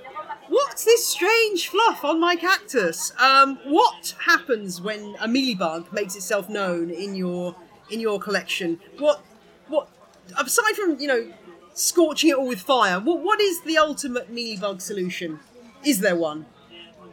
What's 0.49 0.85
this 0.85 1.07
strange 1.07 1.69
fluff 1.69 2.05
on 2.05 2.21
my 2.21 2.37
cactus? 2.37 3.13
Um, 3.19 3.59
what 3.65 4.15
happens 4.27 4.81
when 4.81 5.17
a 5.21 5.27
mealybug 5.27 5.93
makes 5.93 6.15
itself 6.15 6.49
known 6.49 6.91
in 6.91 7.15
your 7.15 7.57
in 7.91 8.01
your 8.01 8.19
collection? 8.21 8.81
What 8.99 9.23
what 9.69 9.89
aside 10.39 10.75
from 10.77 11.01
you 11.01 11.09
know 11.09 11.33
scorching 11.75 12.31
it 12.31 12.37
all 12.37 12.47
with 12.47 12.61
fire? 12.61 13.01
What 13.01 13.21
what 13.21 13.41
is 13.41 13.63
the 13.63 13.79
ultimate 13.79 14.33
mealybug 14.33 14.81
solution? 14.81 15.41
Is 15.85 16.01
there 16.01 16.17
one? 16.17 16.47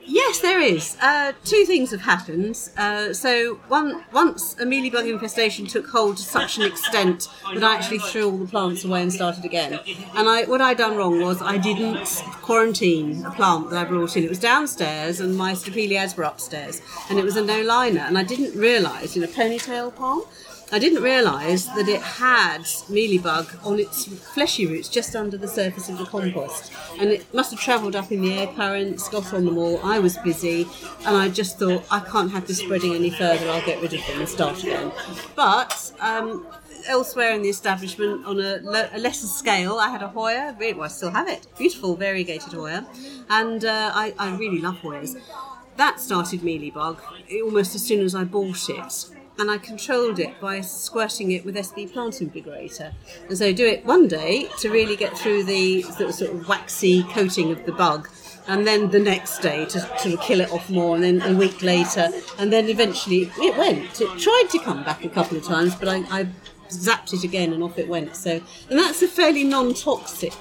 Yes, 0.05 0.39
there 0.39 0.59
is. 0.59 0.97
Uh, 1.01 1.31
two 1.45 1.65
things 1.65 1.91
have 1.91 2.01
happened. 2.01 2.57
Uh, 2.77 3.13
so, 3.13 3.55
one 3.67 4.03
once 4.11 4.53
a 4.59 4.65
mealybug 4.65 5.09
infestation 5.09 5.65
took 5.65 5.87
hold 5.87 6.17
to 6.17 6.23
such 6.23 6.57
an 6.57 6.63
extent 6.63 7.29
that 7.53 7.63
I 7.63 7.75
actually 7.75 7.99
threw 7.99 8.29
all 8.29 8.37
the 8.37 8.47
plants 8.47 8.83
away 8.83 9.01
and 9.01 9.13
started 9.13 9.45
again. 9.45 9.79
And 10.15 10.27
I, 10.27 10.43
what 10.43 10.61
I'd 10.61 10.77
done 10.77 10.97
wrong 10.97 11.21
was 11.21 11.41
I 11.41 11.57
didn't 11.57 12.23
quarantine 12.41 13.25
a 13.25 13.31
plant 13.31 13.69
that 13.69 13.85
I 13.85 13.89
brought 13.89 14.17
in. 14.17 14.23
It 14.23 14.29
was 14.29 14.39
downstairs, 14.39 15.19
and 15.19 15.37
my 15.37 15.53
stapeliads 15.53 16.17
were 16.17 16.23
upstairs, 16.23 16.81
and 17.09 17.17
it 17.17 17.23
was 17.23 17.37
a 17.37 17.41
Nolina. 17.41 18.01
And 18.01 18.17
I 18.17 18.23
didn't 18.23 18.59
realise, 18.59 19.15
in 19.15 19.23
a 19.23 19.27
ponytail 19.27 19.95
palm. 19.95 20.23
I 20.73 20.79
didn't 20.79 21.03
realise 21.03 21.65
that 21.65 21.87
it 21.87 22.01
had 22.01 22.61
mealybug 22.89 23.63
on 23.63 23.79
its 23.79 24.05
fleshy 24.05 24.65
roots 24.65 24.89
just 24.89 25.15
under 25.15 25.37
the 25.37 25.47
surface 25.47 25.87
of 25.87 25.99
the 25.99 26.05
compost. 26.05 26.71
And 26.99 27.11
it 27.11 27.31
must 27.31 27.51
have 27.51 27.59
travelled 27.59 27.95
up 27.95 28.11
in 28.11 28.21
the 28.23 28.33
air 28.33 28.47
currents, 28.47 29.07
got 29.07 29.31
on 29.35 29.45
them 29.45 29.59
all. 29.59 29.79
I 29.85 29.99
was 29.99 30.17
busy 30.17 30.67
and 31.05 31.15
I 31.15 31.29
just 31.29 31.59
thought, 31.59 31.85
I 31.91 31.99
can't 31.99 32.31
have 32.31 32.47
this 32.47 32.57
spreading 32.57 32.95
any 32.95 33.11
further, 33.11 33.47
I'll 33.51 33.63
get 33.63 33.83
rid 33.83 33.93
of 33.93 33.99
them 34.07 34.21
and 34.21 34.27
start 34.27 34.63
again. 34.63 34.91
But 35.35 35.91
um, 35.99 36.47
elsewhere 36.87 37.35
in 37.35 37.43
the 37.43 37.49
establishment, 37.49 38.25
on 38.25 38.39
a, 38.39 38.57
le- 38.63 38.89
a 38.93 38.97
lesser 38.97 39.27
scale, 39.27 39.77
I 39.77 39.89
had 39.89 40.01
a 40.01 40.07
Hoya, 40.07 40.55
well, 40.59 40.81
I 40.81 40.87
still 40.87 41.11
have 41.11 41.29
it, 41.29 41.45
beautiful 41.55 41.95
variegated 41.95 42.53
Hoya. 42.53 42.87
And 43.29 43.63
uh, 43.63 43.91
I, 43.93 44.15
I 44.17 44.35
really 44.37 44.57
love 44.59 44.79
Hoyas. 44.79 45.21
That 45.77 45.99
started 45.99 46.41
mealybug 46.41 46.97
almost 47.43 47.75
as 47.75 47.83
soon 47.85 47.99
as 47.99 48.15
I 48.15 48.23
bought 48.23 48.69
it 48.69 49.22
and 49.39 49.49
I 49.49 49.57
controlled 49.57 50.19
it 50.19 50.39
by 50.39 50.61
squirting 50.61 51.31
it 51.31 51.43
with 51.43 51.55
SB 51.55 51.91
plant 51.91 52.15
invigorator. 52.15 52.93
And 53.27 53.37
so 53.37 53.51
do 53.51 53.65
it 53.65 53.85
one 53.85 54.07
day 54.07 54.47
to 54.59 54.69
really 54.69 54.95
get 54.95 55.17
through 55.17 55.43
the 55.43 55.81
sort 55.81 56.21
of, 56.21 56.47
waxy 56.47 57.03
coating 57.03 57.51
of 57.51 57.65
the 57.65 57.71
bug. 57.71 58.09
And 58.47 58.67
then 58.67 58.89
the 58.89 58.99
next 58.99 59.39
day 59.39 59.65
to 59.65 59.79
sort 59.79 60.13
of 60.13 60.21
kill 60.21 60.41
it 60.41 60.51
off 60.51 60.69
more, 60.69 60.95
and 60.95 61.03
then 61.03 61.21
a 61.21 61.33
week 61.33 61.61
later, 61.61 62.09
and 62.37 62.51
then 62.51 62.67
eventually 62.67 63.31
it 63.37 63.57
went. 63.57 64.01
It 64.01 64.19
tried 64.19 64.47
to 64.51 64.59
come 64.59 64.83
back 64.83 65.05
a 65.05 65.09
couple 65.09 65.37
of 65.37 65.45
times, 65.45 65.75
but 65.75 65.87
I, 65.87 66.03
I 66.09 66.27
zapped 66.67 67.13
it 67.13 67.23
again 67.23 67.53
and 67.53 67.63
off 67.63 67.79
it 67.79 67.87
went. 67.87 68.17
So, 68.17 68.41
and 68.69 68.79
that's 68.79 69.01
a 69.01 69.07
fairly 69.07 69.45
non-toxic 69.45 70.33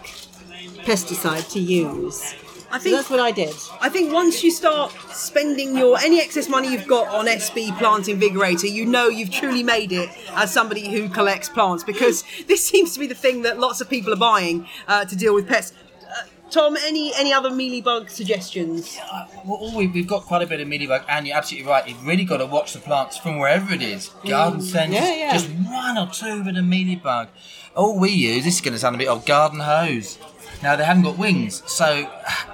pesticide 0.83 1.51
to 1.53 1.61
use. 1.61 2.35
I 2.73 2.79
So 2.79 2.85
think 2.85 2.97
that's 2.97 3.11
what 3.11 3.21
I 3.21 3.33
did. 3.33 3.55
I 3.83 3.91
think 3.91 4.13
once 4.13 4.43
you 4.43 4.51
start 4.51 4.93
spending 5.11 5.77
your 5.77 5.99
any 5.99 6.21
excess 6.21 6.49
money 6.49 6.73
you've 6.73 6.87
got 6.87 7.07
on 7.09 7.27
SB 7.27 7.77
Plant 7.77 8.07
Invigorator, 8.07 8.71
you 8.73 8.87
know 8.87 9.09
you've 9.09 9.31
truly 9.31 9.63
made 9.63 9.93
it 9.93 10.09
as 10.35 10.51
somebody 10.51 10.91
who 10.91 11.11
collects 11.11 11.51
plants 11.51 11.85
because 11.85 12.25
this 12.49 12.65
seems 12.67 12.95
to 12.95 13.01
be 13.01 13.07
the 13.07 13.15
thing 13.15 13.43
that 13.43 13.59
lots 13.61 13.83
of 13.83 13.91
people 13.91 14.11
are 14.13 14.17
buying 14.17 14.67
uh, 14.89 15.05
to 15.05 15.15
deal 15.15 15.35
with 15.35 15.47
pests. 15.47 15.77
Uh, 16.03 16.25
Tom, 16.51 16.77
any 16.87 17.13
any 17.17 17.31
other 17.31 17.51
mealybug 17.51 18.09
suggestions? 18.09 18.99
Well, 19.45 19.73
we, 19.77 19.87
we've 19.89 20.07
got 20.07 20.23
quite 20.23 20.41
a 20.43 20.47
bit 20.47 20.61
of 20.61 20.67
mealybug, 20.67 21.05
and 21.11 21.27
you're 21.27 21.37
absolutely 21.37 21.69
right. 21.69 21.87
You've 21.87 22.07
really 22.07 22.25
got 22.25 22.39
to 22.39 22.47
watch 22.47 22.73
the 22.73 22.79
plants 22.79 23.19
from 23.19 23.39
wherever 23.39 23.75
it 23.75 23.83
is. 23.83 24.09
Garden 24.27 24.63
centres, 24.63 24.95
yeah, 24.99 25.15
yeah. 25.15 25.33
just 25.33 25.51
one 25.51 25.99
or 25.99 26.09
two 26.09 26.43
with 26.43 26.57
a 26.57 26.61
mealybug. 26.61 27.29
All 27.75 27.99
we 27.99 28.11
use, 28.11 28.45
this 28.45 28.57
is 28.57 28.61
going 28.61 28.75
to 28.75 28.79
sound 28.79 28.95
a 28.97 28.99
bit 28.99 29.09
old, 29.09 29.25
garden 29.25 29.61
hose. 29.61 30.19
Now 30.63 30.77
they 30.77 30.85
haven't 30.85 31.03
got 31.03 31.19
wings, 31.19 31.63
so 31.67 32.09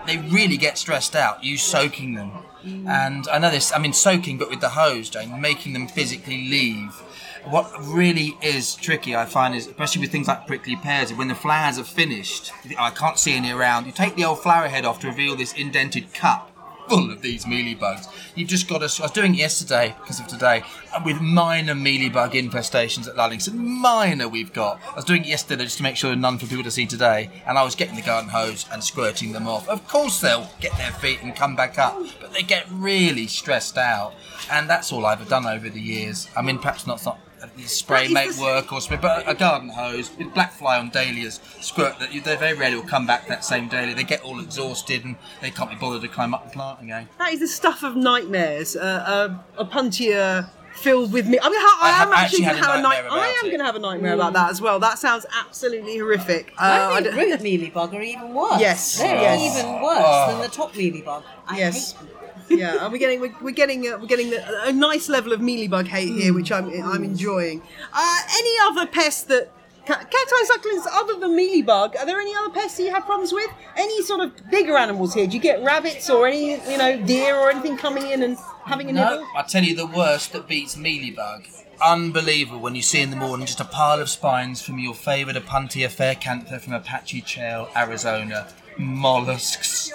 they 0.06 0.18
really 0.18 0.56
get 0.56 0.78
stressed 0.78 1.14
out. 1.14 1.44
You 1.44 1.58
soaking 1.58 2.14
them, 2.14 2.32
and 2.64 3.28
I 3.28 3.38
know 3.38 3.50
this. 3.50 3.72
I 3.72 3.78
mean, 3.78 3.92
soaking, 3.92 4.38
but 4.38 4.48
with 4.50 4.60
the 4.60 4.70
hose, 4.70 5.10
Jane, 5.10 5.40
making 5.40 5.74
them 5.74 5.86
physically 5.86 6.48
leave. 6.48 7.02
What 7.44 7.72
really 7.82 8.36
is 8.42 8.74
tricky, 8.74 9.16
I 9.16 9.24
find, 9.24 9.54
is 9.54 9.66
especially 9.66 10.02
with 10.02 10.12
things 10.12 10.28
like 10.28 10.46
prickly 10.46 10.76
pears, 10.76 11.12
when 11.14 11.28
the 11.28 11.34
flowers 11.34 11.78
are 11.78 11.84
finished, 11.84 12.52
I 12.78 12.90
can't 12.90 13.18
see 13.18 13.34
any 13.34 13.52
around. 13.52 13.86
You 13.86 13.92
take 13.92 14.16
the 14.16 14.24
old 14.24 14.42
flower 14.42 14.68
head 14.68 14.84
off 14.84 15.00
to 15.00 15.06
reveal 15.06 15.36
this 15.36 15.52
indented 15.54 16.12
cup 16.12 16.47
full 16.88 17.10
of 17.10 17.22
these 17.22 17.44
mealybugs. 17.44 18.08
You've 18.34 18.48
just 18.48 18.68
got 18.68 18.78
to. 18.78 19.02
I 19.02 19.04
was 19.04 19.10
doing 19.12 19.34
it 19.34 19.38
yesterday 19.38 19.94
because 20.00 20.20
of 20.20 20.26
today 20.26 20.62
uh, 20.94 21.00
with 21.04 21.20
minor 21.20 21.74
mealybug 21.74 22.32
infestations 22.32 23.08
at 23.08 23.16
Lullingstone. 23.16 23.54
Minor, 23.54 24.28
we've 24.28 24.52
got. 24.52 24.80
I 24.90 24.96
was 24.96 25.04
doing 25.04 25.22
it 25.22 25.28
yesterday 25.28 25.64
just 25.64 25.78
to 25.78 25.82
make 25.82 25.96
sure 25.96 26.14
none 26.16 26.38
for 26.38 26.46
people 26.46 26.64
to 26.64 26.70
see 26.70 26.86
today, 26.86 27.30
and 27.46 27.58
I 27.58 27.64
was 27.64 27.74
getting 27.74 27.96
the 27.96 28.02
garden 28.02 28.30
hose 28.30 28.66
and 28.72 28.82
squirting 28.82 29.32
them 29.32 29.46
off. 29.46 29.68
Of 29.68 29.86
course, 29.88 30.20
they'll 30.20 30.50
get 30.60 30.76
their 30.76 30.92
feet 30.92 31.22
and 31.22 31.34
come 31.36 31.56
back 31.56 31.78
up, 31.78 31.96
but 32.20 32.32
they 32.32 32.42
get 32.42 32.66
really 32.70 33.26
stressed 33.26 33.78
out, 33.78 34.14
and 34.50 34.68
that's 34.68 34.92
all 34.92 35.06
I've 35.06 35.28
done 35.28 35.46
over 35.46 35.68
the 35.68 35.80
years. 35.80 36.28
I 36.36 36.42
mean, 36.42 36.58
perhaps 36.58 36.86
not. 36.86 37.04
not 37.04 37.18
Spray 37.66 38.12
That 38.12 38.26
is 38.26 38.38
make 38.38 38.44
work 38.46 38.72
or 38.72 38.80
spray, 38.80 38.98
but 39.00 39.28
a 39.28 39.34
garden 39.34 39.68
hose 39.68 40.10
with 40.16 40.32
black 40.34 40.52
fly 40.52 40.78
on 40.78 40.90
dahlias 40.90 41.40
squirt 41.60 41.98
that 41.98 42.10
they 42.12 42.36
very 42.36 42.56
rarely 42.56 42.76
will 42.76 42.82
come 42.82 43.06
back 43.06 43.26
that 43.28 43.44
same 43.44 43.68
dahlia. 43.68 43.94
They 43.94 44.04
get 44.04 44.22
all 44.22 44.40
exhausted 44.40 45.04
and 45.04 45.16
they 45.40 45.50
can't 45.50 45.70
be 45.70 45.76
bothered 45.76 46.02
to 46.02 46.08
climb 46.08 46.34
up 46.34 46.44
the 46.44 46.50
plant 46.50 46.82
again. 46.82 47.08
That 47.18 47.32
is 47.32 47.40
the 47.40 47.48
stuff 47.48 47.82
of 47.82 47.96
nightmares. 47.96 48.76
Uh, 48.76 49.38
uh, 49.56 49.64
Opuntia 49.64 50.50
filled 50.74 51.12
with 51.12 51.26
me. 51.26 51.38
I 51.42 51.48
mean, 51.48 51.60
how, 51.60 51.80
I, 51.80 51.98
I 51.98 52.02
am 52.02 52.12
actually 52.12 52.44
actually 52.44 52.44
going 52.44 52.56
to 52.56 52.64
have 52.64 52.78
a 52.78 52.82
nightmare 52.82 53.10
I 53.12 53.16
about 53.16 53.44
am 53.44 53.46
going 53.46 53.58
to 53.58 53.64
have 53.64 53.76
a 53.76 53.78
nightmare 53.80 54.14
about 54.14 54.32
that 54.34 54.50
as 54.50 54.60
well. 54.60 54.78
That 54.78 54.98
sounds 54.98 55.26
absolutely 55.38 55.98
horrific. 55.98 56.52
Uh, 56.58 56.62
I 56.62 57.00
don't- 57.00 57.14
think 57.14 57.40
root 57.40 57.40
mealybug 57.40 57.94
are 57.94 58.02
even 58.02 58.32
worse. 58.34 58.60
Yes, 58.60 58.98
they're 58.98 59.14
yes. 59.20 59.58
even 59.58 59.82
worse 59.82 59.98
Oh. 60.00 60.26
than 60.32 60.40
the 60.40 60.48
top 60.48 60.72
mealybug. 60.74 61.22
I 61.46 61.58
Yes. 61.58 61.92
hate 61.92 61.98
them. 62.00 62.17
Yeah, 62.48 62.82
and 62.84 62.92
we're 62.92 62.98
getting 62.98 63.20
we're, 63.20 63.34
we're 63.40 63.50
getting 63.54 63.86
uh, 63.86 63.98
we're 63.98 64.06
getting 64.06 64.30
the, 64.30 64.68
a 64.68 64.72
nice 64.72 65.08
level 65.08 65.32
of 65.32 65.40
mealybug 65.40 65.86
hate 65.86 66.14
here, 66.14 66.32
which 66.34 66.50
I'm 66.50 66.68
I'm 66.82 67.04
enjoying. 67.04 67.62
Uh, 67.92 68.18
any 68.38 68.54
other 68.62 68.86
pests 68.86 69.22
that 69.24 69.50
ca- 69.86 70.04
cacti 70.04 70.42
succulents 70.52 70.86
other 70.92 71.18
than 71.20 71.30
mealybug? 71.30 71.96
Are 71.98 72.06
there 72.06 72.20
any 72.20 72.34
other 72.34 72.50
pests 72.50 72.76
that 72.78 72.84
you 72.84 72.90
have 72.92 73.04
problems 73.04 73.32
with? 73.32 73.50
Any 73.76 74.02
sort 74.02 74.20
of 74.20 74.32
bigger 74.50 74.76
animals 74.76 75.14
here? 75.14 75.26
Do 75.26 75.34
you 75.34 75.42
get 75.42 75.62
rabbits 75.62 76.08
or 76.10 76.26
any 76.26 76.52
you 76.70 76.78
know 76.78 77.02
deer 77.04 77.36
or 77.36 77.50
anything 77.50 77.76
coming 77.76 78.10
in 78.10 78.22
and 78.22 78.36
having 78.64 78.88
a 78.90 78.92
No, 78.92 79.10
nibble? 79.10 79.26
I 79.36 79.42
tell 79.42 79.64
you 79.64 79.74
the 79.76 79.86
worst 79.86 80.32
that 80.32 80.48
beats 80.48 80.76
mealybug. 80.76 81.46
Unbelievable 81.84 82.58
when 82.60 82.74
you 82.74 82.82
see 82.82 83.00
in 83.02 83.10
the 83.10 83.16
morning 83.16 83.46
just 83.46 83.60
a 83.60 83.64
pile 83.64 84.00
of 84.00 84.08
spines 84.10 84.60
from 84.60 84.80
your 84.80 84.94
favourite 84.94 85.40
Opuntia 85.40 85.88
phaeacantha 85.88 86.60
from 86.60 86.72
Apache 86.72 87.20
Trail, 87.20 87.68
Arizona. 87.76 88.48
Mollusks. 88.78 89.92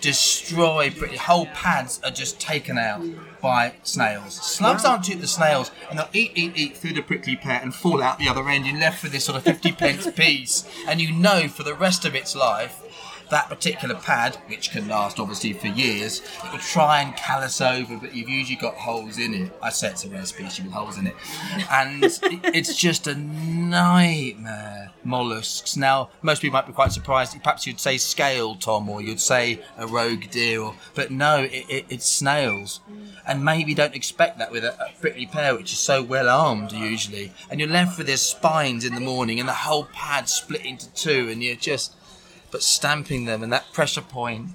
Destroy. 0.00 0.90
pretty- 0.90 1.16
Whole 1.16 1.46
pads 1.46 2.00
are 2.04 2.10
just 2.10 2.40
taken 2.40 2.78
out 2.78 3.02
by 3.40 3.74
snails. 3.82 4.34
Slugs 4.34 4.84
aren't 4.84 5.04
too 5.04 5.14
the 5.16 5.26
snails, 5.26 5.70
and 5.88 5.98
they'll 5.98 6.08
eat, 6.12 6.32
eat, 6.34 6.52
eat 6.56 6.76
through 6.76 6.92
the 6.94 7.02
prickly 7.02 7.36
pear 7.36 7.60
and 7.62 7.74
fall 7.74 8.02
out 8.02 8.18
the 8.18 8.28
other 8.28 8.48
end. 8.48 8.66
You're 8.66 8.78
left 8.78 9.02
with 9.02 9.12
this 9.12 9.24
sort 9.24 9.36
of 9.36 9.44
fifty 9.44 9.72
pence 9.72 10.10
piece, 10.16 10.64
and 10.86 11.00
you 11.00 11.12
know 11.12 11.48
for 11.48 11.62
the 11.62 11.74
rest 11.74 12.04
of 12.04 12.14
its 12.14 12.34
life. 12.36 12.82
That 13.30 13.48
particular 13.48 13.94
pad, 13.94 14.36
which 14.48 14.70
can 14.70 14.88
last 14.88 15.18
obviously 15.20 15.52
for 15.52 15.68
years, 15.68 16.20
it 16.44 16.52
will 16.52 16.58
try 16.58 17.00
and 17.02 17.16
callus 17.16 17.60
over, 17.60 17.96
but 17.96 18.14
you've 18.14 18.28
usually 18.28 18.56
got 18.56 18.74
holes 18.74 19.18
in 19.18 19.34
it. 19.34 19.52
I 19.62 19.70
say 19.70 19.90
it's 19.90 20.04
a 20.04 20.10
rare 20.10 20.24
species 20.24 20.64
with 20.64 20.72
holes 20.72 20.98
in 20.98 21.06
it, 21.06 21.14
and 21.70 22.02
it's 22.54 22.74
just 22.76 23.06
a 23.06 23.14
nightmare. 23.14 24.90
Mollusks. 25.04 25.76
Now, 25.76 26.10
most 26.22 26.42
people 26.42 26.54
might 26.54 26.66
be 26.66 26.72
quite 26.72 26.92
surprised. 26.92 27.40
Perhaps 27.42 27.66
you'd 27.66 27.80
say 27.80 27.96
scale, 27.96 28.54
Tom, 28.54 28.88
or 28.88 29.00
you'd 29.00 29.20
say 29.20 29.60
a 29.78 29.86
rogue 29.86 30.30
deer, 30.30 30.60
or, 30.60 30.74
but 30.94 31.10
no, 31.10 31.42
it, 31.42 31.64
it, 31.68 31.84
it's 31.88 32.06
snails. 32.06 32.80
And 33.26 33.44
maybe 33.44 33.74
don't 33.74 33.94
expect 33.94 34.38
that 34.38 34.50
with 34.50 34.64
a, 34.64 34.74
a 34.80 34.92
prickly 35.00 35.26
pear, 35.26 35.54
which 35.56 35.72
is 35.72 35.78
so 35.78 36.02
well 36.02 36.28
armed 36.28 36.72
usually. 36.72 37.32
And 37.50 37.60
you're 37.60 37.68
left 37.68 37.96
with 37.98 38.08
their 38.08 38.16
spines 38.16 38.84
in 38.84 38.94
the 38.94 39.00
morning, 39.00 39.40
and 39.40 39.48
the 39.48 39.54
whole 39.54 39.84
pad 39.92 40.28
split 40.28 40.64
into 40.64 40.92
two, 40.92 41.28
and 41.30 41.42
you're 41.42 41.56
just, 41.56 41.94
but 42.50 42.62
stamping 42.62 43.24
them, 43.24 43.42
and 43.42 43.52
that 43.52 43.72
pressure 43.72 44.00
point 44.00 44.48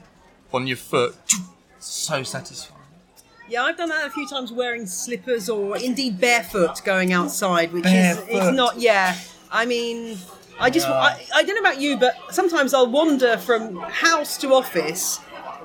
on 0.53 0.67
your 0.67 0.77
foot, 0.77 1.15
so 1.79 2.23
satisfying. 2.23 2.81
Yeah, 3.47 3.63
I've 3.63 3.77
done 3.77 3.89
that 3.89 4.07
a 4.07 4.09
few 4.09 4.27
times 4.27 4.51
wearing 4.51 4.87
slippers 4.87 5.49
or 5.49 5.77
indeed 5.77 6.19
barefoot 6.19 6.83
going 6.83 7.13
outside, 7.13 7.71
which 7.73 7.85
is 7.85 8.17
it's 8.27 8.55
not. 8.55 8.79
Yeah, 8.79 9.15
I 9.51 9.65
mean, 9.65 10.17
I 10.59 10.69
just 10.69 10.87
I, 10.87 11.23
I 11.33 11.43
don't 11.43 11.55
know 11.55 11.69
about 11.69 11.79
you, 11.79 11.97
but 11.97 12.15
sometimes 12.31 12.73
I'll 12.73 12.89
wander 12.89 13.37
from 13.37 13.77
house 13.77 14.37
to 14.39 14.53
office, 14.53 15.19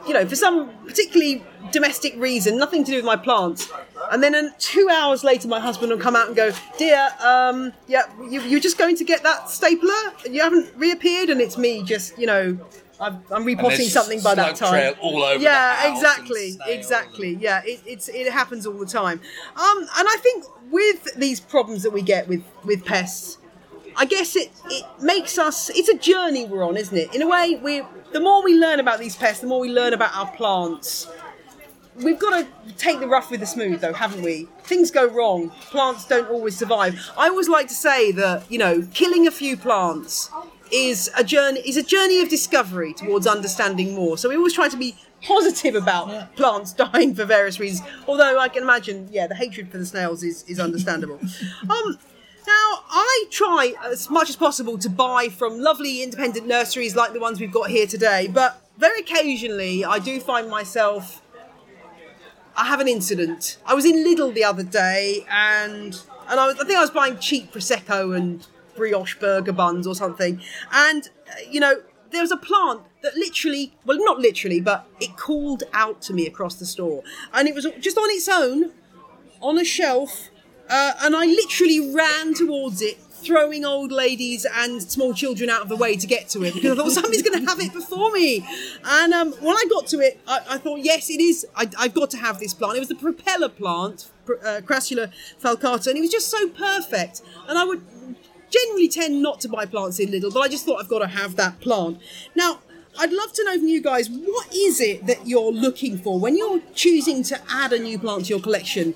you 0.07 0.13
know, 0.13 0.27
for 0.27 0.37
some 0.37 0.71
particularly 0.87 1.43
domestic 1.73 2.15
reason, 2.17 2.59
nothing 2.59 2.85
to 2.85 2.91
do 2.91 2.97
with 2.97 3.05
my 3.05 3.17
plants. 3.17 3.71
And 4.11 4.23
then 4.23 4.53
two 4.59 4.89
hours 4.91 5.23
later, 5.23 5.47
my 5.47 5.61
husband 5.61 5.93
will 5.93 5.99
come 5.99 6.17
out 6.17 6.27
and 6.27 6.37
go, 6.37 6.53
"Dear, 6.79 7.09
um, 7.21 7.73
yeah, 7.87 8.03
you, 8.29 8.41
you're 8.43 8.61
just 8.61 8.77
going 8.77 8.97
to 8.97 9.05
get 9.05 9.23
that 9.23 9.49
stapler. 9.49 9.95
You 10.29 10.41
haven't 10.41 10.73
reappeared, 10.77 11.31
and 11.31 11.41
it's 11.41 11.57
me, 11.57 11.83
just 11.85 12.19
you 12.19 12.27
know, 12.27 12.59
I've, 13.01 13.15
I'm 13.31 13.45
repotting 13.45 13.87
something 13.87 14.21
by 14.21 14.35
that 14.35 14.57
time." 14.57 14.73
trail 14.73 14.95
all 15.01 15.23
over 15.23 15.39
the 15.39 15.45
yeah, 15.45 15.87
and 15.87 15.97
exactly, 15.97 16.59
exactly. 16.67 17.39
Yeah, 17.41 17.63
it, 17.65 17.81
it's 17.87 18.09
it 18.09 18.31
happens 18.33 18.67
all 18.67 18.79
the 18.79 18.87
time. 18.87 19.21
Um, 19.55 19.79
and 19.79 20.09
I 20.09 20.17
think 20.21 20.45
with 20.71 21.15
these 21.15 21.39
problems 21.39 21.85
that 21.85 21.93
we 21.93 22.03
get 22.03 22.27
with 22.27 22.43
with 22.65 22.85
pests, 22.85 23.39
I 23.97 24.07
guess 24.07 24.35
it 24.35 24.51
it 24.67 24.85
makes 25.01 25.39
us. 25.39 25.71
It's 25.71 25.89
a 25.89 25.97
journey 25.97 26.47
we're 26.47 26.67
on, 26.67 26.77
isn't 26.77 26.97
it? 26.97 27.15
In 27.15 27.23
a 27.23 27.29
way, 27.29 27.61
we 27.63 27.83
the 28.13 28.21
more 28.21 28.43
we 28.43 28.59
learn 28.59 28.81
about 28.81 28.99
these 28.99 29.15
pests, 29.15 29.41
the 29.41 29.47
more 29.47 29.61
we 29.61 29.71
learn 29.71 29.93
about 29.93 30.17
our 30.17 30.31
plants. 30.33 31.09
We've 32.03 32.19
got 32.19 32.39
to 32.39 32.75
take 32.75 33.01
the 33.01 33.09
rough 33.09 33.31
with 33.31 33.41
the 33.41 33.47
smooth, 33.47 33.81
though, 33.81 33.93
haven't 33.93 34.23
we? 34.23 34.49
Things 34.63 34.91
go 34.91 35.07
wrong. 35.07 35.51
Plants 35.71 36.07
don't 36.07 36.29
always 36.31 36.57
survive. 36.57 37.11
I 37.17 37.29
always 37.29 37.49
like 37.49 37.69
to 37.69 37.75
say 37.75 38.13
that 38.13 38.51
you 38.51 38.59
know, 38.59 38.87
killing 38.95 39.27
a 39.27 39.31
few 39.31 39.57
plants 39.57 40.31
is 40.73 41.11
a 41.17 41.25
journey 41.25 41.61
is 41.61 41.77
a 41.77 41.83
journey 41.83 42.21
of 42.21 42.29
discovery 42.29 42.95
towards 42.95 43.27
understanding 43.27 43.95
more. 43.95 44.17
So 44.17 44.29
we 44.29 44.37
always 44.37 44.55
try 44.55 44.69
to 44.69 44.77
be 44.77 44.95
positive 45.23 45.75
about 45.75 46.37
plants 46.37 46.73
dying 46.85 47.15
for 47.15 47.25
various 47.25 47.61
reasons. 47.61 47.87
Although 48.07 48.39
I 48.39 48.49
can 48.49 48.63
imagine, 48.63 49.09
yeah, 49.11 49.27
the 49.27 49.35
hatred 49.35 49.71
for 49.71 49.79
the 49.79 49.87
snails 49.87 50.23
is 50.23 50.45
is 50.45 50.61
understandable. 50.61 51.21
um, 51.69 51.99
now, 52.47 52.85
I 52.91 53.27
try 53.31 53.75
as 53.85 54.09
much 54.09 54.31
as 54.31 54.37
possible 54.37 54.79
to 54.79 54.89
buy 54.89 55.29
from 55.29 55.61
lovely 55.61 56.03
independent 56.03 56.47
nurseries 56.47 56.97
like 56.97 57.13
the 57.13 57.21
ones 57.21 57.39
we've 57.39 57.53
got 57.53 57.71
here 57.71 57.87
today, 57.87 58.29
but 58.29 58.61
very 58.79 59.01
occasionally 59.01 59.85
I 59.85 59.99
do 59.99 60.21
find 60.21 60.49
myself. 60.49 61.23
I 62.57 62.67
have 62.67 62.81
an 62.81 62.89
incident. 62.89 63.59
I 63.65 63.75
was 63.75 63.85
in 63.85 64.05
Lidl 64.05 64.35
the 64.35 64.45
other 64.45 64.63
day, 64.63 65.25
and 65.31 65.99
and 66.29 66.41
I, 66.41 66.47
was, 66.47 66.57
I 66.61 66.65
think 66.65 66.79
I 66.79 66.81
was 66.81 66.91
buying 66.91 67.19
cheap 67.19 67.53
prosecco 67.53 68.17
and 68.17 68.47
brioche 68.77 69.19
burger 69.19 69.53
buns 69.53 69.87
or 69.87 69.95
something, 69.95 70.41
and 70.73 71.09
uh, 71.29 71.33
you 71.51 71.61
know 71.61 71.83
there 72.11 72.23
was 72.23 72.33
a 72.33 72.37
plant 72.37 72.83
that 73.03 73.15
literally, 73.15 73.73
well, 73.85 73.99
not 74.05 74.19
literally, 74.19 74.61
but 74.61 74.87
it 75.01 75.17
called 75.17 75.63
out 75.73 76.03
to 76.03 76.13
me 76.13 76.27
across 76.27 76.57
the 76.57 76.67
store, 76.67 77.03
and 77.33 77.49
it 77.49 77.55
was 77.55 77.67
just 77.81 77.97
on 77.97 78.11
its 78.11 78.29
own 78.29 78.73
on 79.41 79.59
a 79.59 79.65
shelf, 79.65 80.29
uh, 80.69 80.93
and 81.03 81.17
I 81.17 81.25
literally 81.25 81.95
ran 81.95 82.35
towards 82.35 82.83
it, 82.83 82.99
throwing 83.25 83.65
old 83.65 83.93
ladies 83.93 84.47
and 84.53 84.83
small 84.83 85.15
children 85.15 85.51
out 85.51 85.63
of 85.63 85.69
the 85.69 85.77
way 85.77 85.97
to 85.97 86.07
get 86.07 86.29
to 86.31 86.45
it 86.45 86.55
because 86.55 86.79
I 86.79 86.83
thought 86.83 86.93
somebody's 86.93 87.23
going 87.23 87.41
to 87.41 87.49
have 87.49 87.61
it 87.61 87.73
before 87.73 88.11
me. 88.13 88.45
And 88.85 89.13
um, 89.13 89.33
when 89.35 89.57
I 89.57 89.65
got 89.69 89.87
to 89.89 90.01
it, 90.01 90.21
I, 90.27 90.41
I 90.51 90.59
thought, 90.59 90.81
yes, 90.81 91.11
it 91.11 91.21
is. 91.21 91.47
I, 91.55 91.69
I've 91.79 91.95
got 91.95 92.11
to 92.11 92.17
have 92.17 92.39
this 92.39 92.55
plant. 92.55 92.77
It 92.77 92.81
was 92.81 92.89
the 92.89 92.95
propeller 92.95 93.49
plant, 93.49 94.11
uh, 94.29 94.61
Crassula 94.65 95.13
falcata, 95.43 95.89
and 95.89 95.97
it 95.97 96.01
was 96.01 96.11
just 96.11 96.29
so 96.29 96.49
perfect. 96.49 97.23
And 97.49 97.59
I 97.59 97.65
would 97.65 97.83
generally 98.51 98.89
tend 98.89 99.23
not 99.23 99.41
to 99.41 99.49
buy 99.49 99.67
plants 99.67 99.99
in 99.99 100.09
Lidl, 100.09 100.33
but 100.33 100.41
I 100.41 100.49
just 100.49 100.65
thought 100.65 100.81
I've 100.81 100.89
got 100.89 101.01
to 101.01 101.07
have 101.07 101.37
that 101.37 101.61
plant. 101.61 101.99
Now, 102.35 102.61
I'd 102.99 103.13
love 103.13 103.33
to 103.35 103.45
know 103.45 103.57
from 103.57 103.69
you 103.69 103.81
guys 103.81 104.11
what 104.11 104.53
is 104.55 104.81
it 104.81 105.07
that 105.07 105.27
you're 105.27 105.53
looking 105.53 105.97
for 105.97 106.19
when 106.19 106.37
you're 106.37 106.61
choosing 106.75 107.23
to 107.25 107.41
add 107.49 107.73
a 107.73 107.79
new 107.79 107.99
plant 107.99 108.27
to 108.27 108.31
your 108.31 108.41
collection? 108.41 108.95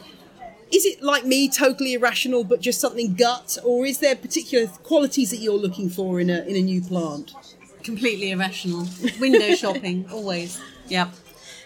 Is 0.74 0.84
it 0.84 1.02
like 1.02 1.24
me, 1.24 1.48
totally 1.48 1.94
irrational, 1.94 2.42
but 2.42 2.60
just 2.60 2.80
something 2.80 3.14
gut, 3.14 3.58
or 3.64 3.86
is 3.86 3.98
there 3.98 4.16
particular 4.16 4.66
qualities 4.82 5.30
that 5.30 5.36
you're 5.36 5.56
looking 5.56 5.88
for 5.88 6.18
in 6.18 6.28
a 6.28 6.42
in 6.42 6.56
a 6.56 6.62
new 6.62 6.82
plant? 6.82 7.32
Completely 7.84 8.32
irrational. 8.32 8.88
Window 9.20 9.54
shopping, 9.62 10.06
always. 10.10 10.60
Yeah. 10.88 11.10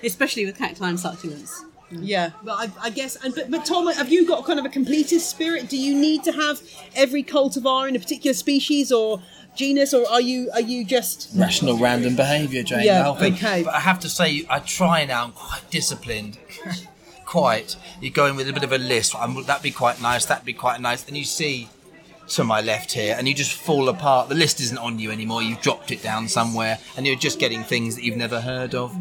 Especially 0.05 0.45
with 0.45 0.59
cacti 0.59 0.87
and 0.87 0.99
succulents. 0.99 1.65
Yeah, 1.91 2.33
but 2.45 2.53
I, 2.53 2.89
I 2.89 2.91
guess, 2.91 3.17
and 3.17 3.35
but, 3.35 3.51
but 3.51 3.65
Tom, 3.65 3.87
have 3.87 4.13
you 4.13 4.27
got 4.27 4.45
kind 4.45 4.59
of 4.59 4.67
a 4.67 4.69
completist 4.69 5.21
spirit? 5.21 5.71
Do 5.71 5.79
you 5.79 5.99
need 5.99 6.23
to 6.25 6.33
have 6.33 6.61
every 6.95 7.23
cultivar 7.23 7.89
in 7.89 7.97
a 7.97 7.99
particular 7.99 8.35
species 8.35 8.93
or 8.93 9.23
genus, 9.57 9.95
or 9.95 10.07
are 10.07 10.21
you 10.21 10.51
are 10.53 10.61
you 10.61 10.85
just 10.85 11.31
rational 11.35 11.79
random 11.79 12.15
behaviour, 12.15 12.63
Jane. 12.63 12.85
Yeah, 12.85 13.05
the 13.05 13.33
okay. 13.33 13.63
But 13.63 13.75
I 13.75 13.81
have 13.81 14.01
to 14.01 14.09
say, 14.09 14.45
I 14.51 14.59
try 14.59 15.07
now. 15.07 15.25
I'm 15.25 15.33
quite 15.33 15.71
disciplined. 15.71 16.39
quite. 17.29 17.77
You 18.01 18.11
go 18.11 18.25
in 18.25 18.37
with 18.37 18.49
a 18.49 18.53
bit 18.55 18.65
of 18.65 18.73
a 18.73 18.79
list. 18.79 19.15
Um, 19.15 19.45
that'd 19.47 19.63
be 19.63 19.71
quite 19.71 20.01
nice. 20.01 20.25
That'd 20.25 20.47
be 20.47 20.55
quite 20.55 20.81
nice. 20.81 21.07
And 21.07 21.17
you 21.17 21.25
see 21.25 21.69
to 22.29 22.45
my 22.45 22.61
left 22.61 22.93
here, 22.93 23.15
and 23.19 23.29
you 23.29 23.35
just 23.35 23.53
fall 23.53 23.89
apart. 23.89 24.29
The 24.29 24.35
list 24.35 24.61
isn't 24.61 24.79
on 24.79 24.99
you 24.99 25.11
anymore. 25.11 25.43
You've 25.43 25.61
dropped 25.61 25.91
it 25.91 26.03
down 26.03 26.29
somewhere, 26.29 26.79
and 26.97 27.07
you're 27.07 27.17
just 27.17 27.39
getting 27.39 27.63
things 27.63 27.97
that 27.97 28.05
you've 28.05 28.17
never 28.17 28.41
heard 28.41 28.75
of. 28.75 28.95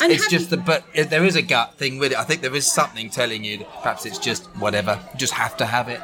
And 0.00 0.12
It's 0.12 0.28
just 0.30 0.48
the, 0.48 0.56
but 0.56 0.84
if 0.94 1.10
there 1.10 1.24
is 1.24 1.36
a 1.36 1.42
gut 1.42 1.74
thing 1.74 1.98
with 1.98 2.12
it. 2.12 2.18
I 2.18 2.24
think 2.24 2.40
there 2.40 2.54
is 2.54 2.70
something 2.70 3.10
telling 3.10 3.44
you 3.44 3.58
that 3.58 3.68
perhaps 3.82 4.06
it's 4.06 4.18
just 4.18 4.46
whatever. 4.56 4.98
You 5.12 5.18
just 5.18 5.34
have 5.34 5.56
to 5.58 5.66
have 5.66 5.88
it. 5.88 6.00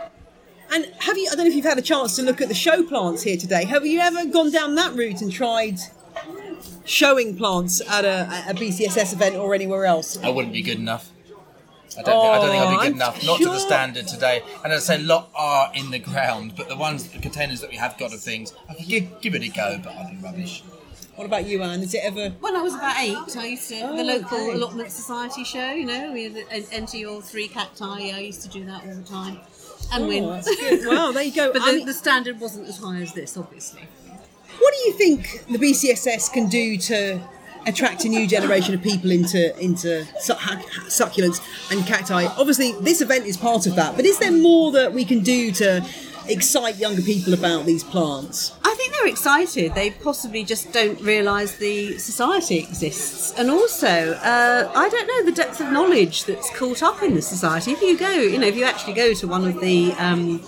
And 0.73 0.85
have 0.99 1.17
you? 1.17 1.29
I 1.31 1.37
don't 1.37 1.45
know 1.45 1.51
if 1.51 1.55
you've 1.55 1.65
had 1.65 1.79
a 1.79 1.83
chance 1.83 2.17
to 2.17 2.23
look 2.23 2.41
at 2.41 2.49
the 2.49 2.55
show 2.55 2.83
plants 2.83 3.23
here 3.23 3.37
today. 3.37 3.65
Have 3.65 3.87
you 3.87 4.01
ever 4.01 4.27
gone 4.27 4.51
down 4.51 4.75
that 4.75 4.95
route 4.95 5.23
and 5.23 5.33
tried 5.33 5.79
showing 6.85 7.37
plants 7.37 7.81
at 7.89 8.05
a, 8.05 8.51
a 8.51 8.55
BCSS 8.55 9.13
event 9.13 9.37
or 9.37 9.55
anywhere 9.55 9.87
else? 9.87 10.19
I 10.19 10.29
wouldn't 10.29 10.53
be 10.53 10.63
good 10.63 10.79
enough. 10.79 11.13
I 11.99 12.03
don't, 12.03 12.21
think, 12.23 12.35
I 12.35 12.39
don't 12.39 12.51
think 12.51 12.63
I'd 12.63 12.71
be 12.71 12.77
Oh, 12.77 12.79
good 12.79 12.87
I'm 12.87 12.93
enough. 12.95 13.25
Not 13.27 13.39
to 13.39 13.45
the 13.47 13.59
standard 13.59 14.07
today. 14.09 14.43
And 14.65 14.73
as 14.73 14.89
I 14.91 14.97
say, 14.97 15.03
a 15.03 15.07
lot 15.07 15.31
are 15.35 15.71
in 15.75 15.91
the 15.91 15.99
ground, 15.99 16.55
but 16.57 16.69
the 16.69 16.77
ones, 16.77 17.09
the 17.09 17.19
containers 17.19 17.61
that 17.61 17.71
we 17.71 17.77
have 17.77 17.97
got 17.99 18.13
of 18.13 18.21
things, 18.21 18.53
I 18.69 18.75
can 18.75 18.87
give, 18.87 19.21
give 19.21 19.35
it 19.35 19.43
a 19.43 19.49
go, 19.49 19.81
but 19.83 19.93
I'd 19.93 20.11
be 20.11 20.17
rubbish. 20.25 20.63
What 21.15 21.25
about 21.25 21.47
you, 21.47 21.63
Anne? 21.63 21.81
Is 21.81 21.95
it 21.95 22.01
ever? 22.05 22.29
When 22.41 22.55
I 22.55 22.61
was 22.61 22.75
about 22.75 22.97
eight, 22.99 23.37
I 23.39 23.47
used 23.47 23.69
to 23.71 23.81
Oh, 23.81 23.97
the 23.97 24.05
local 24.05 24.37
okay. 24.37 24.53
allotment 24.53 24.91
society 24.91 25.45
show. 25.45 25.71
You 25.71 25.87
know, 25.87 26.13
we 26.13 26.25
had 26.25 26.37
en- 26.51 26.65
enter 26.71 26.99
your 26.99 27.23
three 27.23 27.49
cacti. 27.49 28.11
I 28.13 28.19
used 28.19 28.43
to 28.43 28.49
do 28.49 28.67
that 28.67 28.85
all 28.87 28.95
the 28.95 29.03
time, 29.03 29.39
and 29.95 30.05
Oh, 30.05 30.09
win. 30.09 30.27
that's 30.27 30.55
good. 30.57 30.87
Wow, 30.87 31.13
there 31.13 31.23
you 31.23 31.33
go. 31.35 31.55
but 31.55 31.63
the, 31.65 31.85
the 31.87 31.95
standard 31.95 32.39
wasn't 32.39 32.69
as 32.69 32.77
high 32.77 33.01
as 33.01 33.15
this, 33.15 33.35
obviously. 33.39 33.81
What 34.59 34.75
do 34.75 34.81
you 34.91 34.93
think 34.93 35.47
the 35.51 35.57
BCSS 35.59 36.31
can 36.35 36.49
do 36.51 36.77
to 36.77 37.21
attract 37.67 38.05
a 38.05 38.09
new 38.09 38.27
generation 38.27 38.75
of 38.75 38.83
people 38.83 39.11
into 39.11 39.59
into 39.59 40.07
succulents 40.19 41.41
and 41.71 41.87
cacti? 41.87 42.27
Obviously, 42.37 42.73
this 42.81 43.01
event 43.01 43.27
is 43.27 43.37
part 43.37 43.67
of 43.67 43.77
that, 43.77 43.97
but 43.97 44.05
is 44.05 44.19
there 44.19 44.33
more 44.33 44.73
that 44.73 44.93
we 44.93 45.05
can 45.05 45.21
do 45.21 45.51
to 45.53 45.87
excite 46.29 46.77
younger 46.77 47.03
people 47.03 47.35
about 47.35 47.67
these 47.67 47.85
plants? 47.85 48.53
I 48.65 48.75
think 48.75 48.93
they're 48.93 49.07
excited. 49.09 49.75
They 49.75 49.91
possibly 49.91 50.45
just 50.45 50.73
don't 50.73 51.01
realise 51.01 51.57
the 51.57 51.99
society 51.99 52.59
exists. 52.59 53.33
And 53.39 53.51
also, 53.51 54.13
uh, 54.13 54.73
I 54.75 54.89
don't 54.89 55.07
know 55.07 55.31
the 55.31 55.37
depth 55.37 55.61
of 55.61 55.73
knowledge 55.73 56.25
that's 56.25 56.51
caught 56.57 56.83
up 56.83 57.03
in 57.03 57.15
the 57.15 57.23
society. 57.23 57.73
If 57.73 57.83
you 57.83 57.97
go, 57.97 58.11
you 58.11 58.39
know, 58.39 58.47
if 58.47 58.57
you 58.57 58.65
actually 58.65 58.95
go 58.95 59.15
to 59.15 59.29
one 59.29 59.47
of 59.47 59.61
the 59.61 59.93
um, 59.93 60.43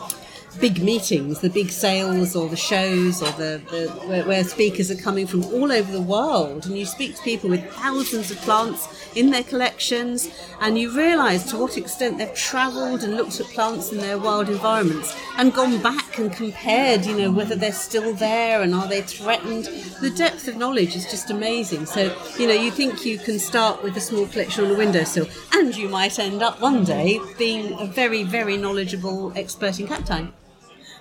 big 0.61 0.82
meetings, 0.82 1.40
the 1.40 1.50
big 1.50 1.70
sales 1.70 2.34
or 2.34 2.48
the 2.48 2.56
shows 2.56 3.22
or 3.22 3.30
the, 3.32 3.61
the 3.70 3.88
where, 4.06 4.24
where 4.24 4.44
speakers 4.44 4.90
are 4.90 4.96
coming 4.96 5.26
from 5.26 5.44
all 5.44 5.70
over 5.70 5.90
the 5.92 6.00
world, 6.00 6.66
and 6.66 6.76
you 6.76 6.84
speak 6.84 7.16
to 7.16 7.22
people 7.22 7.48
with 7.50 7.64
thousands 7.72 8.30
of 8.30 8.36
plants 8.38 8.88
in 9.14 9.30
their 9.30 9.42
collections, 9.42 10.28
and 10.61 10.78
you 10.78 10.94
realise 10.96 11.44
to 11.50 11.56
what 11.56 11.76
extent 11.76 12.18
they've 12.18 12.34
travelled 12.34 13.02
and 13.02 13.16
looked 13.16 13.40
at 13.40 13.46
plants 13.46 13.92
in 13.92 13.98
their 13.98 14.18
wild 14.18 14.48
environments 14.48 15.16
and 15.36 15.54
gone 15.54 15.80
back 15.82 16.18
and 16.18 16.32
compared, 16.32 17.04
you 17.04 17.16
know, 17.16 17.30
whether 17.30 17.54
they're 17.54 17.72
still 17.72 18.12
there 18.14 18.62
and 18.62 18.74
are 18.74 18.86
they 18.86 19.02
threatened. 19.02 19.64
The 20.00 20.11
depth 20.11 20.48
of 20.48 20.56
knowledge 20.56 20.96
is 20.96 21.04
just 21.04 21.30
amazing. 21.30 21.86
So, 21.86 22.14
you 22.38 22.46
know, 22.46 22.54
you 22.54 22.70
think 22.70 23.04
you 23.04 23.18
can 23.18 23.38
start 23.38 23.82
with 23.82 23.96
a 23.96 24.00
small 24.00 24.26
collection 24.26 24.64
on 24.64 24.72
a 24.72 24.78
windowsill, 24.78 25.28
and 25.52 25.74
you 25.76 25.88
might 25.88 26.18
end 26.18 26.42
up 26.42 26.61
one 26.61 26.84
day 26.84 27.20
being 27.38 27.78
a 27.78 27.86
very, 27.86 28.24
very 28.24 28.56
knowledgeable 28.56 29.32
expert 29.36 29.78
in 29.80 29.86
cacti. 29.86 30.26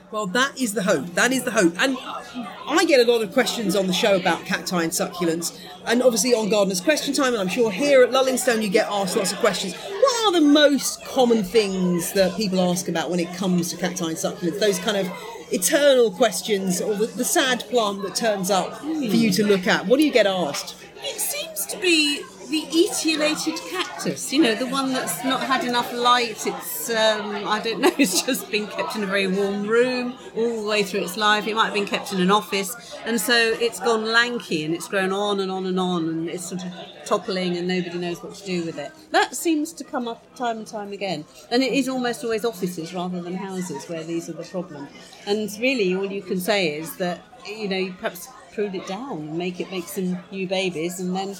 Well, 0.09 0.27
that 0.27 0.57
is 0.57 0.73
the 0.73 0.83
hope. 0.83 1.05
That 1.15 1.33
is 1.33 1.43
the 1.43 1.51
hope. 1.51 1.73
And 1.81 1.97
I 1.99 2.85
get 2.85 3.05
a 3.05 3.11
lot 3.11 3.21
of 3.21 3.33
questions 3.33 3.75
on 3.75 3.87
the 3.87 3.93
show 3.93 4.15
about 4.15 4.45
cacti 4.45 4.81
and 4.83 4.91
succulents, 4.91 5.59
and 5.85 6.01
obviously 6.01 6.33
on 6.33 6.49
Gardener's 6.49 6.79
Question 6.79 7.13
Time, 7.13 7.33
and 7.33 7.41
I'm 7.41 7.49
sure 7.49 7.69
here 7.69 8.03
at 8.03 8.11
Lullingstone 8.11 8.61
you 8.61 8.69
get 8.69 8.87
asked 8.89 9.17
lots 9.17 9.33
of 9.33 9.39
questions. 9.39 9.75
What 9.75 10.27
are 10.27 10.39
the 10.39 10.45
most 10.47 11.03
common 11.05 11.43
things 11.43 12.13
that 12.13 12.37
people 12.37 12.61
ask 12.61 12.87
about 12.87 13.09
when 13.09 13.19
it 13.19 13.33
comes 13.35 13.69
to 13.71 13.77
cacti 13.77 14.07
and 14.07 14.15
succulents? 14.15 14.59
Those 14.61 14.79
kind 14.79 14.95
of 14.95 15.11
eternal 15.51 16.09
questions, 16.11 16.79
or 16.79 16.95
the, 16.95 17.07
the 17.07 17.25
sad 17.25 17.65
plant 17.69 18.01
that 18.03 18.15
turns 18.15 18.49
up 18.49 18.77
for 18.77 18.87
you 18.87 19.29
to 19.31 19.45
look 19.45 19.67
at. 19.67 19.87
What 19.87 19.97
do 19.97 20.05
you 20.05 20.11
get 20.13 20.25
asked? 20.25 20.75
It 21.03 21.19
seems 21.19 21.65
to 21.65 21.77
be 21.79 22.23
the 22.49 22.61
etiolated 22.67 23.57
cactus, 23.97 24.31
you 24.31 24.41
know, 24.41 24.55
the 24.55 24.67
one 24.67 24.93
that's 24.93 25.23
not 25.23 25.41
had 25.41 25.63
enough 25.63 25.91
light. 25.93 26.45
It's, 26.45 26.89
um, 26.89 27.47
I 27.47 27.59
don't 27.59 27.81
know, 27.81 27.91
it's 27.97 28.21
just 28.21 28.49
been 28.51 28.67
kept 28.67 28.95
in 28.95 29.03
a 29.03 29.07
very 29.07 29.27
warm 29.27 29.67
room 29.67 30.17
all 30.35 30.61
the 30.61 30.67
way 30.67 30.83
through 30.83 31.01
its 31.01 31.17
life. 31.17 31.47
It 31.47 31.55
might 31.55 31.65
have 31.65 31.73
been 31.73 31.85
kept 31.85 32.13
in 32.13 32.21
an 32.21 32.31
office, 32.31 32.95
and 33.05 33.19
so 33.19 33.35
it's 33.35 33.79
gone 33.79 34.05
lanky 34.05 34.63
and 34.63 34.73
it's 34.73 34.87
grown 34.87 35.11
on 35.11 35.39
and 35.39 35.51
on 35.51 35.65
and 35.65 35.79
on, 35.79 36.09
and 36.09 36.29
it's 36.29 36.45
sort 36.45 36.63
of 36.63 36.71
toppling, 37.05 37.57
and 37.57 37.67
nobody 37.67 37.97
knows 37.97 38.21
what 38.21 38.35
to 38.35 38.45
do 38.45 38.65
with 38.65 38.77
it. 38.77 38.91
That 39.11 39.35
seems 39.35 39.73
to 39.73 39.83
come 39.83 40.07
up 40.07 40.35
time 40.35 40.57
and 40.57 40.67
time 40.67 40.91
again, 40.93 41.25
and 41.51 41.63
it 41.63 41.73
is 41.73 41.89
almost 41.89 42.23
always 42.23 42.45
offices 42.45 42.93
rather 42.93 43.21
than 43.21 43.35
houses 43.35 43.85
where 43.89 44.03
these 44.03 44.29
are 44.29 44.33
the 44.33 44.43
problem. 44.43 44.87
And 45.25 45.49
really, 45.59 45.95
all 45.95 46.05
you 46.05 46.21
can 46.21 46.39
say 46.39 46.77
is 46.77 46.97
that 46.97 47.23
you 47.47 47.67
know, 47.67 47.93
perhaps 47.97 48.27
prune 48.53 48.75
it 48.75 48.85
down 48.87 49.19
and 49.19 49.37
make 49.37 49.59
it 49.59 49.71
make 49.71 49.87
some 49.87 50.17
new 50.31 50.47
babies, 50.47 50.99
and 50.99 51.15
then 51.15 51.35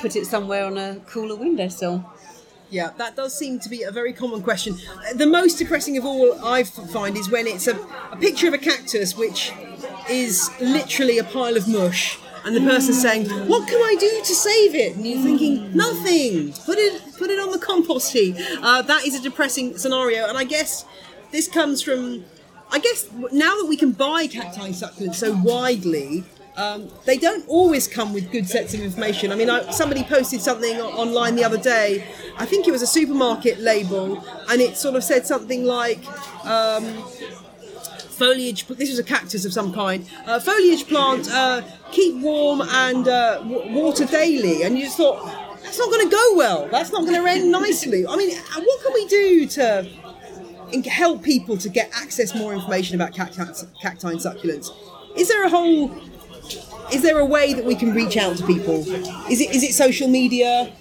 put 0.00 0.16
it 0.16 0.26
somewhere 0.26 0.64
on 0.64 0.78
a 0.78 0.96
cooler 1.06 1.36
windowsill. 1.36 2.04
Yeah, 2.68 2.90
that 2.98 3.14
does 3.14 3.36
seem 3.36 3.60
to 3.60 3.68
be 3.68 3.82
a 3.82 3.92
very 3.92 4.12
common 4.12 4.42
question. 4.42 4.76
The 5.14 5.26
most 5.26 5.58
depressing 5.58 5.96
of 5.98 6.04
all 6.04 6.36
I 6.44 6.64
find 6.64 7.16
is 7.16 7.30
when 7.30 7.46
it's 7.46 7.68
a, 7.68 7.78
a 8.10 8.16
picture 8.16 8.48
of 8.48 8.54
a 8.54 8.58
cactus 8.58 9.16
which 9.16 9.52
is 10.10 10.50
literally 10.60 11.18
a 11.18 11.24
pile 11.24 11.56
of 11.56 11.68
mush, 11.68 12.18
and 12.44 12.56
the 12.56 12.60
person's 12.60 13.00
saying, 13.00 13.26
"What 13.48 13.68
can 13.68 13.80
I 13.80 13.94
do 13.98 14.20
to 14.24 14.34
save 14.34 14.74
it?" 14.74 14.96
And 14.96 15.06
you're 15.06 15.22
thinking, 15.22 15.76
"Nothing. 15.76 16.52
Put 16.64 16.78
it, 16.78 17.02
put 17.16 17.30
it 17.30 17.38
on 17.38 17.52
the 17.52 17.58
compost 17.58 18.12
heap." 18.12 18.36
Uh, 18.60 18.82
that 18.82 19.06
is 19.06 19.14
a 19.14 19.22
depressing 19.22 19.78
scenario, 19.78 20.28
and 20.28 20.36
I 20.36 20.44
guess 20.44 20.84
this 21.30 21.48
comes 21.48 21.82
from, 21.82 22.24
I 22.70 22.78
guess 22.78 23.08
now 23.32 23.56
that 23.58 23.66
we 23.68 23.76
can 23.76 23.92
buy 23.92 24.26
cacti 24.26 24.70
succulents 24.70 25.16
so 25.16 25.34
widely, 25.34 26.24
um, 26.56 26.88
they 27.04 27.18
don't 27.18 27.46
always 27.48 27.86
come 27.86 28.12
with 28.12 28.30
good 28.30 28.48
sets 28.48 28.74
of 28.74 28.80
information. 28.80 29.32
I 29.32 29.34
mean, 29.34 29.50
I, 29.50 29.70
somebody 29.70 30.02
posted 30.02 30.40
something 30.40 30.80
online 30.80 31.36
the 31.36 31.44
other 31.44 31.58
day. 31.58 32.04
I 32.38 32.46
think 32.46 32.66
it 32.66 32.70
was 32.70 32.82
a 32.82 32.86
supermarket 32.86 33.60
label, 33.60 34.24
and 34.48 34.60
it 34.60 34.76
sort 34.76 34.94
of 34.94 35.04
said 35.04 35.26
something 35.26 35.64
like. 35.64 36.04
Um, 36.44 37.04
Foliage. 38.16 38.66
This 38.66 38.88
was 38.88 38.98
a 38.98 39.04
cactus 39.04 39.44
of 39.44 39.52
some 39.52 39.74
kind. 39.74 40.08
Uh, 40.24 40.40
foliage 40.40 40.88
plant. 40.88 41.28
Uh, 41.30 41.60
keep 41.92 42.16
warm 42.22 42.62
and 42.62 43.06
uh, 43.06 43.40
w- 43.40 43.74
water 43.74 44.06
daily. 44.06 44.62
And 44.62 44.78
you 44.78 44.86
just 44.86 44.96
thought 44.96 45.22
that's 45.62 45.78
not 45.78 45.90
going 45.90 46.08
to 46.08 46.10
go 46.10 46.34
well. 46.34 46.66
That's 46.70 46.90
not 46.90 47.04
going 47.04 47.22
to 47.22 47.28
end 47.28 47.52
nicely. 47.52 48.06
I 48.06 48.16
mean, 48.16 48.34
uh, 48.34 48.60
what 48.62 48.82
can 48.82 48.94
we 48.94 49.06
do 49.06 49.46
to 49.48 49.86
help 50.86 51.22
people 51.22 51.56
to 51.58 51.68
get 51.68 51.90
access 51.94 52.34
more 52.34 52.52
information 52.52 52.94
about 52.96 53.12
cacti, 53.12 53.44
cacti 53.80 54.10
and 54.10 54.20
succulents. 54.20 54.70
Is 55.16 55.28
there 55.28 55.44
a 55.44 55.48
whole 55.48 55.88
is 56.92 57.02
there 57.02 57.18
a 57.18 57.24
way 57.24 57.52
that 57.54 57.64
we 57.64 57.74
can 57.74 57.92
reach 57.94 58.16
out 58.16 58.36
to 58.36 58.46
people? 58.46 58.80
Is 59.30 59.40
it 59.40 59.54
is 59.54 59.62
it 59.62 59.72
social 59.74 60.08
media? 60.08 60.72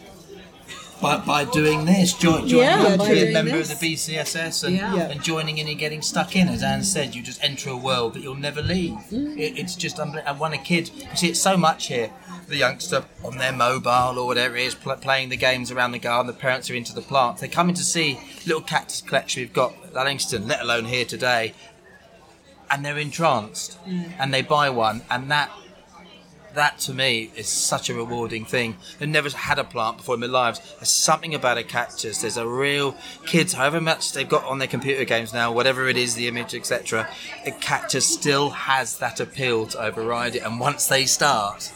by, 1.01 1.18
by 1.18 1.43
doing 1.45 1.84
this, 1.86 2.14
join, 2.14 2.47
join 2.47 2.62
Yeah, 2.62 2.95
by 2.95 3.10
be 3.10 3.12
a 3.12 3.16
doing 3.24 3.34
member 3.34 3.51
this. 3.58 3.72
of 3.74 3.80
the 3.82 3.93
BCSS 3.93 4.64
and, 4.64 4.76
Yeah. 4.78 4.95
Yeah. 4.95 5.10
and 5.12 5.22
joining 5.22 5.58
in 5.58 5.68
and 5.68 5.78
getting 5.78 6.01
stuck 6.01 6.36
in. 6.38 6.47
As 6.47 6.64
Anne 6.64 6.84
said, 6.84 7.14
you 7.14 7.22
just 7.22 7.43
enter 7.43 7.70
a 7.70 7.76
world 7.78 8.14
that 8.14 8.24
you'll 8.24 8.34
never 8.36 8.62
leave. 8.62 8.93
Mm. 9.12 9.38
It, 9.38 9.58
it's 9.60 9.76
just 9.76 9.99
unbelievable. 9.99 10.32
And 10.32 10.39
when 10.39 10.53
a 10.53 10.58
kid, 10.58 10.89
you 11.12 11.16
see 11.18 11.30
it 11.30 11.36
so 11.38 11.58
much 11.58 11.88
here, 11.88 12.12
the 12.47 12.56
youngster 12.56 13.03
on 13.26 13.38
their 13.38 13.51
mobile 13.51 14.18
or 14.18 14.26
whatever 14.26 14.56
it 14.56 14.64
is, 14.68 14.74
pl- 14.74 14.95
playing 14.95 15.30
the 15.30 15.38
games 15.38 15.70
around 15.70 15.91
the 15.91 15.99
garden, 15.99 16.28
the 16.28 16.34
parents 16.39 16.70
are 16.72 16.76
into 16.76 16.95
the 16.95 17.01
plants. 17.01 17.41
They 17.41 17.49
come 17.49 17.68
in 17.70 17.76
to 17.76 17.84
see 17.84 18.18
little 18.47 18.62
cactus 18.62 19.01
collection 19.01 19.41
we've 19.41 19.53
got 19.53 19.74
at 19.84 19.93
Lullingstone, 19.93 20.47
let 20.47 20.62
alone 20.62 20.86
here 20.86 21.06
today, 21.06 21.53
and 22.72 22.86
they're 22.86 22.97
entranced. 22.97 23.78
And 24.18 24.34
they 24.34 24.41
buy 24.41 24.70
one, 24.70 25.01
and 25.12 25.30
that 25.30 25.51
that 26.56 26.80
to 26.80 26.93
me 26.93 27.32
is 27.36 27.47
such 27.47 27.89
a 27.89 27.93
rewarding 27.93 28.45
thing. 28.45 28.78
They've 28.97 29.08
never 29.08 29.30
had 29.30 29.60
a 29.60 29.64
plant 29.64 29.97
before 29.97 30.16
in 30.16 30.22
their 30.22 30.30
lives. 30.30 30.60
There's 30.78 30.89
something 30.89 31.36
about 31.36 31.58
a 31.58 31.64
cactus. 31.64 32.22
There's 32.22 32.38
a 32.38 32.47
real 32.47 32.95
kids, 33.26 33.53
however 33.53 33.80
much 33.80 34.14
they've 34.14 34.28
got 34.28 34.43
on 34.45 34.60
their 34.60 34.68
computer 34.68 35.06
games 35.06 35.34
now, 35.34 35.51
whatever 35.51 35.88
it 35.88 35.97
is, 35.97 36.16
the 36.16 36.28
image, 36.28 36.56
etc. 36.56 37.08
A 37.45 37.51
cactus 37.51 38.06
still 38.06 38.49
has 38.49 38.97
that 38.99 39.20
appeal 39.20 39.68
to 39.68 39.82
override 39.82 40.36
it. 40.36 40.43
And 40.43 40.60
once 40.60 40.88
they 40.88 41.06
start, 41.06 41.72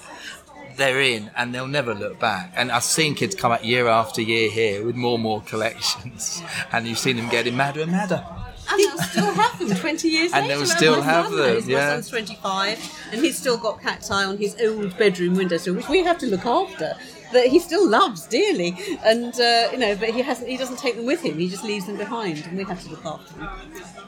they're 0.75 1.01
in 1.01 1.29
and 1.35 1.53
they'll 1.53 1.67
never 1.67 1.93
look 1.93 2.19
back. 2.19 2.51
And 2.55 2.71
I've 2.71 2.83
seen 2.83 3.13
kids 3.13 3.35
come 3.35 3.51
out 3.51 3.63
year 3.63 3.87
after 3.87 4.21
year 4.21 4.49
here 4.49 4.83
with 4.83 4.95
more 4.95 5.15
and 5.15 5.23
more 5.23 5.41
collections, 5.41 6.41
and 6.71 6.87
you've 6.87 6.97
seen 6.97 7.17
them 7.17 7.29
getting 7.29 7.55
madder 7.55 7.81
and 7.81 7.91
madder. 7.91 8.25
And 8.71 8.79
they'll 8.79 8.97
still 8.99 9.33
have 9.33 9.59
them 9.59 9.75
20 9.77 10.07
years 10.07 10.31
And 10.33 10.47
later. 10.47 10.59
they'll 10.59 10.67
still 10.67 10.97
My 10.99 11.03
have 11.05 11.31
them, 11.31 11.37
knows. 11.39 11.67
yeah. 11.67 11.87
My 11.87 11.93
son's 11.93 12.09
25 12.09 12.99
and 13.11 13.21
he's 13.21 13.37
still 13.37 13.57
got 13.57 13.81
cacti 13.81 14.23
on 14.25 14.37
his 14.37 14.55
old 14.61 14.97
bedroom 14.97 15.35
windowsill, 15.35 15.75
which 15.75 15.89
we 15.89 16.03
have 16.03 16.17
to 16.19 16.27
look 16.27 16.45
after. 16.45 16.95
That 17.31 17.45
he 17.45 17.59
still 17.59 17.87
loves 17.87 18.25
dearly, 18.25 18.75
and 19.05 19.31
uh, 19.39 19.69
you 19.71 19.77
know, 19.77 19.95
but 19.95 20.09
he 20.09 20.23
hasn't. 20.23 20.49
He 20.49 20.57
doesn't 20.57 20.79
take 20.79 20.95
them 20.95 21.05
with 21.05 21.21
him. 21.21 21.37
He 21.37 21.47
just 21.47 21.63
leaves 21.63 21.85
them 21.85 21.95
behind, 21.95 22.43
and 22.47 22.57
we 22.57 22.63
have 22.63 22.81
to 22.83 22.89
look 22.89 23.05
after 23.05 23.31
them. 23.35 23.47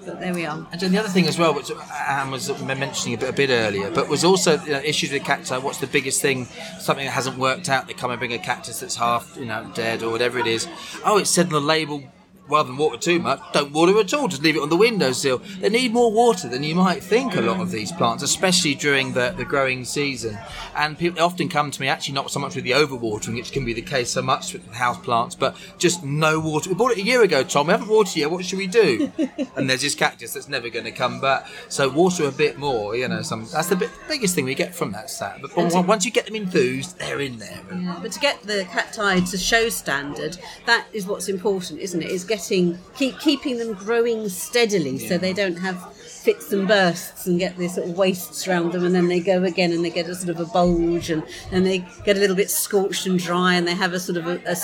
But 0.03 0.19
there 0.19 0.33
we 0.33 0.43
are. 0.47 0.65
And 0.71 0.81
the 0.81 0.97
other 0.97 1.07
thing 1.07 1.27
as 1.27 1.37
well, 1.37 1.53
which 1.53 1.69
Anne 2.09 2.31
was 2.31 2.49
mentioning 2.63 3.13
a 3.13 3.17
bit, 3.19 3.29
a 3.29 3.33
bit 3.33 3.49
earlier, 3.51 3.91
but 3.91 4.09
was 4.09 4.23
also 4.23 4.59
you 4.63 4.71
know, 4.71 4.79
issues 4.79 5.11
with 5.11 5.23
cacti. 5.23 5.55
What's 5.59 5.77
the 5.77 5.85
biggest 5.85 6.19
thing? 6.19 6.45
Something 6.79 7.05
that 7.05 7.11
hasn't 7.11 7.37
worked 7.37 7.69
out. 7.69 7.85
They 7.85 7.93
come 7.93 8.09
and 8.09 8.17
bring 8.17 8.33
a 8.33 8.39
cactus 8.39 8.79
that's 8.79 8.95
half, 8.95 9.37
you 9.37 9.45
know, 9.45 9.69
dead 9.75 10.01
or 10.01 10.09
whatever 10.09 10.39
it 10.39 10.47
is. 10.47 10.67
Oh, 11.05 11.19
it 11.19 11.27
said 11.27 11.45
on 11.45 11.51
the 11.51 11.61
label. 11.61 12.01
Rather 12.47 12.67
than 12.67 12.77
water 12.77 12.97
too 12.97 13.19
much, 13.19 13.39
don't 13.53 13.71
water 13.71 13.97
at 13.99 14.13
all. 14.13 14.27
Just 14.27 14.43
leave 14.43 14.57
it 14.57 14.61
on 14.61 14.69
the 14.69 14.75
windowsill. 14.75 15.41
They 15.59 15.69
need 15.69 15.93
more 15.93 16.11
water 16.11 16.49
than 16.49 16.63
you 16.63 16.75
might 16.75 17.01
think. 17.01 17.35
A 17.35 17.41
lot 17.41 17.61
of 17.61 17.71
these 17.71 17.91
plants, 17.93 18.23
especially 18.23 18.75
during 18.75 19.13
the, 19.13 19.33
the 19.37 19.45
growing 19.45 19.85
season, 19.85 20.37
and 20.75 20.97
people 20.97 21.23
often 21.23 21.47
come 21.47 21.71
to 21.71 21.79
me 21.81 21.87
actually 21.87 22.15
not 22.15 22.29
so 22.29 22.39
much 22.39 22.55
with 22.55 22.63
the 22.65 22.71
overwatering, 22.71 23.35
which 23.35 23.51
can 23.53 23.63
be 23.63 23.73
the 23.73 23.81
case 23.81 24.11
so 24.11 24.21
much 24.21 24.53
with 24.53 24.69
house 24.73 24.97
plants, 24.97 25.35
but 25.35 25.55
just 25.77 26.03
no 26.03 26.39
water. 26.39 26.69
We 26.69 26.75
bought 26.75 26.91
it 26.91 26.97
a 26.97 27.03
year 27.03 27.23
ago, 27.23 27.43
Tom. 27.43 27.67
We 27.67 27.71
haven't 27.71 27.87
watered 27.87 28.15
yet. 28.17 28.31
What 28.31 28.43
should 28.43 28.59
we 28.59 28.67
do? 28.67 29.11
and 29.55 29.69
there's 29.69 29.81
this 29.81 29.95
cactus 29.95 30.33
that's 30.33 30.49
never 30.49 30.69
going 30.69 30.85
to 30.85 30.91
come 30.91 31.21
back. 31.21 31.47
So 31.69 31.89
water 31.89 32.25
a 32.25 32.31
bit 32.31 32.57
more. 32.57 32.95
You 32.95 33.07
know, 33.07 33.21
some 33.21 33.45
that's 33.45 33.67
the 33.67 33.75
bit, 33.75 33.91
biggest 34.09 34.35
thing 34.35 34.45
we 34.45 34.55
get 34.55 34.75
from 34.75 34.91
that 34.91 35.09
stat. 35.09 35.39
But 35.41 35.57
on- 35.57 35.87
once 35.87 36.05
you 36.05 36.11
get 36.11 36.25
them 36.25 36.35
enthused, 36.35 36.97
they're 36.99 37.21
in 37.21 37.37
there. 37.39 37.59
Yeah, 37.73 37.99
but 38.01 38.11
to 38.11 38.19
get 38.19 38.41
the 38.43 38.65
cacti 38.71 39.19
to 39.19 39.37
show 39.37 39.69
standard, 39.69 40.37
that 40.65 40.87
is 40.93 41.05
what's 41.05 41.29
important, 41.29 41.79
isn't 41.79 42.01
it? 42.01 42.09
Is 42.09 42.23
getting 42.31 42.79
keep 42.95 43.19
keeping 43.19 43.57
them 43.57 43.73
growing 43.73 44.29
steadily 44.29 44.97
so 44.97 45.17
they 45.17 45.33
don't 45.33 45.57
have 45.57 45.93
fits 45.97 46.53
and 46.53 46.65
bursts 46.65 47.27
and 47.27 47.39
get 47.39 47.57
these 47.57 47.75
sort 47.75 47.89
of 47.89 47.97
wastes 47.97 48.47
around 48.47 48.71
them 48.71 48.85
and 48.85 48.95
then 48.95 49.09
they 49.09 49.19
go 49.19 49.43
again 49.43 49.73
and 49.73 49.83
they 49.83 49.89
get 49.89 50.07
a 50.07 50.15
sort 50.15 50.29
of 50.29 50.39
a 50.39 50.45
bulge 50.45 51.09
and 51.09 51.21
then 51.49 51.65
they 51.65 51.79
get 52.05 52.15
a 52.15 52.19
little 52.21 52.35
bit 52.35 52.49
scorched 52.49 53.05
and 53.05 53.19
dry 53.19 53.53
and 53.55 53.67
they 53.67 53.75
have 53.75 53.91
a 53.91 53.99
sort 53.99 54.17
of 54.17 54.25
a 54.27 54.55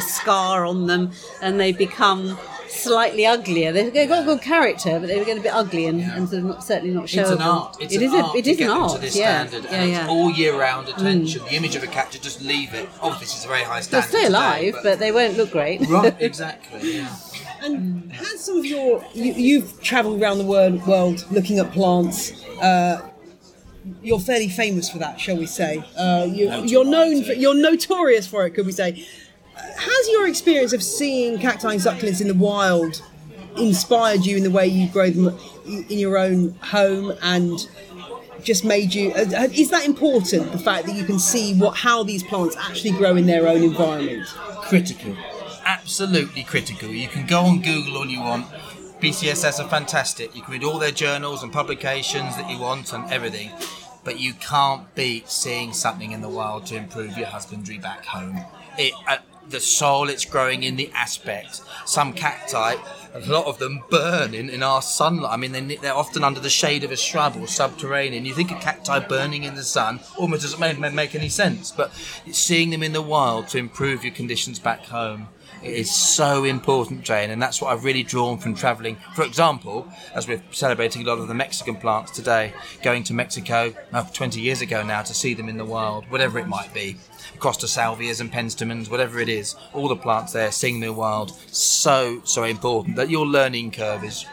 scar 0.00 0.64
on 0.64 0.86
them 0.86 1.10
and 1.42 1.58
they 1.58 1.72
become 1.72 2.38
slightly 2.68 3.26
uglier. 3.26 3.72
They've 3.72 4.08
got 4.08 4.24
good 4.24 4.42
character, 4.42 4.98
but 5.00 5.06
they 5.08 5.18
were 5.18 5.24
getting 5.24 5.40
a 5.40 5.42
bit 5.42 5.54
ugly 5.54 5.86
and, 5.86 6.00
and 6.00 6.28
sort 6.28 6.40
of 6.42 6.48
not, 6.48 6.64
certainly 6.64 6.94
not 6.94 7.04
showable. 7.04 7.20
It's 7.22 7.30
an 7.30 7.42
art. 7.42 7.76
It's 7.80 7.94
It 7.94 7.96
an 7.98 8.02
is 8.04 8.12
a- 8.12 8.16
art 8.16 8.36
it 8.36 8.44
to 8.44 8.50
is 8.50 8.56
get 8.56 8.70
an 8.70 8.76
art. 8.76 8.92
to 8.94 8.98
this 9.00 9.16
yeah. 9.16 9.46
standard, 9.46 9.70
yeah, 9.70 9.76
and 9.82 9.90
yeah. 9.90 10.00
it's 10.02 10.08
all 10.10 10.30
year 10.30 10.58
round 10.58 10.88
attention. 10.88 11.42
The 11.44 11.54
image 11.54 11.76
of 11.76 11.82
a 11.82 11.86
cactus, 11.86 12.20
just 12.20 12.42
leave 12.42 12.74
it. 12.74 12.88
Oh, 13.02 13.16
this 13.20 13.36
is 13.36 13.44
a 13.44 13.48
very 13.48 13.62
high 13.62 13.80
standard. 13.80 14.10
They'll 14.10 14.30
standard. 14.30 14.58
stay 14.58 14.62
today, 14.62 14.68
alive, 14.70 14.82
but 14.82 14.98
they 14.98 15.12
won't 15.12 15.36
look 15.36 15.50
great. 15.50 15.80
right, 15.88 16.16
exactly. 16.20 16.96
Yeah. 16.96 17.16
And 17.62 18.12
has 18.12 18.44
some 18.44 18.58
of 18.58 18.66
your 18.66 19.04
you, 19.14 19.32
you've 19.32 19.80
travelled 19.82 20.20
around 20.22 20.38
the 20.38 20.44
world, 20.44 20.86
world 20.86 21.24
looking 21.30 21.58
at 21.58 21.72
plants. 21.72 22.44
Uh, 22.60 23.08
you're 24.02 24.20
fairly 24.20 24.48
famous 24.48 24.90
for 24.90 24.98
that, 24.98 25.20
shall 25.20 25.36
we 25.36 25.46
say? 25.46 25.82
Uh, 25.96 26.26
you, 26.28 26.52
you're 26.64 26.84
known 26.84 27.22
for 27.22 27.32
you're 27.32 27.54
notorious 27.54 28.26
for 28.26 28.44
it, 28.46 28.50
could 28.50 28.66
we 28.66 28.72
say? 28.72 29.06
Has 29.56 30.08
your 30.08 30.28
experience 30.28 30.72
of 30.72 30.82
seeing 30.82 31.38
cacti 31.38 31.72
and 31.72 31.80
succulents 31.80 32.20
in 32.20 32.28
the 32.28 32.34
wild 32.34 33.02
inspired 33.56 34.26
you 34.26 34.36
in 34.36 34.42
the 34.42 34.50
way 34.50 34.66
you 34.66 34.88
grow 34.88 35.10
them 35.10 35.38
in 35.66 35.98
your 35.98 36.18
own 36.18 36.54
home 36.62 37.16
and 37.22 37.66
just 38.42 38.64
made 38.64 38.94
you 38.94 39.10
uh, 39.12 39.48
is 39.54 39.70
that 39.70 39.84
important 39.86 40.52
the 40.52 40.58
fact 40.58 40.86
that 40.86 40.94
you 40.94 41.04
can 41.04 41.18
see 41.18 41.58
what 41.58 41.74
how 41.74 42.02
these 42.02 42.22
plants 42.22 42.54
actually 42.58 42.90
grow 42.90 43.16
in 43.16 43.24
their 43.24 43.48
own 43.48 43.62
environment 43.62 44.28
critical, 44.66 45.16
absolutely 45.64 46.42
critical. 46.42 46.88
You 46.88 47.06
can 47.06 47.26
go 47.26 47.40
on 47.40 47.62
Google 47.62 47.98
all 47.98 48.06
you 48.06 48.20
want. 48.20 48.46
BCSS 49.00 49.64
are 49.64 49.68
fantastic. 49.68 50.34
You 50.34 50.42
can 50.42 50.54
read 50.54 50.64
all 50.64 50.78
their 50.78 50.90
journals 50.90 51.42
and 51.42 51.52
publications 51.52 52.36
that 52.36 52.50
you 52.50 52.58
want 52.58 52.92
and 52.92 53.10
everything, 53.12 53.50
but 54.02 54.18
you 54.18 54.34
can't 54.34 54.92
beat 54.94 55.28
seeing 55.28 55.72
something 55.72 56.10
in 56.10 56.20
the 56.20 56.28
wild 56.28 56.66
to 56.66 56.76
improve 56.76 57.16
your 57.16 57.28
husbandry 57.28 57.78
back 57.78 58.04
home. 58.04 58.40
It, 58.76 58.92
uh, 59.06 59.18
the 59.50 59.60
soil 59.60 60.08
it's 60.08 60.24
growing 60.24 60.62
in, 60.62 60.76
the 60.76 60.90
aspect. 60.94 61.62
Some 61.84 62.12
cacti, 62.12 62.76
a 63.14 63.20
lot 63.20 63.46
of 63.46 63.58
them 63.58 63.82
burn 63.90 64.34
in, 64.34 64.50
in 64.50 64.62
our 64.62 64.82
sunlight. 64.82 65.32
I 65.32 65.36
mean, 65.36 65.52
they, 65.52 65.76
they're 65.76 65.94
often 65.94 66.24
under 66.24 66.40
the 66.40 66.50
shade 66.50 66.84
of 66.84 66.92
a 66.92 66.96
shrub 66.96 67.36
or 67.36 67.46
subterranean. 67.46 68.24
You 68.24 68.34
think 68.34 68.50
a 68.50 68.56
cacti 68.56 68.98
burning 69.00 69.44
in 69.44 69.54
the 69.54 69.62
sun, 69.62 70.00
almost 70.16 70.42
doesn't 70.42 70.60
make, 70.60 70.94
make 70.94 71.14
any 71.14 71.28
sense. 71.28 71.72
But 71.72 71.92
seeing 72.30 72.70
them 72.70 72.82
in 72.82 72.92
the 72.92 73.02
wild 73.02 73.48
to 73.48 73.58
improve 73.58 74.04
your 74.04 74.14
conditions 74.14 74.58
back 74.58 74.84
home 74.86 75.28
it 75.62 75.72
is 75.72 75.92
so 75.92 76.44
important, 76.44 77.02
Jane, 77.02 77.30
and 77.30 77.40
that's 77.40 77.60
what 77.60 77.72
I've 77.72 77.84
really 77.84 78.02
drawn 78.02 78.38
from 78.38 78.54
travelling. 78.54 78.96
For 79.14 79.22
example, 79.22 79.90
as 80.14 80.28
we're 80.28 80.42
celebrating 80.50 81.02
a 81.02 81.06
lot 81.06 81.18
of 81.18 81.28
the 81.28 81.34
Mexican 81.34 81.76
plants 81.76 82.12
today, 82.12 82.52
going 82.82 83.04
to 83.04 83.14
Mexico 83.14 83.72
oh, 83.92 84.08
20 84.12 84.40
years 84.40 84.60
ago 84.60 84.84
now 84.84 85.02
to 85.02 85.14
see 85.14 85.34
them 85.34 85.48
in 85.48 85.56
the 85.56 85.64
wild, 85.64 86.04
whatever 86.10 86.38
it 86.38 86.46
might 86.46 86.72
be. 86.74 86.96
Costa 87.38 87.66
salvias 87.66 88.20
and 88.20 88.32
penstemons, 88.32 88.90
whatever 88.90 89.18
it 89.20 89.28
is, 89.28 89.54
all 89.72 89.88
the 89.88 89.96
plants 89.96 90.32
there, 90.32 90.50
seeing 90.52 90.80
them 90.80 90.96
wild, 90.96 91.32
so, 91.52 92.20
so 92.24 92.44
important 92.44 92.96
that 92.96 93.10
your 93.10 93.26
learning 93.26 93.70
curve 93.70 94.04
is 94.04 94.24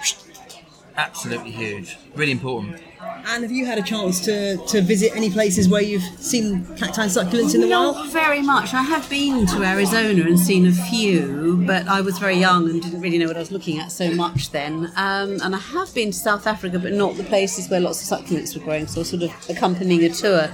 absolutely 0.98 1.52
huge. 1.52 1.98
Really 2.16 2.32
important. 2.32 2.82
and 3.26 3.44
have 3.44 3.52
you 3.52 3.66
had 3.66 3.78
a 3.78 3.82
chance 3.82 4.20
to 4.26 4.58
to 4.68 4.82
visit 4.82 5.16
any 5.16 5.30
places 5.30 5.70
where 5.70 5.82
you've 5.82 6.04
seen 6.20 6.66
cacti 6.76 7.04
and 7.04 7.12
succulents 7.12 7.56
in 7.56 7.62
the 7.62 7.68
Not 7.68 7.96
wild 7.96 8.12
very 8.12 8.42
much. 8.42 8.74
I 8.74 8.84
have 8.84 9.10
been 9.10 9.46
to 9.48 9.64
Arizona 9.64 10.24
and 10.24 10.40
seen 10.40 10.68
a 10.68 10.72
few, 10.72 11.64
but 11.66 11.88
I 11.88 12.02
was 12.02 12.18
very 12.20 12.36
young 12.36 12.70
and 12.70 12.82
didn't 12.82 13.02
really 13.02 13.18
know 13.18 13.28
what 13.28 13.38
I 13.38 13.40
was 13.40 13.52
looking 13.52 13.80
at 13.80 13.92
so 13.92 14.12
much 14.12 14.52
then. 14.52 14.92
Um, 14.96 15.40
and 15.42 15.56
I 15.56 15.60
have 15.60 15.94
been 15.94 16.12
to 16.12 16.18
South 16.18 16.48
Africa, 16.48 16.80
but 16.80 16.94
not 16.94 17.16
the 17.16 17.24
places 17.24 17.70
where 17.70 17.80
lots 17.80 18.00
of 18.02 18.20
succulents 18.20 18.56
were 18.56 18.64
growing, 18.64 18.88
so 18.88 19.04
sort 19.04 19.24
of 19.24 19.32
accompanying 19.50 20.04
a 20.04 20.10
tour. 20.10 20.52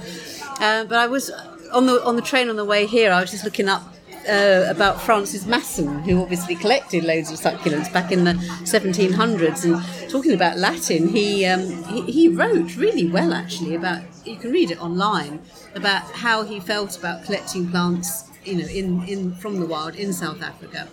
Uh, 0.60 0.84
but 0.84 0.98
I 0.98 1.06
was 1.06 1.30
on 1.72 1.86
the 1.86 2.04
on 2.04 2.16
the 2.16 2.22
train 2.22 2.48
on 2.48 2.56
the 2.56 2.64
way 2.64 2.86
here. 2.86 3.12
I 3.12 3.20
was 3.20 3.30
just 3.30 3.44
looking 3.44 3.68
up. 3.68 3.82
Uh, 4.28 4.66
about 4.68 5.00
Francis 5.00 5.46
Masson, 5.46 6.00
who 6.00 6.20
obviously 6.20 6.54
collected 6.54 7.04
loads 7.04 7.30
of 7.30 7.40
succulents 7.40 7.90
back 7.90 8.12
in 8.12 8.24
the 8.24 8.34
1700s, 8.64 9.64
and 9.64 10.10
talking 10.10 10.32
about 10.34 10.58
Latin, 10.58 11.08
he, 11.08 11.46
um, 11.46 11.82
he 11.84 12.02
he 12.02 12.28
wrote 12.28 12.76
really 12.76 13.06
well 13.08 13.32
actually 13.32 13.74
about. 13.74 14.02
You 14.26 14.36
can 14.36 14.52
read 14.52 14.70
it 14.70 14.80
online 14.80 15.40
about 15.74 16.02
how 16.12 16.42
he 16.42 16.60
felt 16.60 16.98
about 16.98 17.24
collecting 17.24 17.70
plants, 17.70 18.24
you 18.44 18.56
know, 18.56 18.66
in, 18.66 19.02
in 19.08 19.34
from 19.36 19.58
the 19.58 19.64
wild 19.64 19.94
in 19.96 20.12
South 20.12 20.42
Africa. 20.42 20.86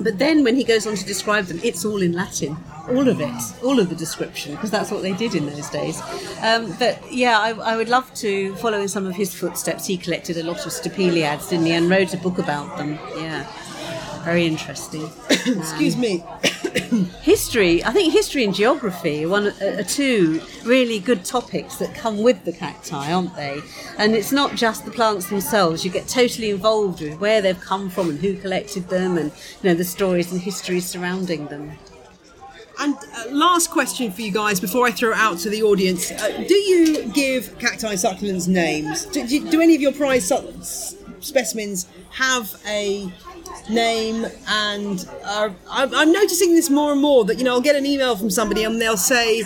But 0.00 0.18
then 0.18 0.42
when 0.42 0.56
he 0.56 0.64
goes 0.64 0.88
on 0.88 0.96
to 0.96 1.04
describe 1.04 1.44
them, 1.46 1.60
it's 1.62 1.84
all 1.84 2.02
in 2.02 2.12
Latin, 2.12 2.56
all 2.88 3.08
of 3.08 3.20
it, 3.20 3.64
all 3.64 3.78
of 3.78 3.88
the 3.88 3.94
description, 3.94 4.54
because 4.54 4.70
that's 4.70 4.90
what 4.90 5.02
they 5.02 5.12
did 5.12 5.34
in 5.34 5.46
those 5.46 5.70
days. 5.70 6.00
Um, 6.42 6.74
but 6.78 7.00
yeah, 7.12 7.38
I, 7.38 7.50
I 7.50 7.76
would 7.76 7.88
love 7.88 8.12
to 8.16 8.54
follow 8.56 8.80
in 8.80 8.88
some 8.88 9.06
of 9.06 9.14
his 9.14 9.34
footsteps. 9.34 9.86
He 9.86 9.96
collected 9.96 10.36
a 10.36 10.42
lot 10.42 10.64
of 10.66 10.72
stapeliads, 10.72 11.48
didn't 11.48 11.66
he, 11.66 11.72
and 11.72 11.88
wrote 11.88 12.12
a 12.14 12.18
book 12.18 12.38
about 12.38 12.76
them. 12.76 12.98
Yeah, 13.16 13.46
very 14.24 14.46
interesting. 14.46 15.08
excuse 15.30 15.96
me 15.96 16.24
History, 17.22 17.84
I 17.84 17.90
think 17.90 18.12
history 18.12 18.44
and 18.44 18.54
geography 18.54 19.24
are, 19.24 19.28
one, 19.28 19.46
are 19.46 19.84
two 19.84 20.40
really 20.64 20.98
good 20.98 21.24
topics 21.24 21.76
that 21.76 21.94
come 21.94 22.18
with 22.18 22.44
the 22.44 22.52
cacti, 22.52 23.12
aren't 23.12 23.34
they? 23.36 23.60
And 23.96 24.14
it's 24.14 24.32
not 24.32 24.56
just 24.56 24.84
the 24.84 24.90
plants 24.90 25.28
themselves, 25.28 25.84
you 25.84 25.90
get 25.90 26.08
totally 26.08 26.50
involved 26.50 27.00
with 27.00 27.20
where 27.20 27.40
they've 27.40 27.60
come 27.60 27.90
from 27.90 28.10
and 28.10 28.18
who 28.18 28.36
collected 28.36 28.88
them 28.88 29.18
and 29.18 29.30
you 29.62 29.70
know 29.70 29.74
the 29.74 29.84
stories 29.84 30.32
and 30.32 30.40
histories 30.40 30.86
surrounding 30.86 31.46
them. 31.46 31.72
And 32.80 32.96
uh, 32.96 33.24
last 33.30 33.70
question 33.70 34.10
for 34.10 34.22
you 34.22 34.32
guys 34.32 34.60
before 34.60 34.86
I 34.86 34.90
throw 34.90 35.12
it 35.12 35.16
out 35.16 35.38
to 35.38 35.50
the 35.50 35.62
audience: 35.62 36.10
uh, 36.10 36.44
Do 36.48 36.54
you 36.54 37.08
give 37.12 37.58
cacti 37.58 37.94
succulents 37.94 38.48
names? 38.48 39.06
Do, 39.06 39.26
do, 39.26 39.48
do 39.50 39.60
any 39.60 39.74
of 39.74 39.80
your 39.80 39.92
prize 39.92 40.26
su- 40.28 40.52
specimens 41.20 41.86
have 42.10 42.60
a 42.66 43.10
name? 43.70 44.26
And 44.48 45.08
uh, 45.24 45.50
I'm, 45.70 45.94
I'm 45.94 46.12
noticing 46.12 46.54
this 46.54 46.68
more 46.68 46.92
and 46.92 47.00
more 47.00 47.24
that 47.26 47.38
you 47.38 47.44
know 47.44 47.52
I'll 47.52 47.60
get 47.60 47.76
an 47.76 47.86
email 47.86 48.16
from 48.16 48.30
somebody 48.30 48.64
and 48.64 48.80
they'll 48.80 48.96
say, 48.96 49.44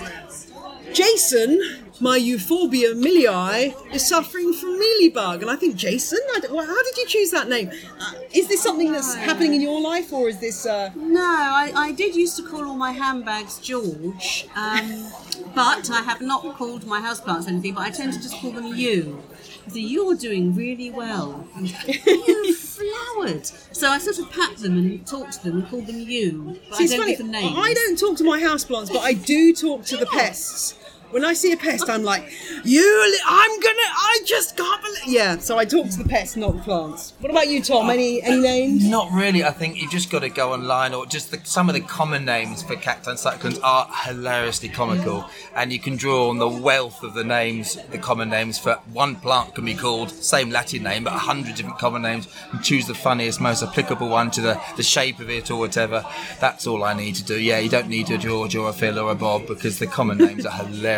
"Jason." 0.93 1.85
My 2.01 2.17
euphorbia 2.17 2.95
millii 2.95 3.75
is 3.93 4.07
suffering 4.09 4.53
from 4.53 4.79
mealybug, 4.81 5.43
and 5.43 5.51
I 5.51 5.57
think 5.57 5.75
Jason. 5.75 6.19
I 6.37 6.41
well, 6.51 6.65
how 6.65 6.83
did 6.85 6.97
you 6.97 7.07
choose 7.07 7.33
that 7.33 7.49
name? 7.49 7.71
Uh, 8.01 8.13
is 8.33 8.47
this 8.47 8.63
something 8.63 8.93
that's 8.93 9.15
happening 9.17 9.55
in 9.55 9.61
your 9.61 9.81
life, 9.81 10.13
or 10.13 10.29
is 10.29 10.39
this? 10.39 10.65
Uh, 10.65 10.91
No, 10.95 11.21
I, 11.21 11.73
I 11.75 11.93
did 11.93 12.15
used 12.15 12.37
to 12.37 12.43
call 12.43 12.65
all 12.69 12.77
my 12.77 12.93
handbags 12.93 13.59
George, 13.59 14.47
um, 14.55 15.11
but 15.57 15.91
I 15.91 16.03
have 16.03 16.21
not 16.21 16.43
called 16.57 16.87
my 16.87 17.01
houseplants 17.01 17.49
anything, 17.49 17.75
but 17.75 17.83
I 17.83 17.91
tend 17.91 18.13
to 18.13 18.21
just 18.21 18.37
call 18.41 18.53
them 18.53 18.77
you. 18.77 19.21
So 19.67 19.77
you're 19.79 20.15
doing 20.15 20.55
really 20.55 20.91
well. 20.91 21.47
You 21.61 22.55
flowered. 22.55 23.45
So 23.73 23.91
I 23.91 23.99
sort 23.99 24.19
of 24.21 24.31
pat 24.31 24.57
them 24.59 24.79
and 24.79 25.05
talk 25.07 25.31
to 25.33 25.43
them 25.45 25.59
and 25.59 25.69
call 25.69 25.83
them 25.83 25.99
you. 25.99 26.59
But 26.71 26.77
See, 26.79 26.85
I 26.85 26.87
don't 26.87 26.99
funny. 27.01 27.11
give 27.11 27.19
them 27.19 27.31
names. 27.33 27.55
I 27.57 27.75
don't 27.75 27.99
talk 27.99 28.17
to 28.19 28.25
my 28.25 28.41
houseplants, 28.41 28.89
but 28.93 29.01
I 29.01 29.13
do 29.15 29.53
talk 29.53 29.85
to 29.87 29.97
the 29.97 30.07
pests. 30.07 30.75
When 31.11 31.25
I 31.25 31.33
see 31.33 31.53
a 31.53 31.57
pest, 31.57 31.89
I'm 31.89 32.03
like, 32.03 32.23
"You, 32.65 33.11
li- 33.13 33.21
I'm 33.27 33.61
gonna, 33.61 33.77
I 33.77 34.21
just 34.27 34.57
can't 34.57 34.83
believe." 34.83 34.99
Yeah, 35.07 35.39
so 35.39 35.57
I 35.57 35.65
talk 35.65 35.89
to 35.89 35.99
the 36.03 36.09
pests, 36.09 36.37
not 36.37 36.55
the 36.57 36.63
plants. 36.63 37.15
What 37.21 37.31
about 37.31 37.49
you, 37.49 37.63
Tom? 37.63 37.89
Any 37.89 38.23
uh, 38.23 38.27
any 38.27 38.41
names? 38.43 38.87
Not 38.89 39.11
really. 39.13 39.43
I 39.43 39.51
think 39.51 39.81
you've 39.81 39.91
just 39.91 40.11
got 40.11 40.21
to 40.21 40.29
go 40.29 40.53
online, 40.53 40.93
or 40.93 41.07
just 41.07 41.31
the, 41.31 41.41
some 41.45 41.69
of 41.71 41.75
the 41.75 41.81
common 41.81 42.25
names 42.27 42.63
for 42.63 42.77
cacti 42.77 43.11
and 43.11 43.19
succulents 43.19 43.59
are 43.63 43.89
hilariously 44.05 44.69
comical, 44.69 45.25
and 45.55 45.73
you 45.73 45.79
can 45.79 45.97
draw 45.97 46.29
on 46.29 46.39
the 46.39 46.49
wealth 46.49 47.03
of 47.03 47.15
the 47.15 47.25
names, 47.25 47.79
the 47.91 47.99
common 47.99 48.29
names 48.29 48.59
for 48.59 48.75
one 48.93 49.17
plant 49.17 49.55
can 49.55 49.65
be 49.65 49.75
called 49.75 50.11
same 50.11 50.51
Latin 50.51 50.83
name, 50.83 51.05
but 51.05 51.15
a 51.15 51.19
hundred 51.19 51.55
different 51.55 51.79
common 51.79 52.03
names, 52.03 52.29
and 52.53 52.63
choose 52.63 52.87
the 52.87 52.95
funniest, 52.95 53.41
most 53.41 53.63
applicable 53.63 54.09
one 54.09 54.31
to 54.33 54.41
the, 54.43 54.61
the 54.77 54.83
shape 54.83 55.21
of 55.21 55.31
it 55.31 55.51
or 55.51 55.59
whatever. 55.59 56.05
That's 56.39 56.67
all 56.67 56.85
I 56.85 56.93
need 56.93 57.15
to 57.15 57.25
do. 57.25 57.41
Yeah, 57.41 57.61
you 57.61 57.71
don't 57.71 57.89
need 57.89 58.11
a 58.11 58.19
George 58.19 58.55
or 58.57 58.69
a 58.69 58.73
Phil 58.75 58.99
or 58.99 59.11
a 59.11 59.15
Bob 59.15 59.47
because 59.47 59.79
the 59.79 59.87
common 59.87 60.19
names 60.19 60.45
are 60.45 60.53
hilarious. 60.53 60.98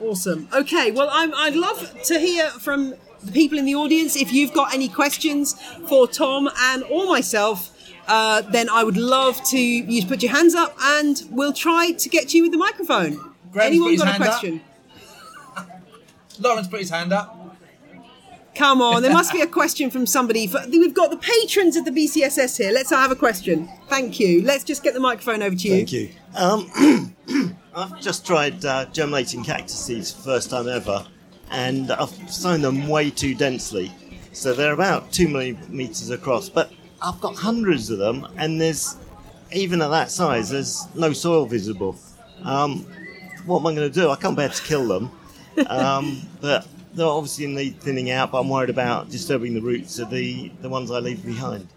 Awesome. 0.00 0.48
Okay, 0.52 0.90
well, 0.90 1.08
I'm, 1.10 1.34
I'd 1.34 1.54
love 1.54 2.02
to 2.04 2.18
hear 2.18 2.48
from 2.50 2.94
the 3.22 3.32
people 3.32 3.58
in 3.58 3.64
the 3.66 3.74
audience. 3.74 4.16
If 4.16 4.32
you've 4.32 4.52
got 4.54 4.72
any 4.74 4.88
questions 4.88 5.60
for 5.88 6.06
Tom 6.08 6.48
and 6.58 6.82
or 6.84 7.06
myself, 7.06 7.76
uh, 8.08 8.40
then 8.42 8.68
I 8.70 8.82
would 8.82 8.96
love 8.96 9.42
to 9.50 9.58
you 9.58 10.06
put 10.06 10.22
your 10.22 10.32
hands 10.32 10.54
up, 10.54 10.74
and 10.80 11.22
we'll 11.30 11.52
try 11.52 11.92
to 11.92 12.08
get 12.08 12.32
you 12.34 12.42
with 12.42 12.52
the 12.52 12.58
microphone. 12.58 13.34
Graham's 13.52 13.76
Anyone 13.76 13.96
got 13.96 14.14
a 14.14 14.16
question? 14.16 14.60
Lawrence 16.40 16.68
put 16.68 16.80
his 16.80 16.90
hand 16.90 17.12
up. 17.12 17.36
Come 18.54 18.82
on, 18.82 19.02
there 19.02 19.12
must 19.12 19.32
be 19.32 19.40
a 19.40 19.46
question 19.46 19.90
from 19.90 20.06
somebody. 20.06 20.46
For- 20.46 20.62
We've 20.68 20.92
got 20.92 21.10
the 21.10 21.16
patrons 21.16 21.76
of 21.76 21.84
the 21.84 21.90
BCSS 21.92 22.58
here. 22.58 22.72
Let's 22.72 22.90
have 22.90 23.10
a 23.10 23.16
question. 23.16 23.68
Thank 23.88 24.18
you. 24.18 24.42
Let's 24.42 24.64
just 24.64 24.82
get 24.82 24.92
the 24.92 25.00
microphone 25.00 25.42
over 25.42 25.54
to 25.54 25.68
you. 25.68 25.74
Thank 25.76 25.92
you. 25.92 26.10
Um, 26.34 27.14
I've 27.74 28.00
just 28.00 28.26
tried 28.26 28.64
uh, 28.64 28.86
germinating 28.86 29.44
cactus 29.44 29.78
seeds 29.78 30.10
first 30.10 30.50
time 30.50 30.68
ever, 30.68 31.06
and 31.50 31.90
I've 31.92 32.10
sown 32.30 32.62
them 32.62 32.88
way 32.88 33.10
too 33.10 33.34
densely. 33.34 33.92
So 34.32 34.54
they're 34.54 34.72
about 34.72 35.12
two 35.12 35.28
millimeters 35.28 36.10
across, 36.10 36.48
but 36.48 36.72
I've 37.00 37.20
got 37.20 37.36
hundreds 37.36 37.90
of 37.90 37.98
them, 37.98 38.26
and 38.36 38.60
there's 38.60 38.96
even 39.52 39.82
at 39.82 39.88
that 39.88 40.10
size, 40.10 40.50
there's 40.50 40.86
no 40.94 41.12
soil 41.12 41.46
visible. 41.46 41.96
Um, 42.44 42.86
what 43.46 43.60
am 43.60 43.66
I 43.66 43.74
going 43.74 43.90
to 43.90 44.00
do? 44.00 44.10
I 44.10 44.16
can't 44.16 44.36
bear 44.36 44.48
to 44.48 44.62
kill 44.62 44.86
them, 44.88 45.10
um, 45.66 46.22
but 46.40 46.66
they're 46.94 47.06
obviously 47.06 47.44
in 47.44 47.54
need 47.54 47.80
thinning 47.80 48.10
out. 48.10 48.32
But 48.32 48.40
I'm 48.40 48.48
worried 48.48 48.70
about 48.70 49.10
disturbing 49.10 49.54
the 49.54 49.62
roots 49.62 49.98
of 49.98 50.10
the 50.10 50.50
the 50.60 50.68
ones 50.68 50.90
I 50.90 50.98
leave 50.98 51.24
behind. 51.24 51.68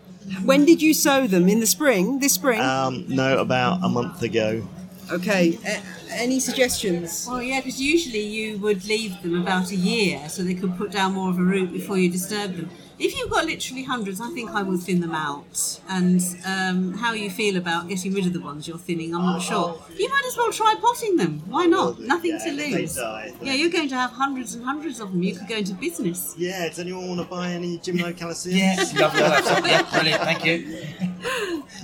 When 0.44 0.66
did 0.66 0.82
you 0.82 0.94
sow 0.94 1.28
them? 1.28 1.50
In 1.50 1.60
the 1.60 1.68
spring? 1.68 2.20
This 2.20 2.34
spring? 2.34 2.62
Um, 2.62 3.06
no, 3.10 3.40
about 3.40 3.84
a 3.84 3.90
month 3.90 4.22
ago. 4.22 4.66
Okay. 5.12 5.58
A- 5.66 5.82
any 6.12 6.40
suggestions? 6.40 7.26
Well, 7.30 7.42
yeah, 7.42 7.60
because 7.60 7.82
usually 7.82 8.22
you 8.22 8.58
would 8.60 8.86
leave 8.86 9.22
them 9.24 9.42
about 9.42 9.72
a 9.72 9.76
year 9.76 10.30
so 10.30 10.44
they 10.44 10.54
could 10.54 10.78
put 10.78 10.92
down 10.92 11.14
more 11.14 11.30
of 11.30 11.40
a 11.40 11.44
root 11.44 11.72
before 11.74 11.98
you 11.98 12.10
disturb 12.10 12.56
them. 12.56 12.70
If 13.00 13.18
you've 13.18 13.32
got 13.32 13.46
literally 13.46 13.84
hundreds, 13.84 14.22
I 14.22 14.30
think 14.30 14.52
I 14.52 14.62
would 14.62 14.80
thin 14.80 15.02
them 15.02 15.16
out. 15.16 15.80
And 15.90 16.22
um, 16.46 16.94
how 16.94 17.14
you 17.14 17.30
feel 17.32 17.58
about 17.58 17.88
getting 17.90 18.14
rid 18.14 18.28
of 18.28 18.34
the 18.34 18.40
ones 18.40 18.68
you're 18.68 18.78
thinning, 18.78 19.16
I'm 19.16 19.24
not 19.24 19.42
sure. 19.42 19.82
You 19.98 20.08
might 20.10 20.24
as 20.28 20.38
well 20.38 20.52
try 20.52 20.76
potting 20.80 21.18
them. 21.18 21.42
Why 21.50 21.66
not? 21.66 22.00
Nothing 22.00 22.38
to 22.38 22.50
yeah, 22.52 22.56
they 22.56 22.72
lose. 22.82 22.96
die. 22.96 23.34
Yeah, 23.42 23.54
you're 23.54 23.72
going 23.72 23.90
to 23.90 23.96
have 23.96 24.12
hundreds 24.12 24.54
and 24.54 24.64
hundreds 24.64 25.00
of 25.00 25.12
them. 25.12 25.24
You 25.24 25.36
could 25.36 25.48
go 25.48 25.56
into 25.58 25.74
business. 25.74 26.36
Yeah, 26.38 26.70
does 26.70 26.80
anyone 26.80 27.08
want 27.10 27.22
to 27.22 27.28
buy 27.28 27.50
any 27.50 27.80
Gymnocalcium? 27.80 28.54
Yes, 28.64 28.94
lovely. 28.98 29.20
yeah, 29.70 29.82
brilliant. 29.92 30.22
Thank 30.22 30.46
you. 30.46 30.78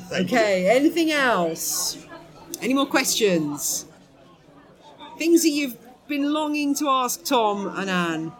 Thank 0.09 0.31
you. 0.31 0.37
Okay, 0.37 0.69
anything 0.69 1.11
else? 1.11 1.97
Any 2.61 2.73
more 2.73 2.85
questions? 2.85 3.85
Things 5.17 5.43
that 5.43 5.49
you've 5.49 5.77
been 6.07 6.33
longing 6.33 6.75
to 6.75 6.89
ask 6.89 7.23
Tom 7.23 7.67
and 7.77 7.89
Anne. 7.89 8.31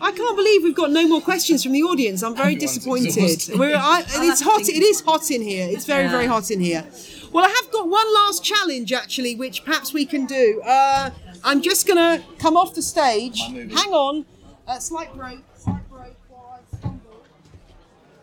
I 0.00 0.12
can't 0.12 0.36
believe 0.36 0.62
we've 0.62 0.74
got 0.74 0.90
no 0.90 1.08
more 1.08 1.20
questions 1.20 1.62
from 1.62 1.72
the 1.72 1.82
audience. 1.82 2.22
I'm 2.22 2.34
very 2.36 2.54
Everyone's 2.54 3.14
disappointed. 3.14 3.58
We're, 3.58 3.76
I, 3.76 4.04
it's 4.06 4.42
hot. 4.42 4.60
It 4.62 4.82
is 4.82 5.00
hot 5.00 5.30
in 5.30 5.40
here. 5.42 5.66
It's 5.70 5.86
very, 5.86 6.08
very 6.08 6.26
hot 6.26 6.50
in 6.50 6.60
here. 6.60 6.84
Well, 7.32 7.44
I 7.44 7.48
have 7.48 7.70
got 7.72 7.88
one 7.88 8.14
last 8.14 8.44
challenge 8.44 8.92
actually, 8.92 9.36
which 9.36 9.64
perhaps 9.64 9.92
we 9.92 10.04
can 10.04 10.26
do. 10.26 10.60
Uh, 10.64 11.10
I'm 11.44 11.62
just 11.62 11.86
gonna 11.86 12.22
come 12.38 12.56
off 12.56 12.74
the 12.74 12.82
stage. 12.82 13.40
Am 13.40 13.50
I 13.50 13.54
moving? 13.54 13.76
Hang 13.76 13.92
on. 13.92 14.26
Uh, 14.66 14.78
slight 14.78 15.14
break. 15.14 15.38
Slight 15.56 15.88
break 15.88 16.14
while 16.28 16.60
I 16.60 16.76
stumble. 16.76 17.22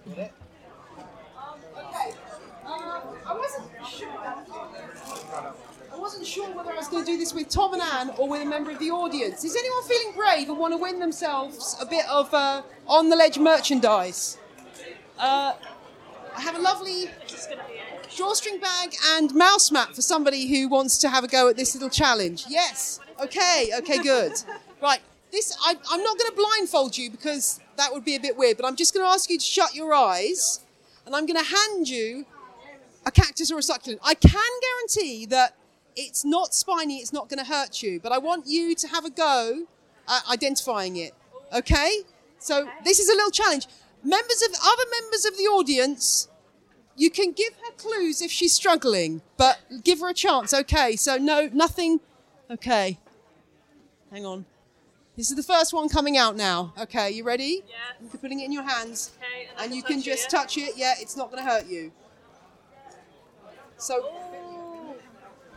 Um, 0.07 0.26
okay. 1.78 2.13
Uh, 2.65 3.01
I 3.26 3.34
wasn't 3.36 3.65
sure. 3.88 4.09
I 5.91 5.97
wasn't 5.97 6.22
sure 6.34 6.49
whether 6.55 6.71
I 6.71 6.75
was 6.75 6.88
going 6.88 7.05
to 7.05 7.11
do 7.11 7.17
this 7.17 7.31
with 7.31 7.47
Tom 7.47 7.73
and 7.73 7.81
Anne 7.81 8.09
or 8.17 8.27
with 8.27 8.41
a 8.41 8.45
member 8.45 8.71
of 8.71 8.79
the 8.79 8.89
audience. 8.89 9.43
Is 9.43 9.55
anyone 9.55 9.84
feeling 9.84 10.15
brave 10.15 10.49
and 10.49 10.57
want 10.57 10.73
to 10.73 10.77
win 10.77 10.99
themselves 10.99 11.77
a 11.79 11.86
bit 11.86 12.05
of 12.09 12.34
uh, 12.34 12.63
on 12.88 13.09
the 13.09 13.15
ledge 13.15 13.38
merchandise? 13.38 14.39
Uh, 15.19 15.53
I 16.36 16.41
have 16.41 16.55
a 16.55 16.59
lovely 16.59 17.05
drawstring 18.15 18.59
bag 18.59 18.95
and 19.11 19.34
mouse 19.36 19.71
mat 19.71 19.93
for 19.95 20.01
somebody 20.01 20.47
who 20.47 20.67
wants 20.67 20.97
to 20.99 21.09
have 21.09 21.23
a 21.23 21.27
go 21.27 21.49
at 21.49 21.55
this 21.55 21.75
little 21.75 21.89
challenge. 21.89 22.45
Yes. 22.49 22.99
Okay. 23.21 23.69
Okay. 23.77 23.99
Good. 23.99 24.34
Right. 24.81 24.99
This 25.31 25.57
I, 25.61 25.77
I'm 25.89 26.03
not 26.03 26.17
going 26.17 26.29
to 26.29 26.36
blindfold 26.36 26.97
you 26.97 27.09
because 27.09 27.61
that 27.77 27.93
would 27.93 28.03
be 28.03 28.15
a 28.15 28.19
bit 28.19 28.36
weird. 28.36 28.57
But 28.57 28.65
I'm 28.65 28.75
just 28.75 28.93
going 28.93 29.05
to 29.05 29.09
ask 29.09 29.29
you 29.29 29.39
to 29.39 29.45
shut 29.45 29.73
your 29.73 29.93
eyes, 29.93 30.59
and 31.05 31.15
I'm 31.15 31.25
going 31.25 31.41
to 31.41 31.49
hand 31.49 31.88
you 31.88 32.25
a 33.05 33.11
cactus 33.11 33.49
or 33.49 33.59
a 33.59 33.63
succulent. 33.63 34.01
I 34.03 34.13
can 34.13 34.51
guarantee 34.61 35.25
that 35.27 35.55
it's 35.95 36.25
not 36.25 36.53
spiny, 36.53 36.97
it's 36.97 37.13
not 37.13 37.29
going 37.29 37.39
to 37.39 37.45
hurt 37.45 37.81
you, 37.81 37.99
but 37.99 38.11
I 38.11 38.17
want 38.17 38.47
you 38.47 38.75
to 38.75 38.87
have 38.87 39.05
a 39.05 39.09
go 39.09 39.65
at 40.07 40.29
identifying 40.29 40.97
it. 40.97 41.13
Okay? 41.55 41.99
So 42.39 42.67
this 42.83 42.99
is 42.99 43.09
a 43.09 43.13
little 43.13 43.31
challenge. 43.31 43.67
Members 44.03 44.41
of 44.41 44.53
other 44.53 44.83
members 45.01 45.25
of 45.25 45.37
the 45.37 45.43
audience, 45.43 46.27
you 46.95 47.09
can 47.09 47.31
give 47.31 47.53
her 47.53 47.71
clues 47.77 48.21
if 48.21 48.31
she's 48.31 48.53
struggling, 48.53 49.21
but 49.37 49.59
give 49.83 49.99
her 49.99 50.09
a 50.09 50.13
chance. 50.13 50.53
Okay? 50.53 50.95
So 50.95 51.17
no, 51.17 51.49
nothing. 51.53 51.99
Okay. 52.49 52.99
Hang 54.11 54.25
on. 54.25 54.45
This 55.15 55.29
is 55.29 55.37
the 55.37 55.43
first 55.43 55.73
one 55.73 55.89
coming 55.89 56.17
out 56.17 56.35
now. 56.35 56.73
Okay, 56.79 57.11
you 57.11 57.23
ready? 57.23 57.63
Yeah. 57.67 57.75
You're 58.01 58.19
putting 58.19 58.39
it 58.39 58.45
in 58.45 58.51
your 58.51 58.63
hands, 58.63 59.11
Okay, 59.19 59.47
and 59.57 59.65
and 59.65 59.75
you 59.75 59.83
can 59.83 59.99
it, 59.99 60.03
just 60.03 60.31
yeah? 60.31 60.39
touch 60.39 60.57
it. 60.57 60.73
Yeah, 60.75 60.95
it's 60.99 61.15
not 61.15 61.31
going 61.31 61.43
to 61.43 61.47
hurt 61.47 61.67
you. 61.67 61.91
So, 63.77 64.11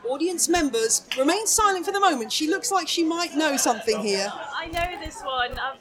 audience 0.09 0.49
members, 0.49 1.03
remain 1.19 1.47
silent 1.47 1.85
for 1.85 1.93
the 1.93 2.01
moment. 2.01 2.33
She 2.33 2.49
looks 2.49 2.71
like 2.71 2.89
she 2.89 3.05
might 3.05 3.35
know 3.35 3.57
something 3.57 4.01
here. 4.01 4.33
I 4.33 4.67
know 4.67 4.99
this 5.05 5.21
one. 5.23 5.59
I've, 5.59 5.79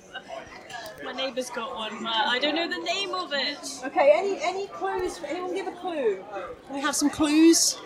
my 1.04 1.12
neighbour's 1.12 1.50
got 1.50 1.76
one, 1.76 2.04
but 2.04 2.14
I 2.14 2.40
don't 2.40 2.56
know 2.56 2.68
the 2.70 2.84
name 2.84 3.14
of 3.14 3.32
it. 3.34 3.60
Okay, 3.86 4.12
any 4.16 4.40
any 4.42 4.68
clues? 4.68 5.20
Anyone 5.28 5.54
give 5.54 5.68
a 5.68 5.72
clue? 5.72 6.24
Can 6.66 6.76
we 6.76 6.82
have 6.82 6.96
some 6.96 7.10
clues? 7.10 7.78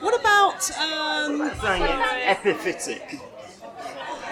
What 0.00 0.18
about 0.18 0.70
um? 0.78 1.50
Epiphytic. 1.50 3.20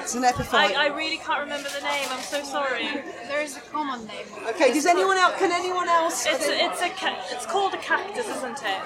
It's 0.01 0.15
an 0.15 0.25
epiphyte. 0.25 0.77
I, 0.77 0.87
I 0.89 0.97
really 0.97 1.19
can't 1.19 1.41
remember 1.41 1.69
the 1.69 1.81
name. 1.83 2.07
I'm 2.11 2.23
so 2.23 2.43
sorry. 2.43 2.87
There 3.29 3.41
is 3.43 3.57
a 3.57 3.61
common 3.61 4.07
name. 4.07 4.27
okay, 4.49 4.73
does 4.73 4.87
anyone 4.87 5.17
else? 5.17 5.37
Can 5.39 5.53
anyone 5.53 5.89
else? 5.89 6.27
It's 6.27 6.49
a, 6.49 6.65
it's 6.65 6.83
a 6.83 6.89
ca- 6.91 7.23
it's 7.31 7.47
called 7.47 7.75
a 7.75 7.79
cactus, 7.79 8.27
isn't 8.29 8.59
it? 8.63 8.81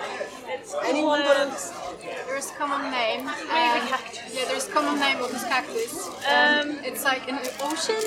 It's 0.48 0.72
called, 0.72 0.84
anyone 0.86 1.20
uh, 1.22 1.24
got 1.24 1.36
a? 1.46 2.04
There 2.26 2.36
is 2.36 2.50
a 2.50 2.54
common 2.54 2.90
name. 2.90 3.24
Maybe 3.26 3.80
um, 3.80 3.88
cactus. 3.88 4.34
Yeah, 4.34 4.44
there's 4.46 4.68
a 4.68 4.72
common 4.72 4.98
name 5.00 5.22
of 5.22 5.30
this 5.30 5.44
cactus. 5.44 6.08
Um, 6.28 6.78
It's 6.84 7.04
like 7.04 7.28
an 7.28 7.38
ocean. 7.62 8.02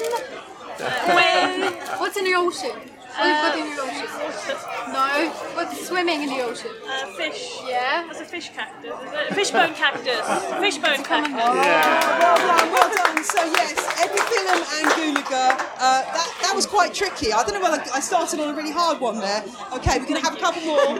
When 0.78 1.74
What's 2.00 2.18
in 2.18 2.26
the 2.26 2.36
ocean? 2.36 2.76
What 3.18 3.54
do 3.54 3.60
you 3.60 3.66
put 3.66 3.72
in 3.72 3.76
the 3.76 3.82
ocean? 3.82 4.58
No, 4.94 5.30
what's 5.56 5.88
swimming 5.88 6.22
in 6.24 6.30
the 6.30 6.42
ocean? 6.42 6.72
uh, 6.88 7.08
fish. 7.18 7.60
Yeah. 7.68 8.06
That's 8.08 8.22
a 8.22 8.26
fish 8.26 8.50
cactus, 8.54 8.92
is 8.92 9.14
it? 9.14 9.34
Fishbone 9.34 9.74
cactus. 9.74 10.22
Fishbone 10.60 11.04
cactus. 11.04 11.34
Well 11.34 12.38
done, 12.38 12.72
well 12.72 12.90
done. 12.96 13.24
So 13.24 13.44
yes, 13.44 13.74
epiphyllum 13.98 14.62
anguliger. 14.82 15.50
Uh, 15.80 16.02
that 16.02 16.38
that 16.44 16.54
was 16.56 16.66
quite 16.66 16.94
tricky. 16.94 17.34
I 17.34 17.44
don't 17.44 17.54
know 17.54 17.62
whether 17.62 17.84
I 17.94 18.00
started 18.00 18.40
on 18.40 18.54
a 18.54 18.58
really 18.58 18.72
hard 18.72 19.00
one 19.00 19.20
there. 19.20 19.44
Okay, 19.74 19.98
we're 20.00 20.06
going 20.06 20.22
to 20.22 20.28
have 20.28 20.36
a 20.38 20.40
couple 20.40 20.62
more. 20.62 21.00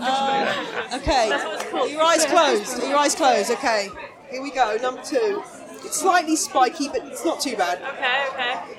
Uh, 0.00 0.96
okay, 0.96 1.30
Are 1.72 1.86
your 1.88 2.02
eyes 2.02 2.24
closed. 2.26 2.82
Are 2.82 2.88
your 2.88 2.98
eyes 2.98 3.14
closed. 3.14 3.50
Okay, 3.52 3.88
here 4.30 4.42
we 4.42 4.50
go. 4.50 4.76
Number 4.82 5.02
two. 5.02 5.42
It's 5.84 5.98
slightly 6.00 6.36
spiky, 6.36 6.88
but 6.88 7.04
it's 7.06 7.24
not 7.24 7.40
too 7.40 7.56
bad. 7.56 7.82
Okay, 7.82 8.26
okay. 8.32 8.72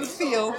Have 0.00 0.08
a 0.08 0.12
good 0.12 0.18
feel. 0.18 0.54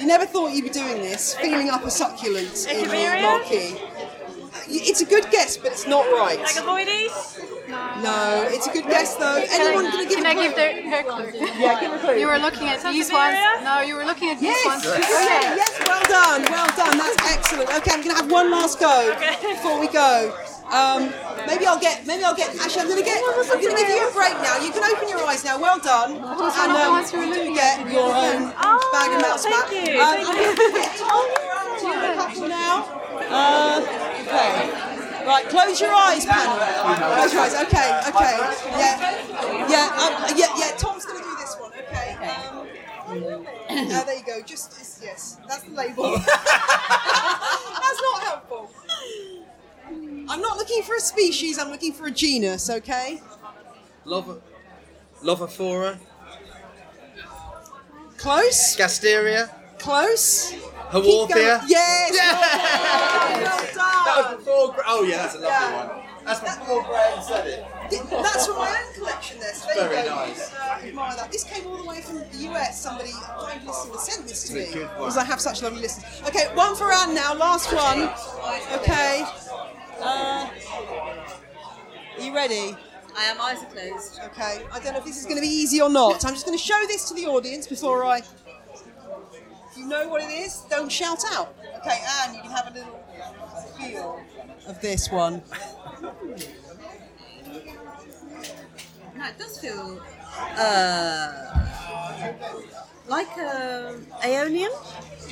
You 0.00 0.06
never 0.06 0.26
thought 0.26 0.52
you'd 0.52 0.64
be 0.64 0.70
doing 0.70 0.98
this, 1.02 1.34
feeling 1.34 1.70
up 1.70 1.84
a 1.84 1.90
succulent 1.90 2.66
in 2.70 2.88
the 2.88 2.94
Echeveria? 2.94 3.22
marquee. 3.22 3.80
It's 4.66 5.00
a 5.00 5.04
good 5.04 5.30
guess, 5.30 5.56
but 5.56 5.72
it's 5.72 5.86
not 5.86 6.04
right. 6.06 6.38
Agavoides? 6.38 7.38
No, 8.02 8.46
it's 8.50 8.66
a 8.66 8.72
good 8.72 8.84
guess 8.86 9.14
though. 9.16 9.44
Anyone 9.50 9.90
going 9.90 10.04
to 10.04 10.08
give 10.08 10.18
Can 10.22 10.26
a 10.26 10.28
I 10.30 10.34
clue? 10.34 10.42
give 10.44 10.56
their, 10.56 10.90
her 10.90 11.02
clue? 11.02 11.46
Yeah, 11.60 11.80
give 11.80 11.92
a 11.92 11.98
clue. 11.98 12.14
You 12.20 12.26
were 12.28 12.38
looking 12.38 12.68
at 12.68 12.82
these 12.82 13.10
ones. 13.12 13.36
No, 13.62 13.80
you 13.80 13.94
were 13.96 14.04
looking 14.04 14.30
at 14.30 14.38
these 14.40 14.50
Yes, 14.50 14.66
ones. 14.66 14.84
yeah, 14.84 15.54
yes, 15.56 15.80
well 15.86 16.02
done, 16.08 16.42
well 16.50 16.68
done. 16.76 16.98
That's 16.98 17.32
excellent. 17.32 17.70
Okay, 17.70 17.90
I'm 17.92 18.02
going 18.02 18.14
to 18.16 18.22
have 18.22 18.30
one 18.30 18.50
last 18.50 18.78
go 18.80 19.12
Okay. 19.16 19.36
before 19.54 19.78
we 19.80 19.88
go. 19.88 20.36
Um, 20.72 21.12
maybe 21.46 21.66
I'll 21.66 21.78
get, 21.80 22.06
maybe 22.06 22.24
I'll 22.24 22.34
get. 22.34 22.56
Actually, 22.56 22.82
I'm 22.82 22.88
going 22.88 23.02
to 23.02 23.04
get. 23.04 23.20
I'm 23.20 23.60
going 23.60 23.76
to 23.76 23.84
give 23.84 23.88
you 23.88 24.08
a 24.08 24.12
break 24.12 24.34
now. 24.40 24.56
You 24.58 24.72
can 24.72 24.84
open 24.84 25.08
your 25.08 25.22
eyes 25.24 25.44
now. 25.44 25.60
Well 25.60 25.78
done. 25.78 26.20
one 26.20 26.52
And 26.52 26.72
um, 26.72 27.04
do 27.32 27.54
get 27.54 27.80
your 27.90 28.08
own 28.08 28.52
Oh, 28.56 28.80
bag 28.92 29.12
of 29.12 29.20
mouse 29.20 29.44
thank 29.44 29.70
you, 29.70 30.00
Um, 30.00 30.24
I'm 30.24 30.36
going 30.36 30.56
to 30.56 30.72
get 30.72 30.96
Do 30.96 31.86
you 31.86 31.92
have 31.92 32.10
a 32.10 32.16
couple 32.16 32.48
now? 32.48 32.88
Uh, 33.28 33.80
okay. 34.24 34.94
Right, 35.26 35.48
close 35.48 35.80
your 35.80 35.92
eyes, 35.92 36.26
panel. 36.26 36.56
Close 37.16 37.32
your 37.32 37.42
eyes. 37.42 37.54
Okay, 37.54 38.00
okay. 38.08 38.36
Yeah, 38.76 39.68
yeah, 39.68 39.88
um, 39.96 40.36
yeah, 40.36 40.52
yeah. 40.58 40.76
Tom's 40.76 41.06
going 41.06 41.18
to 41.18 41.24
do 41.24 41.36
this 41.36 41.56
one. 41.58 41.72
Okay. 41.72 42.12
Um, 42.20 42.66
uh, 43.08 44.04
there 44.04 44.18
you 44.18 44.24
go. 44.24 44.42
Just 44.42 45.02
yes, 45.02 45.38
that's 45.48 45.62
the 45.62 45.72
label. 45.72 46.18
that's 46.18 48.00
not 48.02 48.22
helpful. 48.22 48.70
I'm 50.28 50.40
not 50.40 50.56
looking 50.56 50.82
for 50.82 50.94
a 50.96 51.00
species. 51.00 51.58
I'm 51.58 51.70
looking 51.70 51.92
for 51.92 52.06
a 52.06 52.10
genus. 52.10 52.70
Okay. 52.70 53.20
Lova, 54.06 54.40
Lophophora, 55.22 55.98
Close. 58.18 58.76
Gasteria, 58.76 59.50
Close. 59.78 60.52
Haworthia. 60.90 61.28
going. 61.28 61.68
Yes. 61.68 62.12
Well 62.14 63.58
done. 63.58 63.74
That 63.74 64.14
was 64.16 64.36
before. 64.38 64.72
Gra- 64.74 64.84
Oh 64.86 65.02
yeah, 65.04 65.16
that's 65.18 65.34
a 65.34 65.38
lovely 65.38 65.48
Yeah. 65.48 65.86
one. 65.96 66.00
That's 66.24 66.40
before 66.40 66.82
Graham 66.84 67.22
said 67.22 67.46
it. 67.46 67.66
That's 68.10 68.46
from 68.46 68.56
my 68.56 68.68
own 68.70 68.94
collection 68.94 69.38
there. 69.40 69.52
So 69.54 69.66
there 69.74 69.88
Very 69.90 70.08
nice. 70.08 70.54
Uh, 70.54 70.78
admire 70.82 71.16
that. 71.16 71.30
This 71.30 71.44
came 71.44 71.66
all 71.66 71.76
the 71.76 71.84
way 71.84 72.00
from 72.00 72.18
the 72.20 72.38
US. 72.50 72.80
Somebody, 72.80 73.10
a 73.10 73.44
kind 73.44 73.66
listener, 73.66 73.98
sent 73.98 74.26
this 74.28 74.44
to 74.48 74.54
me 74.54 74.60
It's 74.60 74.70
a 74.70 74.74
good 74.74 74.86
one. 74.86 74.96
because 75.00 75.16
I 75.18 75.24
have 75.24 75.40
such 75.40 75.60
lovely 75.62 75.80
listeners. 75.82 76.22
Okay, 76.26 76.46
one 76.54 76.74
for 76.76 76.90
Anne 76.92 77.14
now. 77.14 77.34
Last 77.34 77.70
one. 77.74 78.08
Okay. 78.80 79.24
Uh, 80.00 80.48
are 82.16 82.22
you 82.22 82.34
ready? 82.34 82.76
I 83.16 83.24
am 83.24 83.40
eyes 83.40 83.62
are 83.62 83.66
closed. 83.66 84.20
Okay. 84.24 84.64
I 84.72 84.80
don't 84.80 84.92
know 84.92 84.98
if 84.98 85.04
this 85.04 85.18
is 85.18 85.24
going 85.24 85.36
to 85.36 85.42
be 85.42 85.48
easy 85.48 85.80
or 85.80 85.90
not. 85.90 86.24
I'm 86.24 86.34
just 86.34 86.46
going 86.46 86.58
to 86.58 86.62
show 86.62 86.80
this 86.86 87.08
to 87.08 87.14
the 87.14 87.26
audience 87.26 87.66
before 87.66 88.04
I. 88.04 88.18
If 88.18 89.76
you 89.76 89.86
know 89.86 90.08
what 90.08 90.22
it 90.22 90.30
is, 90.30 90.62
don't 90.70 90.90
shout 90.90 91.24
out. 91.32 91.56
Okay, 91.78 92.02
Anne, 92.22 92.34
you 92.34 92.42
can 92.42 92.50
have 92.50 92.68
a 92.68 92.74
little 92.74 93.00
feel 93.78 94.20
of 94.66 94.80
this 94.80 95.10
one. 95.10 95.42
No, 99.16 99.26
it 99.26 99.38
does 99.38 99.60
feel 99.60 100.00
uh, 100.58 101.32
like 103.06 103.36
a 103.36 103.96
Aeonium. 104.22 104.70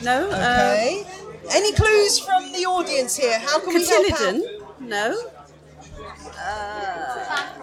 No. 0.05 0.27
Okay. 0.29 1.05
Any 1.51 1.73
clues 1.73 2.19
from 2.19 2.53
the 2.53 2.65
audience 2.67 3.17
here? 3.17 3.39
How 3.39 3.57
Uh, 3.59 3.61
can 3.61 3.75
we 3.75 3.85
help 3.87 4.13
out? 4.13 4.19
Cotyledon. 4.19 4.41
No. 4.81 5.17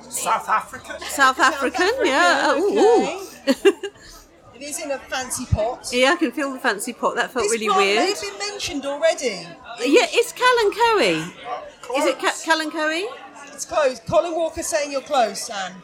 South 0.09 0.49
Africa. 0.49 0.97
South 1.09 1.39
African. 1.39 1.89
Yeah. 2.03 2.53
Oh, 2.55 2.61
ooh. 3.47 3.53
It 4.55 4.63
is 4.63 4.79
in 4.81 4.91
a 4.91 4.99
fancy 4.99 5.45
pot. 5.45 5.87
yeah, 5.93 6.11
I 6.11 6.15
can 6.17 6.31
feel 6.33 6.51
the 6.51 6.59
fancy 6.59 6.91
pot. 6.91 7.15
That 7.15 7.31
felt 7.31 7.43
This 7.45 7.53
really 7.53 7.67
plant 7.67 7.79
may 7.79 7.95
weird. 7.97 8.09
have 8.09 8.21
been 8.21 8.37
mentioned 8.49 8.85
already. 8.85 9.47
Yeah, 9.79 10.05
it's 10.11 10.33
Kalanchoe. 10.33 11.31
Is 11.97 12.05
it 12.05 12.19
Ka- 12.19 12.33
Kalanchoe? 12.45 13.05
It's 13.53 13.63
closed. 13.65 14.05
Colin 14.05 14.35
Walker 14.35 14.61
saying 14.61 14.91
you're 14.91 14.99
close, 15.01 15.49
Anne. 15.49 15.75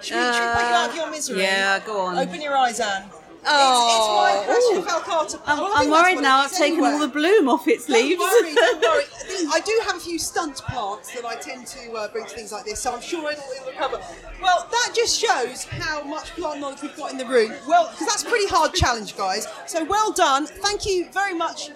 Should 0.00 0.16
we, 0.16 0.22
should 0.32 0.46
we 0.46 0.52
put 0.54 0.60
you 0.62 0.74
out 0.74 0.88
of 0.90 0.96
your 0.96 1.10
misery? 1.10 1.40
Uh, 1.40 1.42
yeah, 1.42 1.78
go 1.84 2.00
on. 2.00 2.18
Open 2.18 2.40
your 2.40 2.56
eyes, 2.56 2.80
Anne. 2.80 3.04
It's, 3.44 3.94
it's 3.94 4.08
my 4.08 4.44
passion 4.46 4.82
falcata. 4.82 5.40
I'm, 5.46 5.58
I 5.60 5.72
I'm 5.76 5.90
worried 5.90 6.20
now. 6.20 6.40
it 6.42 6.44
I've 6.44 6.52
taken 6.52 6.78
anyway. 6.78 6.90
all 6.90 6.98
the 7.00 7.08
bloom 7.08 7.48
off 7.48 7.66
its 7.66 7.88
leaves. 7.88 8.20
Don't 8.20 8.44
worry, 8.44 8.54
don't 8.54 8.80
worry. 8.80 9.04
I 9.52 9.60
do 9.60 9.80
have 9.86 9.96
a 9.96 10.00
few 10.00 10.18
stunt 10.18 10.56
plants 10.58 11.12
that 11.14 11.24
I 11.24 11.34
tend 11.36 11.66
to 11.68 11.92
uh, 11.92 12.08
bring 12.08 12.24
to 12.24 12.30
things 12.34 12.52
like 12.52 12.64
this, 12.64 12.80
so 12.80 12.94
I'm 12.94 13.00
sure 13.00 13.32
it'll, 13.32 13.44
it'll 13.56 13.66
recover. 13.68 14.00
Well, 14.40 14.68
that 14.70 14.92
just 14.94 15.18
shows 15.18 15.64
how 15.64 16.02
much 16.04 16.30
plant 16.36 16.60
knowledge 16.60 16.82
we've 16.82 16.96
got 16.96 17.10
in 17.10 17.18
the 17.18 17.26
room. 17.26 17.52
Well, 17.66 17.90
because 17.90 18.06
that's 18.06 18.22
a 18.22 18.26
pretty 18.26 18.46
hard 18.48 18.74
challenge, 18.74 19.16
guys. 19.16 19.46
So 19.66 19.84
well 19.84 20.12
done. 20.12 20.46
Thank 20.46 20.86
you 20.86 21.08
very 21.12 21.34
much, 21.34 21.70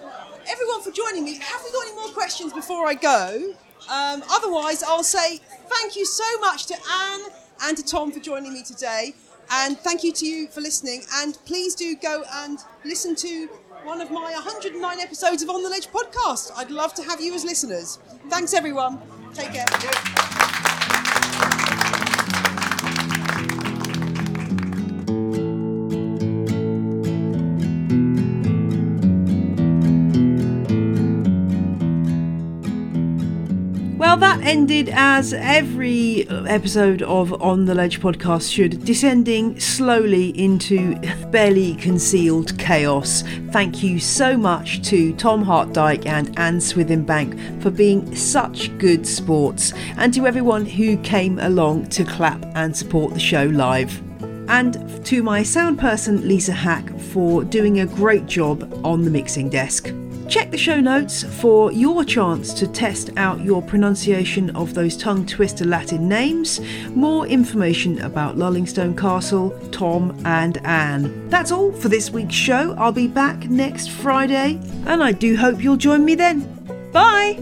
everyone, 0.49 0.81
for 0.81 0.91
joining 0.91 1.25
me. 1.25 1.35
Have 1.35 1.61
we 1.63 1.71
got 1.71 1.85
any 1.87 1.95
more 1.95 2.09
questions 2.09 2.53
before 2.53 2.87
I 2.87 2.93
go? 2.93 3.53
Um, 3.89 4.23
otherwise, 4.31 4.83
I'll 4.83 5.03
say 5.03 5.37
thank 5.67 5.95
you 5.95 6.05
so 6.05 6.39
much 6.39 6.65
to 6.67 6.75
Anne 6.75 7.21
and 7.63 7.77
to 7.77 7.83
Tom 7.83 8.11
for 8.11 8.19
joining 8.19 8.53
me 8.53 8.63
today. 8.63 9.13
And 9.49 9.77
thank 9.79 10.03
you 10.03 10.11
to 10.13 10.25
you 10.25 10.47
for 10.47 10.61
listening. 10.61 11.03
And 11.15 11.37
please 11.45 11.75
do 11.75 11.95
go 11.95 12.23
and 12.33 12.59
listen 12.83 13.15
to 13.15 13.47
one 13.83 14.01
of 14.01 14.11
my 14.11 14.33
109 14.33 14.99
episodes 14.99 15.41
of 15.41 15.49
On 15.49 15.63
the 15.63 15.69
Ledge 15.69 15.87
podcast. 15.87 16.51
I'd 16.57 16.71
love 16.71 16.93
to 16.95 17.03
have 17.03 17.21
you 17.21 17.33
as 17.33 17.45
listeners. 17.45 17.99
Thanks, 18.29 18.53
everyone. 18.53 18.99
Take 19.33 19.53
care. 19.53 19.65
Well, 34.07 34.15
that 34.15 34.41
ended 34.41 34.87
as 34.93 35.33
every 35.33 36.29
episode 36.29 37.01
of 37.01 37.41
On 37.41 37.65
the 37.65 37.75
Ledge 37.75 37.99
podcast 37.99 38.49
should, 38.49 38.85
descending 38.85 39.59
slowly 39.59 40.29
into 40.39 40.95
barely 41.29 41.75
concealed 41.75 42.57
chaos. 42.57 43.23
Thank 43.51 43.83
you 43.83 43.99
so 43.99 44.37
much 44.37 44.81
to 44.83 45.13
Tom 45.15 45.43
Hart 45.43 45.73
Dyke 45.73 46.05
and 46.05 46.27
Anne 46.39 46.59
Swithenbank 46.59 47.61
for 47.61 47.69
being 47.69 48.15
such 48.15 48.75
good 48.77 49.05
sports, 49.05 49.73
and 49.97 50.13
to 50.13 50.25
everyone 50.25 50.65
who 50.65 50.95
came 50.99 51.37
along 51.39 51.89
to 51.89 52.05
clap 52.05 52.41
and 52.55 52.75
support 52.75 53.13
the 53.13 53.19
show 53.19 53.43
live. 53.43 54.01
And 54.49 55.05
to 55.05 55.21
my 55.21 55.43
sound 55.43 55.79
person 55.79 56.25
Lisa 56.25 56.53
Hack 56.53 56.97
for 56.97 57.43
doing 57.43 57.81
a 57.81 57.85
great 57.85 58.25
job 58.25 58.79
on 58.85 59.03
the 59.03 59.11
mixing 59.11 59.49
desk. 59.49 59.91
Check 60.27 60.51
the 60.51 60.57
show 60.57 60.81
notes 60.81 61.23
for 61.23 61.71
your 61.71 62.03
chance 62.03 62.53
to 62.55 62.67
test 62.67 63.11
out 63.15 63.39
your 63.39 63.61
pronunciation 63.61 64.53
of 64.57 64.73
those 64.73 64.97
tongue 64.97 65.25
twister 65.25 65.63
Latin 65.63 66.09
names, 66.09 66.59
more 66.89 67.25
information 67.25 68.01
about 68.01 68.35
Lullingstone 68.35 68.97
Castle, 68.97 69.57
Tom, 69.71 70.19
and 70.25 70.57
Anne. 70.65 71.29
That's 71.29 71.53
all 71.53 71.71
for 71.71 71.87
this 71.87 72.09
week's 72.11 72.35
show. 72.35 72.75
I'll 72.77 72.91
be 72.91 73.07
back 73.07 73.49
next 73.49 73.89
Friday, 73.89 74.59
and 74.85 75.01
I 75.01 75.13
do 75.13 75.37
hope 75.37 75.63
you'll 75.63 75.77
join 75.77 76.03
me 76.03 76.13
then. 76.15 76.41
Bye! 76.91 77.37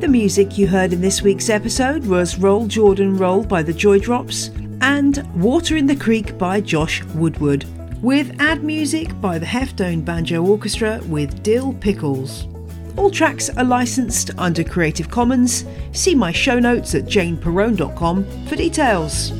The 0.00 0.08
music 0.08 0.56
you 0.56 0.66
heard 0.66 0.94
in 0.94 1.02
this 1.02 1.20
week's 1.20 1.50
episode 1.50 2.06
was 2.06 2.38
Roll 2.38 2.66
Jordan 2.66 3.18
Roll 3.18 3.44
by 3.44 3.62
the 3.62 3.74
Joy 3.74 3.98
Drops 3.98 4.50
and 4.80 5.26
Water 5.40 5.76
in 5.76 5.86
the 5.86 5.96
Creek 5.96 6.36
by 6.38 6.60
Josh 6.60 7.02
Woodward, 7.14 7.64
with 8.02 8.34
ad 8.40 8.62
music 8.62 9.18
by 9.20 9.38
the 9.38 9.46
Heftone 9.46 10.04
Banjo 10.04 10.44
Orchestra 10.44 11.00
with 11.08 11.42
Dill 11.42 11.72
Pickles. 11.74 12.46
All 12.96 13.10
tracks 13.10 13.48
are 13.50 13.64
licensed 13.64 14.30
under 14.38 14.64
Creative 14.64 15.08
Commons. 15.08 15.64
See 15.92 16.14
my 16.14 16.32
show 16.32 16.58
notes 16.58 16.94
at 16.94 17.04
janeperrone.com 17.04 18.46
for 18.46 18.56
details. 18.56 19.32